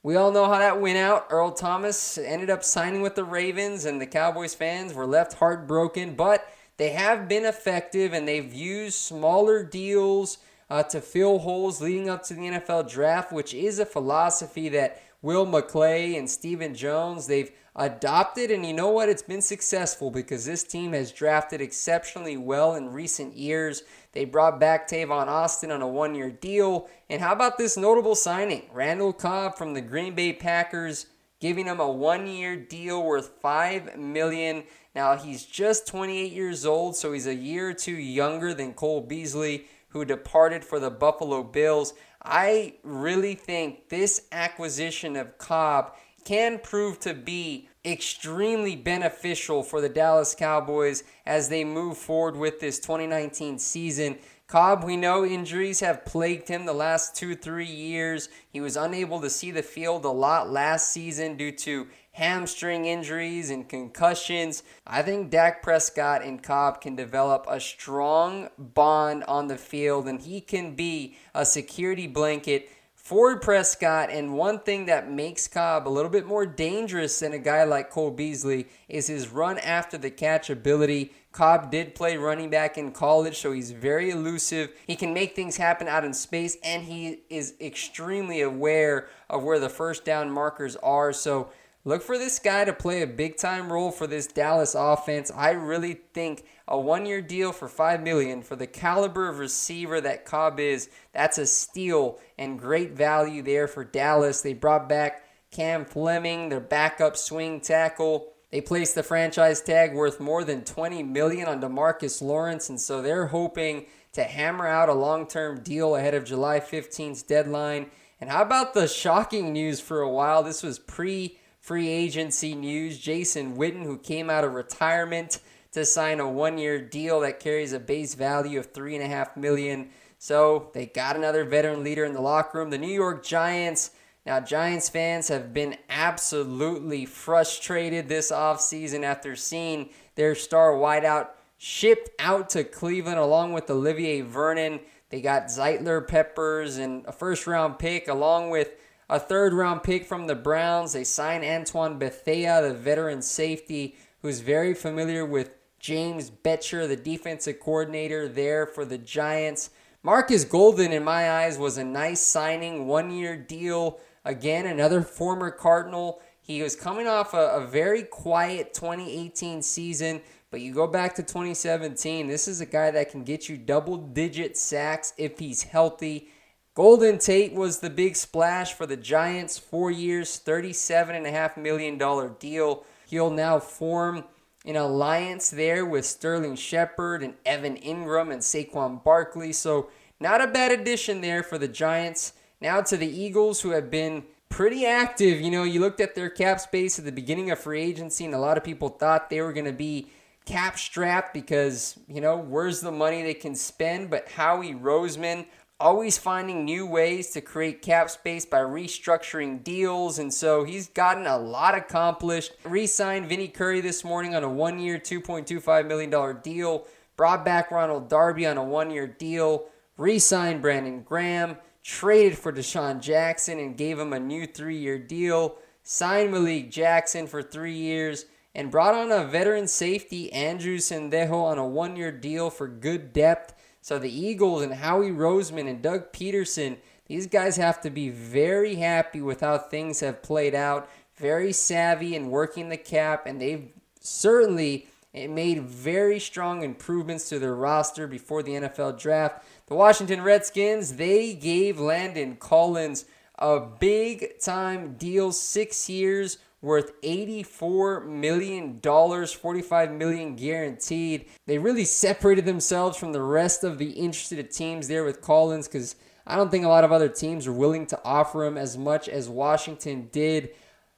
We 0.02 0.16
all 0.16 0.32
know 0.32 0.44
how 0.44 0.58
that 0.58 0.82
went 0.82 0.98
out. 0.98 1.28
Earl 1.30 1.52
Thomas 1.52 2.18
ended 2.18 2.50
up 2.50 2.62
signing 2.62 3.00
with 3.00 3.14
the 3.14 3.24
Ravens, 3.24 3.86
and 3.86 4.02
the 4.02 4.06
Cowboys 4.06 4.54
fans 4.54 4.92
were 4.92 5.06
left 5.06 5.32
heartbroken, 5.32 6.16
but 6.16 6.46
they 6.76 6.90
have 6.90 7.26
been 7.26 7.46
effective 7.46 8.12
and 8.12 8.28
they've 8.28 8.52
used 8.52 8.98
smaller 8.98 9.64
deals 9.64 10.36
uh, 10.68 10.82
to 10.82 11.00
fill 11.00 11.38
holes 11.38 11.80
leading 11.80 12.10
up 12.10 12.22
to 12.24 12.34
the 12.34 12.42
NFL 12.42 12.90
draft, 12.90 13.32
which 13.32 13.54
is 13.54 13.78
a 13.78 13.86
philosophy 13.86 14.68
that 14.68 15.00
Will 15.24 15.46
McClay 15.46 16.18
and 16.18 16.28
Stephen 16.28 16.74
Jones, 16.74 17.26
they've 17.26 17.50
adopted, 17.74 18.50
and 18.50 18.66
you 18.66 18.74
know 18.74 18.90
what? 18.90 19.08
It's 19.08 19.22
been 19.22 19.40
successful 19.40 20.10
because 20.10 20.44
this 20.44 20.62
team 20.62 20.92
has 20.92 21.12
drafted 21.12 21.62
exceptionally 21.62 22.36
well 22.36 22.74
in 22.74 22.90
recent 22.90 23.34
years. 23.34 23.84
They 24.12 24.26
brought 24.26 24.60
back 24.60 24.86
Tavon 24.86 25.28
Austin 25.28 25.70
on 25.70 25.80
a 25.80 25.88
one 25.88 26.14
year 26.14 26.30
deal. 26.30 26.90
And 27.08 27.22
how 27.22 27.32
about 27.32 27.56
this 27.56 27.78
notable 27.78 28.14
signing? 28.14 28.68
Randall 28.70 29.14
Cobb 29.14 29.56
from 29.56 29.72
the 29.72 29.80
Green 29.80 30.14
Bay 30.14 30.34
Packers 30.34 31.06
giving 31.40 31.64
him 31.64 31.80
a 31.80 31.90
one 31.90 32.26
year 32.26 32.54
deal 32.54 33.02
worth 33.02 33.30
5 33.40 33.96
million. 33.96 34.64
Now, 34.94 35.16
he's 35.16 35.46
just 35.46 35.86
28 35.86 36.32
years 36.32 36.66
old, 36.66 36.96
so 36.96 37.14
he's 37.14 37.26
a 37.26 37.34
year 37.34 37.70
or 37.70 37.74
two 37.74 37.96
younger 37.96 38.52
than 38.52 38.74
Cole 38.74 39.00
Beasley, 39.00 39.68
who 39.88 40.04
departed 40.04 40.66
for 40.66 40.78
the 40.78 40.90
Buffalo 40.90 41.42
Bills. 41.42 41.94
I 42.24 42.74
really 42.82 43.34
think 43.34 43.88
this 43.90 44.26
acquisition 44.32 45.16
of 45.16 45.36
Cobb 45.38 45.94
can 46.24 46.58
prove 46.58 46.98
to 47.00 47.12
be 47.12 47.68
extremely 47.84 48.76
beneficial 48.76 49.62
for 49.62 49.82
the 49.82 49.90
Dallas 49.90 50.34
Cowboys 50.34 51.04
as 51.26 51.50
they 51.50 51.64
move 51.64 51.98
forward 51.98 52.36
with 52.36 52.60
this 52.60 52.78
2019 52.78 53.58
season. 53.58 54.18
Cobb, 54.46 54.84
we 54.84 54.96
know 54.96 55.24
injuries 55.24 55.80
have 55.80 56.04
plagued 56.04 56.48
him 56.48 56.64
the 56.64 56.72
last 56.72 57.14
two, 57.14 57.34
three 57.34 57.66
years. 57.66 58.28
He 58.50 58.60
was 58.60 58.76
unable 58.76 59.20
to 59.20 59.28
see 59.28 59.50
the 59.50 59.62
field 59.62 60.04
a 60.04 60.10
lot 60.10 60.50
last 60.50 60.92
season 60.92 61.36
due 61.36 61.52
to 61.52 61.88
hamstring 62.14 62.84
injuries 62.84 63.50
and 63.50 63.68
concussions. 63.68 64.62
I 64.86 65.02
think 65.02 65.30
Dak 65.30 65.62
Prescott 65.62 66.22
and 66.22 66.40
Cobb 66.40 66.80
can 66.80 66.94
develop 66.94 67.44
a 67.48 67.58
strong 67.58 68.48
bond 68.56 69.24
on 69.24 69.48
the 69.48 69.58
field 69.58 70.06
and 70.06 70.20
he 70.20 70.40
can 70.40 70.76
be 70.76 71.16
a 71.34 71.44
security 71.44 72.06
blanket 72.06 72.70
for 72.94 73.38
Prescott. 73.40 74.10
And 74.10 74.32
one 74.32 74.60
thing 74.60 74.86
that 74.86 75.10
makes 75.10 75.48
Cobb 75.48 75.88
a 75.88 75.90
little 75.90 76.10
bit 76.10 76.24
more 76.24 76.46
dangerous 76.46 77.18
than 77.18 77.32
a 77.32 77.38
guy 77.38 77.64
like 77.64 77.90
Cole 77.90 78.12
Beasley 78.12 78.68
is 78.88 79.08
his 79.08 79.28
run 79.28 79.58
after 79.58 79.98
the 79.98 80.10
catch 80.10 80.50
ability. 80.50 81.12
Cobb 81.32 81.72
did 81.72 81.96
play 81.96 82.16
running 82.16 82.48
back 82.48 82.78
in 82.78 82.92
college, 82.92 83.38
so 83.38 83.50
he's 83.50 83.72
very 83.72 84.10
elusive. 84.10 84.70
He 84.86 84.94
can 84.94 85.12
make 85.12 85.34
things 85.34 85.56
happen 85.56 85.88
out 85.88 86.04
in 86.04 86.14
space, 86.14 86.56
and 86.62 86.84
he 86.84 87.22
is 87.28 87.54
extremely 87.60 88.40
aware 88.40 89.08
of 89.28 89.42
where 89.42 89.58
the 89.58 89.68
first 89.68 90.04
down 90.04 90.30
markers 90.30 90.76
are. 90.76 91.12
So 91.12 91.50
Look 91.86 92.02
for 92.02 92.16
this 92.16 92.38
guy 92.38 92.64
to 92.64 92.72
play 92.72 93.02
a 93.02 93.06
big 93.06 93.36
time 93.36 93.70
role 93.70 93.90
for 93.90 94.06
this 94.06 94.26
Dallas 94.26 94.74
offense. 94.74 95.30
I 95.36 95.50
really 95.50 96.00
think 96.14 96.44
a 96.66 96.80
one 96.80 97.04
year 97.04 97.20
deal 97.20 97.52
for 97.52 97.68
five 97.68 98.02
million 98.02 98.40
for 98.40 98.56
the 98.56 98.66
caliber 98.66 99.28
of 99.28 99.38
receiver 99.38 100.00
that 100.00 100.24
Cobb 100.24 100.58
is, 100.58 100.88
that's 101.12 101.36
a 101.36 101.44
steal 101.44 102.18
and 102.38 102.58
great 102.58 102.92
value 102.92 103.42
there 103.42 103.68
for 103.68 103.84
Dallas. 103.84 104.40
They 104.40 104.54
brought 104.54 104.88
back 104.88 105.24
Cam 105.50 105.84
Fleming, 105.84 106.48
their 106.48 106.58
backup 106.58 107.18
swing 107.18 107.60
tackle. 107.60 108.32
They 108.50 108.62
placed 108.62 108.94
the 108.94 109.02
franchise 109.02 109.60
tag 109.60 109.94
worth 109.94 110.20
more 110.20 110.42
than 110.42 110.64
20 110.64 111.02
million 111.02 111.46
on 111.46 111.60
DeMarcus 111.60 112.22
Lawrence, 112.22 112.70
and 112.70 112.80
so 112.80 113.02
they're 113.02 113.26
hoping 113.26 113.84
to 114.14 114.24
hammer 114.24 114.66
out 114.66 114.88
a 114.88 114.94
long-term 114.94 115.60
deal 115.60 115.96
ahead 115.96 116.14
of 116.14 116.24
July 116.24 116.60
15th's 116.60 117.22
deadline. 117.22 117.90
And 118.20 118.30
how 118.30 118.40
about 118.40 118.72
the 118.72 118.88
shocking 118.88 119.52
news 119.52 119.80
for 119.80 120.00
a 120.00 120.10
while? 120.10 120.42
This 120.42 120.62
was 120.62 120.78
pre 120.78 121.36
free 121.64 121.88
agency 121.88 122.54
news. 122.54 122.98
Jason 122.98 123.56
Witten, 123.56 123.84
who 123.84 123.96
came 123.96 124.28
out 124.28 124.44
of 124.44 124.52
retirement 124.52 125.40
to 125.72 125.82
sign 125.86 126.20
a 126.20 126.28
one-year 126.28 126.78
deal 126.78 127.20
that 127.20 127.40
carries 127.40 127.72
a 127.72 127.80
base 127.80 128.12
value 128.12 128.58
of 128.58 128.66
three 128.66 128.94
and 128.94 129.02
a 129.02 129.06
half 129.06 129.34
million. 129.34 129.88
So 130.18 130.68
they 130.74 130.84
got 130.84 131.16
another 131.16 131.42
veteran 131.42 131.82
leader 131.82 132.04
in 132.04 132.12
the 132.12 132.20
locker 132.20 132.58
room. 132.58 132.68
The 132.68 132.76
New 132.76 132.92
York 132.92 133.24
Giants. 133.24 133.92
Now, 134.26 134.40
Giants 134.40 134.90
fans 134.90 135.28
have 135.28 135.54
been 135.54 135.78
absolutely 135.88 137.06
frustrated 137.06 138.10
this 138.10 138.30
offseason 138.30 139.02
after 139.02 139.34
seeing 139.34 139.88
their 140.16 140.34
star 140.34 140.72
wideout 140.72 141.28
shipped 141.56 142.10
out 142.18 142.50
to 142.50 142.64
Cleveland 142.64 143.18
along 143.18 143.54
with 143.54 143.70
Olivier 143.70 144.20
Vernon. 144.20 144.80
They 145.08 145.22
got 145.22 145.46
Zeitler 145.46 146.06
Peppers 146.06 146.76
and 146.76 147.06
a 147.06 147.12
first 147.12 147.46
round 147.46 147.78
pick 147.78 148.08
along 148.08 148.50
with 148.50 148.74
a 149.08 149.18
third 149.18 149.52
round 149.52 149.82
pick 149.82 150.06
from 150.06 150.26
the 150.26 150.34
Browns. 150.34 150.92
They 150.92 151.04
signed 151.04 151.44
Antoine 151.44 151.98
Bethea, 151.98 152.62
the 152.62 152.74
veteran 152.74 153.22
safety, 153.22 153.96
who's 154.22 154.40
very 154.40 154.74
familiar 154.74 155.24
with 155.24 155.50
James 155.78 156.30
Bettcher, 156.30 156.88
the 156.88 156.96
defensive 156.96 157.60
coordinator 157.60 158.26
there 158.28 158.66
for 158.66 158.84
the 158.84 158.98
Giants. 158.98 159.70
Marcus 160.02 160.44
Golden, 160.44 160.92
in 160.92 161.04
my 161.04 161.30
eyes, 161.30 161.58
was 161.58 161.78
a 161.78 161.84
nice 161.84 162.20
signing, 162.20 162.86
one 162.86 163.10
year 163.10 163.36
deal. 163.36 164.00
Again, 164.24 164.66
another 164.66 165.02
former 165.02 165.50
Cardinal. 165.50 166.22
He 166.40 166.62
was 166.62 166.76
coming 166.76 167.06
off 167.06 167.34
a, 167.34 167.56
a, 167.56 167.66
very 167.66 168.02
quiet 168.02 168.74
2018 168.74 169.62
season, 169.62 170.20
but 170.50 170.60
you 170.60 170.72
go 170.74 170.86
back 170.86 171.14
to 171.16 171.22
2017. 171.22 172.26
This 172.26 172.48
is 172.48 172.60
a 172.60 172.66
guy 172.66 172.90
that 172.90 173.10
can 173.10 173.24
get 173.24 173.48
you 173.48 173.56
double 173.56 173.96
digit 173.96 174.56
sacks 174.56 175.14
if 175.16 175.38
he's 175.38 175.62
healthy. 175.62 176.28
Golden 176.74 177.18
Tate 177.18 177.54
was 177.54 177.78
the 177.78 177.90
big 177.90 178.16
splash 178.16 178.74
for 178.74 178.84
the 178.84 178.96
Giants. 178.96 179.58
Four 179.58 179.92
years, 179.92 180.42
$37.5 180.44 181.56
million 181.56 181.96
deal. 182.40 182.84
He'll 183.06 183.30
now 183.30 183.60
form 183.60 184.24
an 184.66 184.74
alliance 184.74 185.50
there 185.50 185.86
with 185.86 186.04
Sterling 186.04 186.56
Shepard 186.56 187.22
and 187.22 187.34
Evan 187.46 187.76
Engram 187.76 188.32
and 188.32 188.42
Saquon 188.42 189.04
Barkley. 189.04 189.52
So, 189.52 189.88
not 190.18 190.40
a 190.40 190.48
bad 190.48 190.72
addition 190.72 191.20
there 191.20 191.44
for 191.44 191.58
the 191.58 191.68
Giants. 191.68 192.32
Now 192.60 192.80
to 192.82 192.96
the 192.96 193.06
Eagles, 193.06 193.60
who 193.60 193.70
have 193.70 193.88
been 193.88 194.24
pretty 194.48 194.84
active. 194.84 195.40
You 195.40 195.52
know, 195.52 195.62
you 195.62 195.78
looked 195.78 196.00
at 196.00 196.16
their 196.16 196.30
cap 196.30 196.58
space 196.58 196.98
at 196.98 197.04
the 197.04 197.12
beginning 197.12 197.52
of 197.52 197.60
free 197.60 197.82
agency, 197.82 198.24
and 198.24 198.34
a 198.34 198.38
lot 198.38 198.56
of 198.56 198.64
people 198.64 198.88
thought 198.88 199.30
they 199.30 199.42
were 199.42 199.52
going 199.52 199.66
to 199.66 199.72
be 199.72 200.08
cap 200.44 200.76
strapped 200.76 201.32
because, 201.34 201.98
you 202.08 202.20
know, 202.20 202.36
where's 202.36 202.80
the 202.80 202.90
money 202.90 203.22
they 203.22 203.34
can 203.34 203.54
spend? 203.54 204.10
But 204.10 204.28
Howie 204.28 204.74
Roseman 204.74 205.46
always 205.80 206.16
finding 206.18 206.64
new 206.64 206.86
ways 206.86 207.30
to 207.30 207.40
create 207.40 207.82
cap 207.82 208.08
space 208.08 208.46
by 208.46 208.58
restructuring 208.58 209.62
deals. 209.64 210.18
And 210.18 210.32
so 210.32 210.64
he's 210.64 210.88
gotten 210.88 211.26
a 211.26 211.38
lot 211.38 211.74
accomplished. 211.74 212.52
Re 212.64 212.86
signed 212.86 213.28
Vinny 213.28 213.48
Curry 213.48 213.80
this 213.80 214.04
morning 214.04 214.34
on 214.34 214.44
a 214.44 214.48
one 214.48 214.78
year, 214.78 214.98
$2.25 214.98 215.86
million 215.86 216.40
deal. 216.42 216.86
Brought 217.16 217.44
back 217.44 217.70
Ronald 217.70 218.08
Darby 218.08 218.46
on 218.46 218.56
a 218.56 218.64
one 218.64 218.90
year 218.90 219.06
deal. 219.06 219.66
Re 219.96 220.18
signed 220.18 220.62
Brandon 220.62 221.02
Graham. 221.02 221.56
Traded 221.82 222.38
for 222.38 222.52
DeSean 222.52 223.00
Jackson 223.00 223.58
and 223.58 223.76
gave 223.76 223.98
him 223.98 224.12
a 224.12 224.20
new 224.20 224.46
three 224.46 224.78
year 224.78 224.98
deal. 224.98 225.56
Signed 225.82 226.32
Malik 226.32 226.70
Jackson 226.70 227.26
for 227.26 227.42
three 227.42 227.76
years 227.76 228.24
and 228.54 228.70
brought 228.70 228.94
on 228.94 229.10
a 229.10 229.26
veteran 229.26 229.66
safety, 229.66 230.32
Andrew 230.32 230.78
Sendejo, 230.78 231.44
on 231.44 231.58
a 231.58 231.66
one 231.66 231.96
year 231.96 232.12
deal 232.12 232.48
for 232.48 232.68
good 232.68 233.12
depth 233.12 233.53
so 233.84 233.98
the 233.98 234.08
Eagles 234.10 234.62
and 234.62 234.72
Howie 234.72 235.10
Roseman 235.10 235.68
and 235.68 235.82
Doug 235.82 236.10
Pederson, 236.10 236.78
these 237.06 237.26
guys 237.26 237.58
have 237.58 237.82
to 237.82 237.90
be 237.90 238.08
very 238.08 238.76
happy 238.76 239.20
with 239.20 239.42
how 239.42 239.58
things 239.58 240.00
have 240.00 240.22
played 240.22 240.54
out. 240.54 240.88
Very 241.16 241.52
savvy 241.52 242.16
in 242.16 242.30
working 242.30 242.70
the 242.70 242.78
cap, 242.78 243.26
and 243.26 243.38
they've 243.38 243.68
certainly 244.00 244.88
eh, 245.12 245.26
made 245.26 245.64
very 245.64 246.18
strong 246.18 246.62
improvements 246.62 247.28
to 247.28 247.38
their 247.38 247.54
roster 247.54 248.06
before 248.06 248.42
the 248.42 248.52
NFL 248.52 248.98
draft. 248.98 249.44
The 249.66 249.74
Washington 249.74 250.22
Redskins, 250.22 250.94
they 250.94 251.34
gave 251.34 251.78
Landon 251.78 252.36
Collins 252.36 253.04
a 253.38 253.60
big 253.60 254.40
time 254.40 254.94
deal, 254.94 255.30
six 255.30 255.90
years 255.90 256.38
worth 256.64 257.00
$84 257.02 258.06
million, 258.06 258.80
45 258.80 259.92
million 259.92 260.34
guaranteed. 260.34 261.26
They 261.46 261.58
really 261.58 261.84
separated 261.84 262.46
themselves 262.46 262.96
from 262.96 263.12
the 263.12 263.22
rest 263.22 263.62
of 263.62 263.78
the 263.78 263.90
interested 263.90 264.50
teams 264.50 264.88
there 264.88 265.04
with 265.04 265.20
Collins 265.20 265.68
because 265.68 265.94
I 266.26 266.36
don't 266.36 266.50
think 266.50 266.64
a 266.64 266.68
lot 266.68 266.84
of 266.84 266.92
other 266.92 267.08
teams 267.08 267.46
are 267.46 267.52
willing 267.52 267.86
to 267.86 268.00
offer 268.04 268.44
him 268.44 268.56
as 268.56 268.78
much 268.78 269.08
as 269.08 269.28
Washington 269.28 270.08
did. 270.10 270.50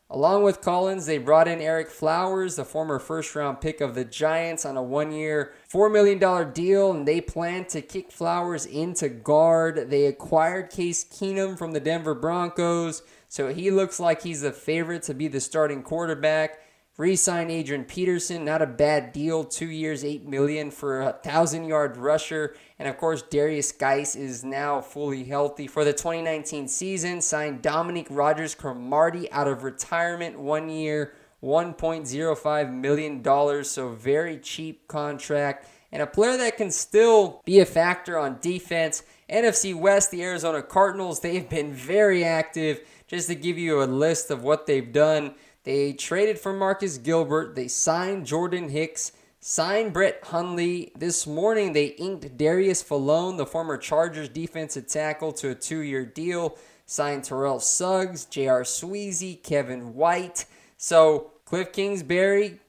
Along 0.09 0.45
with 0.45 0.61
Collins, 0.61 1.07
they 1.07 1.19
brought 1.19 1.49
in 1.49 1.59
Ereck 1.59 1.89
Flowers, 1.89 2.55
the 2.55 2.65
former 2.65 3.01
first 3.01 3.35
round 3.35 3.61
pick 3.61 3.81
of 3.81 3.97
the 3.97 4.05
Giants, 4.05 4.65
on 4.65 4.77
a 4.77 4.83
one 4.83 5.11
year, 5.11 5.53
$4 5.69 5.91
million 5.91 6.53
deal, 6.53 6.93
and 6.93 7.09
they 7.09 7.21
plan 7.21 7.65
to 7.67 7.83
kick 7.83 8.13
Flowers 8.13 8.67
into 8.67 9.09
guard. 9.09 9.91
They 9.91 10.07
acquired 10.07 10.71
Case 10.71 11.05
Keenum 11.05 11.59
from 11.59 11.73
the 11.73 11.81
Denver 11.81 12.15
Broncos, 12.15 13.03
so 13.29 13.53
he 13.53 13.71
looks 13.71 14.01
like 14.01 14.23
he's 14.23 14.41
the 14.41 14.53
favorite 14.53 15.03
to 15.05 15.15
be 15.15 15.29
the 15.29 15.41
starting 15.41 15.83
quarterback. 15.83 16.61
Resign 16.97 17.51
Adrian 17.51 17.85
Peterson, 17.85 18.47
not 18.47 18.63
a 18.63 18.67
bad 18.67 19.13
deal. 19.13 19.45
Two 19.45 19.67
years, 19.67 20.03
eight 20.03 20.27
million 20.27 20.71
for 20.71 21.03
a 21.03 21.13
thousand 21.13 21.67
yard 21.67 21.99
rusher. 21.99 22.57
And 22.79 22.89
of 22.89 22.97
course, 22.97 23.23
Derrius 23.23 23.79
Guice 23.79 24.17
is 24.17 24.43
now 24.43 24.81
fully 24.81 25.25
healthy 25.25 25.67
for 25.67 25.85
the 25.85 25.93
2019 25.93 26.69
season. 26.69 27.21
Signed 27.21 27.61
Dominique 27.61 28.07
Rodgers 28.09 28.55
Cromartie 28.55 29.31
out 29.31 29.47
of 29.47 29.63
retirement, 29.63 30.41
one 30.41 30.71
year, 30.71 31.13
$1.05 31.43 32.73
million. 32.73 33.65
So 33.65 33.91
very 33.91 34.39
cheap 34.39 34.89
contract. 34.89 35.69
And 35.93 36.01
a 36.01 36.07
player 36.07 36.37
that 36.39 36.57
can 36.57 36.71
still 36.71 37.43
be 37.45 37.61
a 37.61 37.67
factor 37.67 38.19
on 38.19 38.39
defense. 38.41 39.03
NFC 39.31 39.75
West, 39.75 40.11
the 40.11 40.23
Arizona 40.23 40.63
Cardinals, 40.63 41.21
they've 41.21 41.49
been 41.49 41.73
very 41.73 42.25
active. 42.25 42.81
Just 43.07 43.29
to 43.29 43.35
give 43.35 43.57
you 43.57 43.83
a 43.83 43.85
list 43.85 44.31
of 44.31 44.43
what 44.43 44.67
they've 44.67 44.93
done. 44.93 45.35
They 45.65 45.93
traded 45.93 46.39
for 46.39 46.53
Marcus 46.53 46.99
Gilbert. 46.99 47.55
They 47.55 47.69
signed 47.69 48.27
Jordan 48.27 48.69
Hicks, 48.69 49.13
signed 49.41 49.93
Brett 49.93 50.21
Hundley. 50.25 50.93
This 50.97 51.27
morning, 51.27 51.73
they 51.73 51.87
inked 51.87 52.37
Darius 52.37 52.83
Philon, 52.83 53.37
the 53.37 53.47
former 53.47 53.77
Chargers 53.77 54.29
defensive 54.29 54.87
tackle, 54.87 55.33
to 55.33 55.51
a 55.51 55.55
two 55.55 55.81
year 55.81 56.05
deal. 56.05 56.59
Signed 56.85 57.25
Terrell 57.25 57.59
Suggs, 57.59 58.27
J.R. 58.27 58.63
Sweezy, 58.63 59.43
Kevin 59.43 59.95
White. 59.95 60.45
So, 60.77 61.33
Cliff 61.45 61.73
Kingsbury 61.73 62.61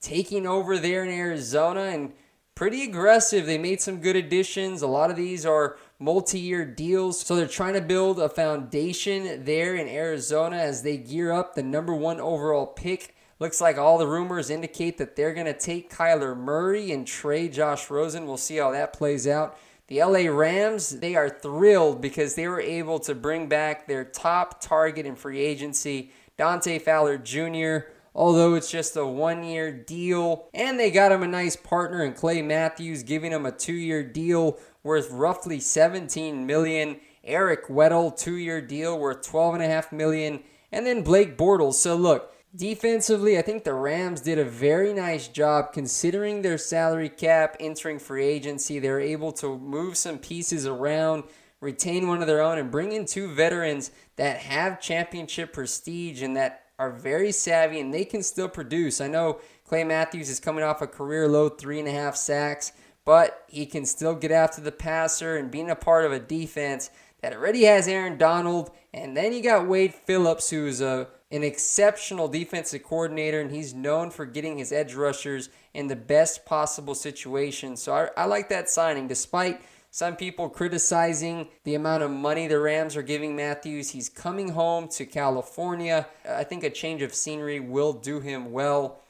taking 0.00 0.46
over 0.46 0.78
there 0.78 1.04
in 1.04 1.10
Arizona 1.10 1.82
and 1.82 2.12
pretty 2.54 2.82
aggressive. 2.84 3.46
They 3.46 3.58
made 3.58 3.80
some 3.80 4.00
good 4.00 4.16
additions. 4.16 4.82
A 4.82 4.86
lot 4.86 5.10
of 5.10 5.16
these 5.16 5.46
are 5.46 5.78
multi-year 6.00 6.64
deals. 6.64 7.20
So 7.20 7.36
they're 7.36 7.46
trying 7.46 7.74
to 7.74 7.80
build 7.80 8.18
a 8.18 8.28
foundation 8.28 9.44
there 9.44 9.76
in 9.76 9.86
Arizona 9.86 10.56
as 10.56 10.82
they 10.82 10.96
gear 10.96 11.30
up 11.30 11.54
the 11.54 11.62
number 11.62 11.94
one 11.94 12.18
overall 12.18 12.66
pick. 12.66 13.14
Looks 13.38 13.60
like 13.60 13.78
all 13.78 13.98
the 13.98 14.06
rumors 14.06 14.50
indicate 14.50 14.98
that 14.98 15.14
they're 15.14 15.34
going 15.34 15.46
to 15.46 15.58
take 15.58 15.92
Kyler 15.92 16.36
Murray 16.36 16.90
and 16.90 17.06
trade 17.06 17.52
Josh 17.52 17.88
Rosen. 17.88 18.26
We'll 18.26 18.36
see 18.36 18.56
how 18.56 18.72
that 18.72 18.92
plays 18.92 19.28
out. 19.28 19.56
The 19.86 20.02
LA 20.04 20.30
Rams, 20.30 21.00
they 21.00 21.16
are 21.16 21.28
thrilled 21.28 22.00
because 22.00 22.34
they 22.34 22.46
were 22.48 22.60
able 22.60 22.98
to 23.00 23.14
bring 23.14 23.48
back 23.48 23.86
their 23.86 24.04
top 24.04 24.60
target 24.60 25.04
in 25.04 25.16
free 25.16 25.40
agency, 25.40 26.12
Dante 26.36 26.78
Fowler 26.78 27.18
Jr., 27.18 27.90
although 28.14 28.54
it's 28.54 28.70
just 28.70 28.96
a 28.96 29.06
one 29.06 29.42
year 29.42 29.72
deal. 29.72 30.48
And 30.54 30.78
they 30.78 30.90
got 30.90 31.10
him 31.10 31.22
a 31.22 31.28
nice 31.28 31.56
partner 31.56 32.04
in 32.04 32.12
Clay 32.12 32.40
Matthews, 32.40 33.02
giving 33.02 33.32
him 33.32 33.46
a 33.46 33.52
two 33.52 33.72
year 33.72 34.04
deal 34.04 34.58
worth 34.82 35.10
roughly 35.10 35.60
17 35.60 36.46
million. 36.46 37.00
Eric 37.22 37.68
Weddle, 37.68 38.16
two-year 38.16 38.60
deal 38.60 38.98
worth 38.98 39.22
12.5 39.28 39.92
million, 39.92 40.42
and 40.72 40.86
then 40.86 41.02
Blake 41.02 41.36
Bortles. 41.36 41.74
So 41.74 41.94
look, 41.94 42.32
defensively, 42.54 43.38
I 43.38 43.42
think 43.42 43.64
the 43.64 43.74
Rams 43.74 44.22
did 44.22 44.38
a 44.38 44.44
very 44.44 44.94
nice 44.94 45.28
job 45.28 45.72
considering 45.72 46.42
their 46.42 46.58
salary 46.58 47.10
cap 47.10 47.56
entering 47.60 47.98
free 47.98 48.24
agency. 48.24 48.78
They 48.78 48.88
were 48.88 49.00
able 49.00 49.32
to 49.32 49.58
move 49.58 49.96
some 49.96 50.18
pieces 50.18 50.66
around, 50.66 51.24
retain 51.60 52.08
one 52.08 52.22
of 52.22 52.26
their 52.26 52.42
own, 52.42 52.58
and 52.58 52.70
bring 52.70 52.92
in 52.92 53.04
two 53.04 53.32
veterans 53.34 53.90
that 54.16 54.38
have 54.38 54.80
championship 54.80 55.52
prestige 55.52 56.22
and 56.22 56.36
that 56.36 56.64
are 56.78 56.90
very 56.90 57.30
savvy 57.30 57.78
and 57.78 57.92
they 57.92 58.06
can 58.06 58.22
still 58.22 58.48
produce. 58.48 59.02
I 59.02 59.06
know 59.06 59.40
Clay 59.64 59.84
Matthews 59.84 60.30
is 60.30 60.40
coming 60.40 60.64
off 60.64 60.80
a 60.80 60.86
career 60.86 61.28
low 61.28 61.50
three 61.50 61.78
and 61.78 61.86
a 61.86 61.92
half 61.92 62.16
sacks 62.16 62.72
but 63.10 63.42
he 63.48 63.66
can 63.66 63.84
still 63.84 64.14
get 64.14 64.30
after 64.30 64.60
the 64.60 64.70
passer 64.70 65.36
and 65.36 65.50
being 65.50 65.68
a 65.68 65.74
part 65.74 66.04
of 66.04 66.12
a 66.12 66.20
defense 66.20 66.90
that 67.20 67.32
already 67.32 67.64
has 67.64 67.88
Aaron 67.88 68.16
Donald. 68.16 68.70
And 68.94 69.16
then 69.16 69.32
you 69.32 69.42
got 69.42 69.66
Wade 69.66 69.92
Phillips, 69.92 70.50
who's 70.50 70.80
a 70.80 71.08
an 71.32 71.42
exceptional 71.42 72.28
defensive 72.28 72.84
coordinator, 72.84 73.40
and 73.40 73.50
he's 73.50 73.74
known 73.74 74.12
for 74.12 74.26
getting 74.26 74.58
his 74.58 74.70
edge 74.70 74.94
rushers 74.94 75.48
in 75.74 75.88
the 75.88 75.96
best 75.96 76.46
possible 76.46 76.94
situation. 76.94 77.76
So 77.76 77.92
I, 77.92 78.10
I 78.16 78.26
like 78.26 78.48
that 78.50 78.70
signing, 78.70 79.08
despite 79.08 79.60
some 79.90 80.14
people 80.14 80.48
criticizing 80.48 81.48
the 81.64 81.74
amount 81.74 82.04
of 82.04 82.12
money 82.12 82.46
the 82.46 82.60
Rams 82.60 82.96
are 82.96 83.02
giving 83.02 83.34
Matthews. 83.34 83.90
He's 83.90 84.08
coming 84.08 84.50
home 84.50 84.86
to 84.90 85.04
California. 85.04 86.06
I 86.28 86.44
think 86.44 86.62
a 86.62 86.70
change 86.70 87.02
of 87.02 87.12
scenery 87.12 87.58
will 87.58 87.92
do 87.92 88.20
him 88.20 88.52
well. 88.52 89.00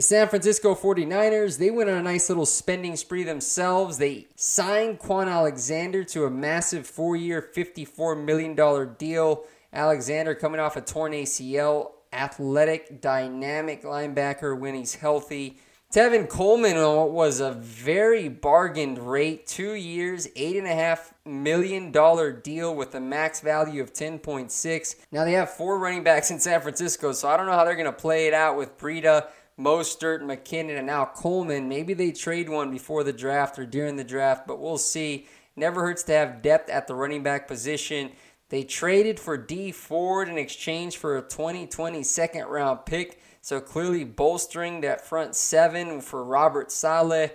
The 0.00 0.04
San 0.04 0.28
Francisco 0.28 0.74
49ers, 0.74 1.58
they 1.58 1.70
went 1.70 1.90
on 1.90 1.98
a 1.98 2.02
nice 2.02 2.30
little 2.30 2.46
spending 2.46 2.96
spree 2.96 3.22
themselves. 3.22 3.98
They 3.98 4.28
signed 4.34 4.98
Kwon 4.98 5.30
Alexander 5.30 6.04
to 6.04 6.24
a 6.24 6.30
massive 6.30 6.86
four 6.86 7.16
year, 7.16 7.46
$54 7.54 8.24
million 8.24 8.94
deal. 8.94 9.44
Alexander 9.74 10.34
coming 10.34 10.58
off 10.58 10.76
a 10.76 10.80
torn 10.80 11.12
ACL, 11.12 11.90
athletic, 12.14 13.02
dynamic 13.02 13.82
linebacker 13.82 14.58
when 14.58 14.74
he's 14.74 14.94
healthy. 14.94 15.58
Tevin 15.92 16.28
Coleman 16.28 16.76
was 17.12 17.40
a 17.40 17.52
very 17.52 18.28
bargained 18.28 18.98
rate, 18.98 19.46
two 19.46 19.74
years, 19.74 20.28
eight 20.36 20.56
and 20.56 20.68
a 20.68 20.72
half 20.72 21.12
million 21.26 21.90
dollar 21.90 22.32
deal 22.32 22.74
with 22.74 22.94
a 22.94 23.00
max 23.00 23.40
value 23.40 23.82
of 23.82 23.92
10.6. 23.92 24.94
Now 25.10 25.24
they 25.24 25.32
have 25.32 25.50
four 25.50 25.78
running 25.78 26.04
backs 26.04 26.30
in 26.30 26.38
San 26.38 26.60
Francisco, 26.60 27.12
so 27.12 27.28
I 27.28 27.36
don't 27.36 27.46
know 27.46 27.52
how 27.52 27.64
they're 27.64 27.74
going 27.74 27.84
to 27.86 27.92
play 27.92 28.28
it 28.28 28.32
out 28.34 28.56
with 28.56 28.78
Breida 28.78 29.26
Mostert, 29.60 30.22
McKinnon, 30.22 30.78
and 30.78 30.86
now 30.86 31.04
Coleman. 31.04 31.68
Maybe 31.68 31.94
they 31.94 32.12
trade 32.12 32.48
one 32.48 32.70
before 32.70 33.04
the 33.04 33.12
draft 33.12 33.58
or 33.58 33.66
during 33.66 33.96
the 33.96 34.04
draft, 34.04 34.46
but 34.46 34.58
we'll 34.58 34.78
see. 34.78 35.26
Never 35.56 35.82
hurts 35.82 36.02
to 36.04 36.12
have 36.12 36.42
depth 36.42 36.70
at 36.70 36.86
the 36.86 36.94
running 36.94 37.22
back 37.22 37.46
position. 37.46 38.12
They 38.48 38.64
traded 38.64 39.20
for 39.20 39.36
Dee 39.36 39.72
Ford 39.72 40.28
in 40.28 40.38
exchange 40.38 40.96
for 40.96 41.18
a 41.18 41.22
2020 41.22 42.02
second 42.02 42.46
round 42.46 42.86
pick, 42.86 43.20
so 43.40 43.60
clearly 43.60 44.04
bolstering 44.04 44.80
that 44.80 45.06
front 45.06 45.36
seven 45.36 46.00
for 46.00 46.24
Robert 46.24 46.72
Saleh. 46.72 47.30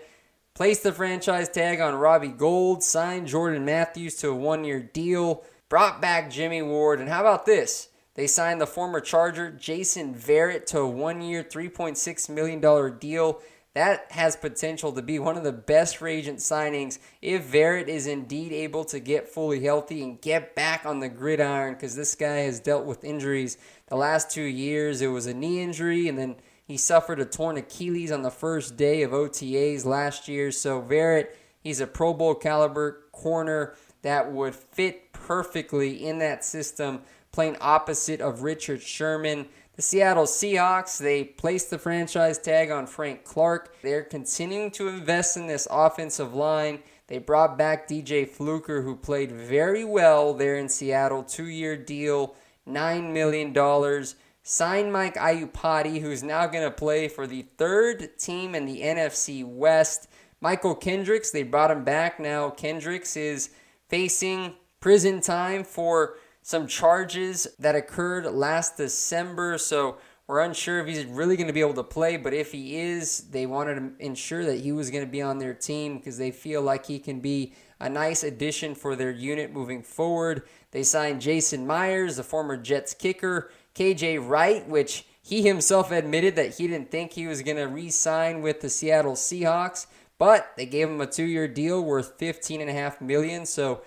Placed 0.54 0.84
the 0.84 0.94
franchise 0.94 1.50
tag 1.50 1.82
on 1.82 1.96
Robbie 1.96 2.30
Gould, 2.30 2.82
signed 2.82 3.28
Jordan 3.28 3.66
Matthews 3.66 4.16
to 4.18 4.30
a 4.30 4.36
one 4.36 4.64
year 4.64 4.82
deal, 4.82 5.44
brought 5.70 6.02
back 6.02 6.32
Jimmy 6.32 6.62
Ward, 6.62 7.00
and 7.00 7.10
how 7.10 7.22
about 7.22 7.46
this? 7.46 7.90
They 8.16 8.28
signed 8.28 8.62
the 8.62 8.68
former 8.68 9.02
Charger 9.02 9.52
Jason 9.52 10.16
Verrett 10.16 10.66
to 10.68 10.80
a 10.80 10.88
one 10.88 11.22
year, 11.22 11.44
$3.6 11.44 12.30
million 12.30 12.98
deal. 12.98 13.42
That 13.74 14.10
has 14.12 14.38
potential 14.38 14.94
to 14.94 15.02
be 15.02 15.20
one 15.20 15.36
of 15.36 15.44
the 15.44 15.52
best 15.52 15.98
free 15.98 16.16
agent 16.16 16.40
signings 16.40 16.98
if 17.22 17.52
Verrett 17.52 17.90
is 17.90 18.08
indeed 18.08 18.54
able 18.54 18.86
to 18.86 19.02
get 19.02 19.28
fully 19.28 19.62
healthy 19.62 20.02
and 20.02 20.22
get 20.22 20.56
back 20.56 20.86
on 20.86 21.02
the 21.02 21.10
gridiron 21.10 21.74
because 21.74 21.94
this 21.94 22.16
guy 22.16 22.38
has 22.38 22.62
dealt 22.62 22.86
with 22.86 23.04
injuries 23.04 23.58
the 23.88 23.98
last 23.98 24.32
two 24.32 24.44
years. 24.44 25.02
It 25.02 25.08
was 25.08 25.28
a 25.28 25.34
knee 25.34 25.62
injury 25.62 26.08
and 26.08 26.18
then 26.18 26.38
he 26.66 26.78
suffered 26.78 27.20
a 27.20 27.26
torn 27.26 27.58
Achilles 27.58 28.14
on 28.14 28.22
the 28.22 28.32
first 28.32 28.78
day 28.78 29.04
of 29.04 29.12
OTAs 29.12 29.84
last 29.84 30.30
year. 30.30 30.54
So 30.54 30.82
Verrett, 30.82 31.28
he's 31.60 31.82
a 31.82 31.88
Pro 31.88 32.14
Bowl 32.14 32.34
caliber 32.34 33.04
corner 33.12 33.76
that 34.04 34.32
would 34.32 34.56
fit 34.56 35.12
perfectly 35.12 36.06
in 36.06 36.20
that 36.20 36.46
system 36.46 37.02
playing 37.36 37.58
opposite 37.60 38.22
of 38.22 38.44
Richard 38.44 38.82
Sherman. 38.82 39.46
The 39.76 39.82
Seattle 39.82 40.24
Seahawks, 40.24 40.98
they 40.98 41.26
placed 41.26 41.70
the 41.70 41.78
franchise 41.78 42.38
tag 42.38 42.72
on 42.72 42.88
Frank 42.88 43.26
Clark. 43.26 43.76
They're 43.82 44.04
continuing 44.04 44.72
to 44.72 44.88
invest 44.88 45.36
in 45.36 45.46
this 45.46 45.68
offensive 45.70 46.34
line. 46.34 46.80
They 47.08 47.18
brought 47.18 47.58
back 47.58 47.90
DJ 47.90 48.26
Fluker, 48.28 48.84
who 48.84 48.96
played 48.96 49.34
very 49.34 49.84
well 49.84 50.34
there 50.34 50.56
in 50.56 50.70
Seattle. 50.70 51.24
Two 51.24 51.48
year 51.48 51.76
deal, 51.76 52.36
$9 52.66 53.12
million. 53.12 54.06
Signed 54.42 54.94
Mike 54.94 55.16
Iupati, 55.16 56.00
who's 56.00 56.24
now 56.24 56.48
going 56.48 56.64
to 56.64 56.72
play 56.72 57.10
for 57.10 57.28
the 57.28 57.46
third 57.58 58.18
team 58.18 58.56
in 58.56 58.66
the 58.66 58.82
NFC 58.82 59.44
West. 59.46 60.08
Mychal 60.42 60.80
Kendricks, 60.80 61.32
they 61.32 61.44
brought 61.44 61.72
him 61.72 61.84
back 61.84 62.18
now. 62.18 62.50
Kendricks 62.50 63.18
is 63.18 63.50
facing 63.90 64.54
prison 64.80 65.20
time 65.20 65.66
for 65.66 66.16
some 66.46 66.68
charges 66.68 67.48
that 67.58 67.74
occurred 67.74 68.32
last 68.32 68.78
December. 68.78 69.58
So 69.58 69.98
We're 70.28 70.42
unsure 70.42 70.80
if 70.80 70.88
he's 70.88 71.06
really 71.06 71.38
going 71.38 71.48
to 71.48 71.54
be 71.54 71.62
able 71.62 71.74
to 71.74 71.84
play, 71.84 72.18
but 72.18 72.34
if 72.34 72.52
he 72.52 72.78
is, 72.78 73.30
they 73.30 73.48
wanted 73.48 73.76
to 73.76 74.06
ensure 74.06 74.46
that 74.46 74.60
he 74.60 74.72
was 74.72 74.92
going 74.92 75.04
to 75.04 75.12
be 75.12 75.24
on 75.24 75.40
their 75.40 75.56
team 75.56 75.98
because 75.98 76.20
they 76.20 76.30
feel 76.30 76.62
like 76.62 76.86
he 76.86 77.00
can 77.00 77.20
be 77.20 77.54
a 77.80 77.90
nice 77.90 78.24
addition 78.24 78.76
for 78.76 78.96
their 78.96 79.12
unit 79.12 79.52
moving 79.52 79.82
forward. 79.82 80.44
They 80.70 80.84
signed 80.84 81.22
Jason 81.22 81.66
Myers, 81.66 82.18
the 82.18 82.24
former 82.24 82.58
Jets 82.58 82.94
kicker, 82.94 83.52
KJ 83.76 84.28
Wright, 84.28 84.68
which 84.68 85.06
he 85.22 85.44
himself 85.44 85.92
admitted 85.92 86.36
that 86.36 86.56
he 86.56 86.68
didn't 86.68 86.92
think 86.92 87.14
he 87.14 87.26
was 87.26 87.42
going 87.42 87.58
to 87.58 87.68
re 87.68 87.90
sign 87.90 88.42
with 88.42 88.62
the 88.62 88.70
Seattle 88.70 89.14
Seahawks, 89.14 89.88
but 90.18 90.54
they 90.58 90.66
gave 90.66 90.90
him 90.90 91.02
a 91.02 91.08
two 91.08 91.26
year 91.26 91.48
deal 91.48 91.84
worth 91.84 92.18
15.5 92.20 93.02
million. 93.02 93.46
So 93.46 93.82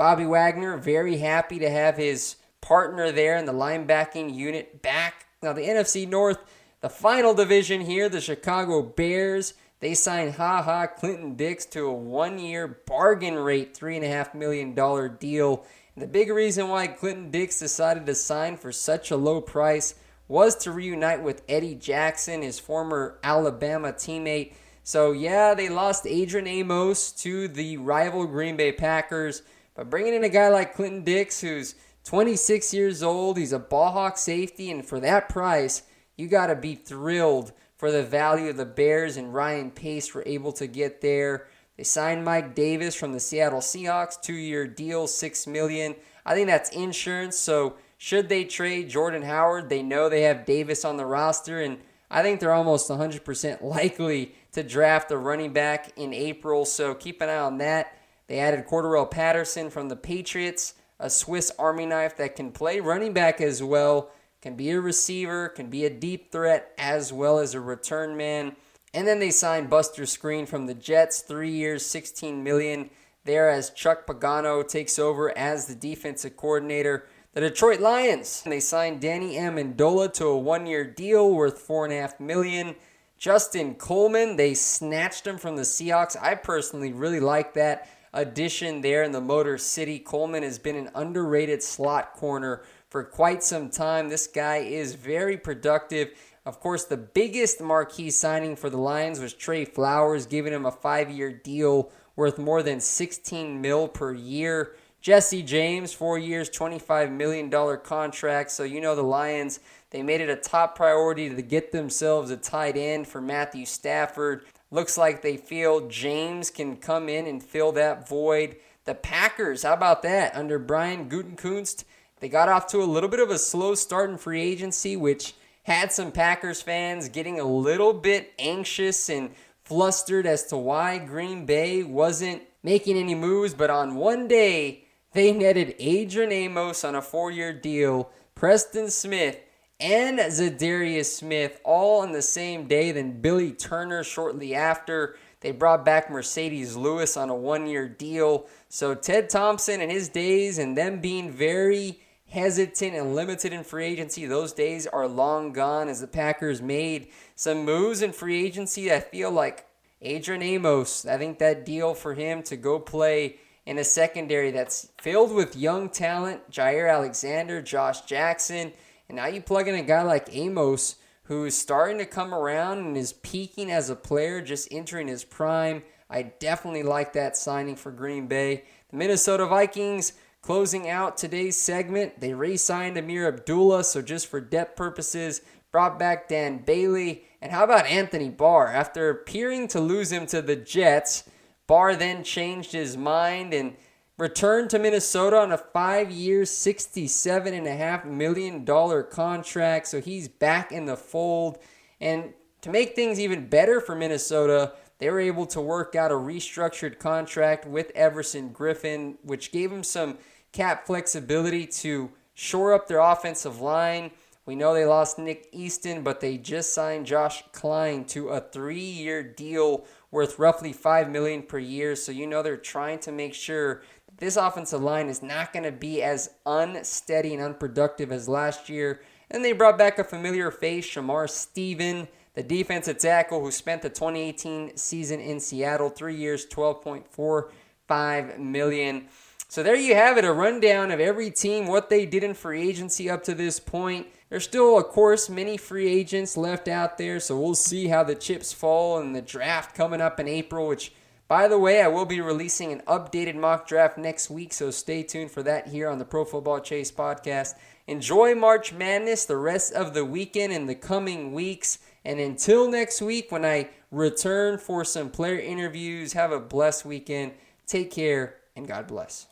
Bobby 0.00 0.24
Wagner, 0.24 0.78
very 0.78 1.18
happy 1.18 1.58
to 1.58 1.68
have 1.68 1.98
his 1.98 2.36
partner 2.62 3.12
there 3.12 3.36
in 3.36 3.44
the 3.44 3.52
linebacking 3.52 4.34
unit 4.34 4.80
back 4.80 5.26
now, 5.42 5.52
the 5.52 5.62
NFC 5.62 6.08
North, 6.08 6.38
the 6.80 6.88
final 6.88 7.34
division 7.34 7.82
here, 7.82 8.08
the 8.08 8.20
Chicago 8.20 8.80
Bears, 8.80 9.52
they 9.80 9.92
signed 9.92 10.36
Ha 10.36 10.62
Ha 10.62 10.86
Clinton 10.86 11.34
Dix 11.34 11.66
to 11.66 11.86
a 11.86 11.92
one 11.92 12.38
year 12.38 12.80
bargain 12.86 13.34
rate, 13.34 13.74
$3.5 13.74 14.34
million 14.34 14.74
deal. 15.18 15.66
And 15.94 16.02
the 16.02 16.06
big 16.06 16.30
reason 16.30 16.68
why 16.68 16.86
Clinton 16.86 17.30
Dix 17.30 17.58
decided 17.58 18.06
to 18.06 18.14
sign 18.14 18.56
for 18.56 18.72
such 18.72 19.10
a 19.10 19.16
low 19.16 19.42
price 19.42 19.96
was 20.28 20.56
to 20.56 20.72
reunite 20.72 21.22
with 21.22 21.42
Eddie 21.46 21.74
Jackson, 21.74 22.42
his 22.42 22.58
former 22.58 23.18
Alabama 23.22 23.92
teammate. 23.92 24.52
So, 24.82 25.12
yeah, 25.12 25.54
they 25.54 25.68
lost 25.68 26.06
Adrian 26.06 26.46
Amos 26.46 27.12
to 27.12 27.48
the 27.48 27.78
rival 27.78 28.26
Green 28.26 28.56
Bay 28.56 28.72
Packers, 28.72 29.42
but 29.74 29.90
bringing 29.90 30.14
in 30.14 30.24
a 30.24 30.28
guy 30.28 30.48
like 30.48 30.74
Clinton 30.74 31.04
Dix, 31.04 31.40
who's 31.40 31.74
26 32.04 32.72
years 32.74 33.02
old. 33.02 33.38
He's 33.38 33.52
a 33.52 33.58
ball 33.58 33.92
hawk 33.92 34.18
safety, 34.18 34.70
and 34.70 34.84
for 34.84 35.00
that 35.00 35.28
price, 35.28 35.82
you 36.16 36.28
got 36.28 36.46
to 36.46 36.56
be 36.56 36.74
thrilled 36.74 37.52
for 37.76 37.90
the 37.90 38.02
value 38.02 38.50
of 38.50 38.56
the 38.56 38.66
Bears 38.66 39.16
and 39.16 39.32
Ryan 39.32 39.70
Pace 39.70 40.12
were 40.14 40.22
able 40.26 40.52
to 40.52 40.66
get 40.66 41.00
there. 41.00 41.48
They 41.76 41.84
signed 41.84 42.24
Mike 42.24 42.54
Davis 42.54 42.94
from 42.94 43.12
the 43.12 43.20
Seattle 43.20 43.60
Seahawks, 43.60 44.20
two-year 44.20 44.66
deal, 44.66 45.06
six 45.06 45.46
million. 45.46 45.94
I 46.26 46.34
think 46.34 46.48
that's 46.48 46.68
insurance. 46.70 47.38
So 47.38 47.76
should 47.96 48.28
they 48.28 48.44
trade 48.44 48.90
Jordan 48.90 49.22
Howard, 49.22 49.70
they 49.70 49.82
know 49.82 50.08
they 50.08 50.22
have 50.22 50.44
Davis 50.44 50.84
on 50.84 50.98
the 50.98 51.06
roster, 51.06 51.62
and 51.62 51.78
I 52.10 52.22
think 52.22 52.40
they're 52.40 52.52
almost 52.52 52.90
100% 52.90 53.62
likely 53.62 54.34
to 54.52 54.62
draft 54.62 55.10
a 55.10 55.16
running 55.16 55.52
back 55.52 55.92
in 55.96 56.12
April. 56.12 56.64
So 56.66 56.94
keep 56.94 57.22
an 57.22 57.30
eye 57.30 57.38
on 57.38 57.58
that. 57.58 57.96
They 58.30 58.38
added 58.38 58.68
Cordarrelle 58.68 59.10
Patterson 59.10 59.70
from 59.70 59.88
the 59.88 59.96
Patriots 59.96 60.74
a 61.00 61.10
Swiss 61.10 61.50
Army 61.58 61.84
knife 61.84 62.16
that 62.18 62.36
can 62.36 62.52
play 62.52 62.78
running 62.78 63.12
back 63.12 63.40
as 63.40 63.60
well, 63.60 64.12
can 64.40 64.54
be 64.54 64.70
a 64.70 64.80
receiver, 64.80 65.48
can 65.48 65.68
be 65.68 65.84
a 65.84 65.90
deep 65.90 66.30
threat 66.30 66.72
as 66.78 67.12
well 67.12 67.40
as 67.40 67.54
a 67.54 67.60
return 67.60 68.16
man. 68.16 68.54
And 68.94 69.04
then 69.04 69.18
they 69.18 69.32
signed 69.32 69.68
Buster 69.68 70.02
Skrine 70.02 70.46
from 70.46 70.66
the 70.66 70.74
Jets, 70.74 71.22
three 71.22 71.50
years, 71.50 71.84
16 71.84 72.44
million. 72.44 72.90
There 73.24 73.50
as 73.50 73.70
Chuck 73.70 74.06
Pagano 74.06 74.66
takes 74.66 74.96
over 74.96 75.36
as 75.36 75.66
the 75.66 75.74
defensive 75.74 76.36
coordinator. 76.36 77.08
The 77.32 77.40
Detroit 77.40 77.80
Lions, 77.80 78.44
they 78.46 78.60
signed 78.60 79.00
Danny 79.00 79.38
Amendola 79.38 80.12
to 80.14 80.26
a 80.26 80.38
one-year 80.38 80.84
deal 80.84 81.34
worth 81.34 81.58
four 81.58 81.84
and 81.84 81.92
a 81.92 82.00
half 82.00 82.20
million. 82.20 82.76
Justin 83.18 83.74
Coleman, 83.74 84.36
they 84.36 84.54
snatched 84.54 85.26
him 85.26 85.36
from 85.36 85.56
the 85.56 85.62
Seahawks. 85.62 86.16
I 86.22 86.36
personally 86.36 86.92
really 86.92 87.20
like 87.20 87.54
that 87.54 87.88
addition 88.12 88.80
there 88.80 89.02
in 89.02 89.12
the 89.12 89.20
Motor 89.20 89.58
City. 89.58 89.98
Coleman 89.98 90.42
has 90.42 90.58
been 90.58 90.76
an 90.76 90.90
underrated 90.94 91.62
slot 91.62 92.14
corner 92.14 92.62
for 92.88 93.04
quite 93.04 93.42
some 93.42 93.70
time. 93.70 94.08
This 94.08 94.26
guy 94.26 94.58
is 94.58 94.94
very 94.94 95.36
productive. 95.36 96.10
Of 96.44 96.58
course, 96.58 96.84
the 96.84 96.96
biggest 96.96 97.60
marquee 97.60 98.10
signing 98.10 98.56
for 98.56 98.70
the 98.70 98.78
Lions 98.78 99.20
was 99.20 99.34
Trey 99.34 99.64
Flowers, 99.64 100.26
giving 100.26 100.52
him 100.52 100.66
a 100.66 100.72
five 100.72 101.10
year 101.10 101.32
deal 101.32 101.90
worth 102.16 102.38
more 102.38 102.62
than 102.62 102.80
16 102.80 103.60
mil 103.60 103.88
per 103.88 104.12
year. 104.12 104.74
Jesse 105.00 105.42
James, 105.42 105.94
four 105.94 106.18
years, 106.18 106.50
$25 106.50 107.10
million 107.10 107.50
contract. 107.78 108.50
So, 108.50 108.64
you 108.64 108.82
know, 108.82 108.94
the 108.94 109.02
Lions, 109.02 109.60
they 109.90 110.02
made 110.02 110.20
it 110.20 110.28
a 110.28 110.36
top 110.36 110.76
priority 110.76 111.30
to 111.30 111.40
get 111.40 111.72
themselves 111.72 112.30
a 112.30 112.36
tight 112.36 112.76
end 112.76 113.08
for 113.08 113.20
Matthew 113.20 113.64
Stafford. 113.64 114.44
Looks 114.70 114.96
like 114.96 115.22
they 115.22 115.36
feel 115.36 115.88
James 115.88 116.48
can 116.48 116.76
come 116.76 117.08
in 117.08 117.26
and 117.26 117.42
fill 117.42 117.72
that 117.72 118.08
void. 118.08 118.56
The 118.84 118.94
Packers, 118.94 119.64
how 119.64 119.74
about 119.74 120.02
that? 120.02 120.36
Under 120.36 120.58
Brian 120.58 121.08
Gutekunst, 121.08 121.84
they 122.20 122.28
got 122.28 122.48
off 122.48 122.68
to 122.68 122.78
a 122.78 122.84
little 122.84 123.08
bit 123.08 123.20
of 123.20 123.30
a 123.30 123.38
slow 123.38 123.74
start 123.74 124.10
in 124.10 124.16
free 124.16 124.40
agency, 124.40 124.96
which 124.96 125.34
had 125.64 125.92
some 125.92 126.12
Packers 126.12 126.62
fans 126.62 127.08
getting 127.08 127.40
a 127.40 127.44
little 127.44 127.92
bit 127.92 128.32
anxious 128.38 129.08
and 129.08 129.30
flustered 129.64 130.26
as 130.26 130.46
to 130.46 130.56
why 130.56 130.98
Green 130.98 131.46
Bay 131.46 131.82
wasn't 131.82 132.42
making 132.62 132.96
any 132.96 133.14
moves. 133.14 133.54
But 133.54 133.70
on 133.70 133.96
one 133.96 134.28
day, 134.28 134.84
they 135.12 135.32
netted 135.32 135.74
Adrian 135.80 136.30
Amos 136.30 136.84
on 136.84 136.94
a 136.94 137.02
four 137.02 137.32
year 137.32 137.52
deal, 137.52 138.10
Preston 138.36 138.90
Smith 138.90 139.38
and 139.80 140.18
Za'Darius 140.18 141.06
Smith 141.06 141.60
all 141.64 142.02
on 142.02 142.12
the 142.12 142.22
same 142.22 142.66
day. 142.66 142.92
Then 142.92 143.20
Billy 143.20 143.52
Turner 143.52 144.04
shortly 144.04 144.54
after. 144.54 145.16
They 145.40 145.52
brought 145.52 145.84
back 145.84 146.08
Marcedes 146.08 146.76
Lewis 146.76 147.16
on 147.16 147.30
a 147.30 147.34
one 147.34 147.66
year 147.66 147.88
deal. 147.88 148.46
So 148.68 148.94
Ted 148.94 149.30
Thompson 149.30 149.80
and 149.80 149.90
his 149.90 150.08
days 150.08 150.58
and 150.58 150.76
them 150.76 151.00
being 151.00 151.30
very 151.30 152.00
hesitant 152.28 152.94
and 152.94 153.14
limited 153.14 153.52
in 153.52 153.64
free 153.64 153.86
agency, 153.86 154.24
those 154.24 154.52
days 154.52 154.86
are 154.86 155.08
long 155.08 155.52
gone 155.52 155.88
as 155.88 156.00
the 156.00 156.06
Packers 156.06 156.62
made 156.62 157.08
some 157.34 157.64
moves 157.64 158.02
in 158.02 158.12
free 158.12 158.44
agency. 158.44 158.92
I 158.92 159.00
feel 159.00 159.30
like 159.30 159.66
Adrian 160.00 160.42
Amos, 160.42 161.04
I 161.06 161.18
think 161.18 161.38
that 161.38 161.66
deal 161.66 161.94
for 161.94 162.14
him 162.14 162.42
to 162.44 162.56
go 162.56 162.78
play 162.78 163.36
in 163.66 163.78
a 163.78 163.84
secondary 163.84 164.50
that's 164.50 164.88
filled 165.00 165.32
with 165.32 165.56
young 165.56 165.88
talent, 165.88 166.50
Jaire 166.50 166.90
Alexander, 166.90 167.60
Josh 167.60 168.02
Jackson. 168.02 168.72
And 169.10 169.16
now 169.16 169.26
you 169.26 169.40
plug 169.40 169.66
in 169.66 169.74
a 169.74 169.82
guy 169.82 170.02
like 170.02 170.28
Amos, 170.30 170.94
who's 171.24 171.56
starting 171.56 171.98
to 171.98 172.06
come 172.06 172.32
around 172.32 172.78
and 172.78 172.96
is 172.96 173.12
peaking 173.12 173.68
as 173.68 173.90
a 173.90 173.96
player, 173.96 174.40
just 174.40 174.68
entering 174.70 175.08
his 175.08 175.24
prime. 175.24 175.82
I 176.08 176.22
definitely 176.22 176.84
like 176.84 177.12
that 177.14 177.36
signing 177.36 177.74
for 177.74 177.90
Green 177.90 178.28
Bay. 178.28 178.62
The 178.88 178.96
Minnesota 178.96 179.46
Vikings 179.46 180.12
closing 180.42 180.88
out 180.88 181.16
today's 181.16 181.56
segment. 181.56 182.20
They 182.20 182.34
re 182.34 182.56
signed 182.56 182.96
Ameer 182.96 183.26
Abdullah, 183.26 183.82
so 183.82 184.00
just 184.00 184.28
for 184.28 184.40
depth 184.40 184.76
purposes, 184.76 185.40
brought 185.72 185.98
back 185.98 186.28
Dan 186.28 186.58
Bailey. 186.58 187.24
And 187.42 187.50
how 187.50 187.64
about 187.64 187.86
Anthony 187.86 188.28
Barr? 188.28 188.68
After 188.68 189.10
appearing 189.10 189.66
to 189.68 189.80
lose 189.80 190.12
him 190.12 190.24
to 190.26 190.40
the 190.40 190.54
Jets, 190.54 191.24
Barr 191.66 191.96
then 191.96 192.22
changed 192.22 192.70
his 192.70 192.96
mind 192.96 193.54
and 193.54 193.74
returned 194.20 194.68
to 194.68 194.78
Minnesota 194.78 195.38
on 195.38 195.50
a 195.50 195.56
five 195.56 196.10
year, 196.10 196.42
$67.5 196.42 198.04
million 198.04 198.66
contract. 199.10 199.88
So 199.88 200.00
he's 200.00 200.28
back 200.28 200.70
in 200.70 200.84
the 200.84 200.96
fold. 200.96 201.58
And 202.00 202.34
to 202.60 202.70
make 202.70 202.94
things 202.94 203.18
even 203.18 203.48
better 203.48 203.80
for 203.80 203.94
Minnesota, 203.94 204.74
they 204.98 205.08
were 205.08 205.20
able 205.20 205.46
to 205.46 205.60
work 205.62 205.94
out 205.94 206.12
a 206.12 206.14
restructured 206.14 206.98
contract 206.98 207.66
with 207.66 207.90
Everson 207.94 208.50
Griffen, 208.50 209.16
which 209.22 209.50
gave 209.50 209.72
him 209.72 209.82
some 209.82 210.18
cap 210.52 210.86
flexibility 210.86 211.66
to 211.66 212.10
shore 212.34 212.74
up 212.74 212.88
their 212.88 212.98
offensive 212.98 213.60
line. 213.62 214.10
We 214.44 214.54
know 214.54 214.74
they 214.74 214.84
lost 214.84 215.18
Nick 215.18 215.48
Easton, 215.52 216.02
but 216.02 216.20
they 216.20 216.36
just 216.36 216.74
signed 216.74 217.06
Josh 217.06 217.42
Kline 217.52 218.04
to 218.06 218.28
a 218.28 218.40
three-year 218.40 219.22
deal 219.22 219.86
worth 220.10 220.38
roughly 220.38 220.72
five 220.72 221.08
million 221.08 221.42
per 221.42 221.58
year. 221.58 221.94
So 221.96 222.12
you 222.12 222.26
know 222.26 222.42
they're 222.42 222.56
trying 222.56 222.98
to 223.00 223.12
make 223.12 223.34
sure 223.34 223.82
this 224.20 224.36
offensive 224.36 224.82
line 224.82 225.08
is 225.08 225.22
not 225.22 225.52
going 225.52 225.64
to 225.64 225.72
be 225.72 226.02
as 226.02 226.30
unsteady 226.46 227.34
and 227.34 227.42
unproductive 227.42 228.12
as 228.12 228.28
last 228.28 228.68
year. 228.68 229.00
And 229.30 229.44
they 229.44 229.52
brought 229.52 229.78
back 229.78 229.98
a 229.98 230.04
familiar 230.04 230.50
face, 230.50 230.86
Shamar 230.86 231.28
Stephen, 231.28 232.06
the 232.34 232.42
defensive 232.42 232.98
tackle 232.98 233.40
who 233.40 233.50
spent 233.50 233.82
the 233.82 233.88
2018 233.88 234.76
season 234.76 235.20
in 235.20 235.40
Seattle, 235.40 235.88
three 235.88 236.16
years, 236.16 236.46
12.45 236.46 238.38
million. 238.38 239.08
So 239.48 239.62
there 239.62 239.74
you 239.74 239.94
have 239.94 240.16
it, 240.16 240.24
a 240.24 240.32
rundown 240.32 240.90
of 240.90 241.00
every 241.00 241.30
team, 241.30 241.66
what 241.66 241.90
they 241.90 242.06
did 242.06 242.22
in 242.22 242.34
free 242.34 242.68
agency 242.68 243.10
up 243.10 243.24
to 243.24 243.34
this 243.34 243.58
point. 243.58 244.06
There's 244.28 244.44
still, 244.44 244.78
of 244.78 244.84
course, 244.88 245.28
many 245.28 245.56
free 245.56 245.88
agents 245.88 246.36
left 246.36 246.68
out 246.68 246.98
there, 246.98 247.18
so 247.18 247.36
we'll 247.36 247.56
see 247.56 247.88
how 247.88 248.04
the 248.04 248.14
chips 248.14 248.52
fall 248.52 249.00
in 249.00 249.12
the 249.12 249.22
draft 249.22 249.74
coming 249.74 250.00
up 250.00 250.20
in 250.20 250.28
April, 250.28 250.68
which 250.68 250.92
by 251.30 251.46
the 251.46 251.60
way, 251.60 251.80
I 251.80 251.86
will 251.86 252.06
be 252.06 252.20
releasing 252.20 252.72
an 252.72 252.82
updated 252.88 253.36
mock 253.36 253.68
draft 253.68 253.96
next 253.96 254.30
week, 254.30 254.52
so 254.52 254.72
stay 254.72 255.04
tuned 255.04 255.30
for 255.30 255.44
that 255.44 255.68
here 255.68 255.88
on 255.88 255.98
the 255.98 256.04
Pro 256.04 256.24
Football 256.24 256.58
Chase 256.58 256.90
podcast. 256.90 257.54
Enjoy 257.86 258.34
March 258.34 258.72
Madness 258.72 259.26
the 259.26 259.36
rest 259.36 259.72
of 259.72 259.94
the 259.94 260.04
weekend 260.04 260.52
and 260.52 260.68
the 260.68 260.74
coming 260.74 261.32
weeks. 261.32 261.78
And 262.04 262.18
until 262.18 262.68
next 262.68 263.00
week, 263.00 263.30
when 263.30 263.44
I 263.44 263.68
return 263.92 264.58
for 264.58 264.84
some 264.84 265.08
player 265.08 265.38
interviews, 265.38 266.14
have 266.14 266.32
a 266.32 266.40
blessed 266.40 266.84
weekend. 266.84 267.34
Take 267.64 267.92
care 267.92 268.38
and 268.56 268.66
God 268.66 268.88
bless. 268.88 269.28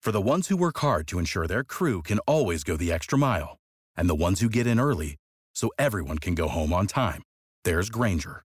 For 0.00 0.12
the 0.12 0.20
ones 0.20 0.46
who 0.46 0.56
work 0.56 0.78
hard 0.78 1.08
to 1.08 1.18
ensure 1.18 1.48
their 1.48 1.64
crew 1.64 2.00
can 2.00 2.20
always 2.28 2.62
go 2.62 2.76
the 2.76 2.92
extra 2.92 3.18
mile, 3.18 3.56
and 3.96 4.08
the 4.08 4.14
ones 4.14 4.38
who 4.38 4.48
get 4.48 4.68
in 4.68 4.78
early 4.78 5.16
so 5.52 5.68
everyone 5.80 6.18
can 6.18 6.36
go 6.36 6.46
home 6.46 6.72
on 6.72 6.86
time. 6.86 7.24
There's 7.64 7.90
Grainger, 7.90 8.44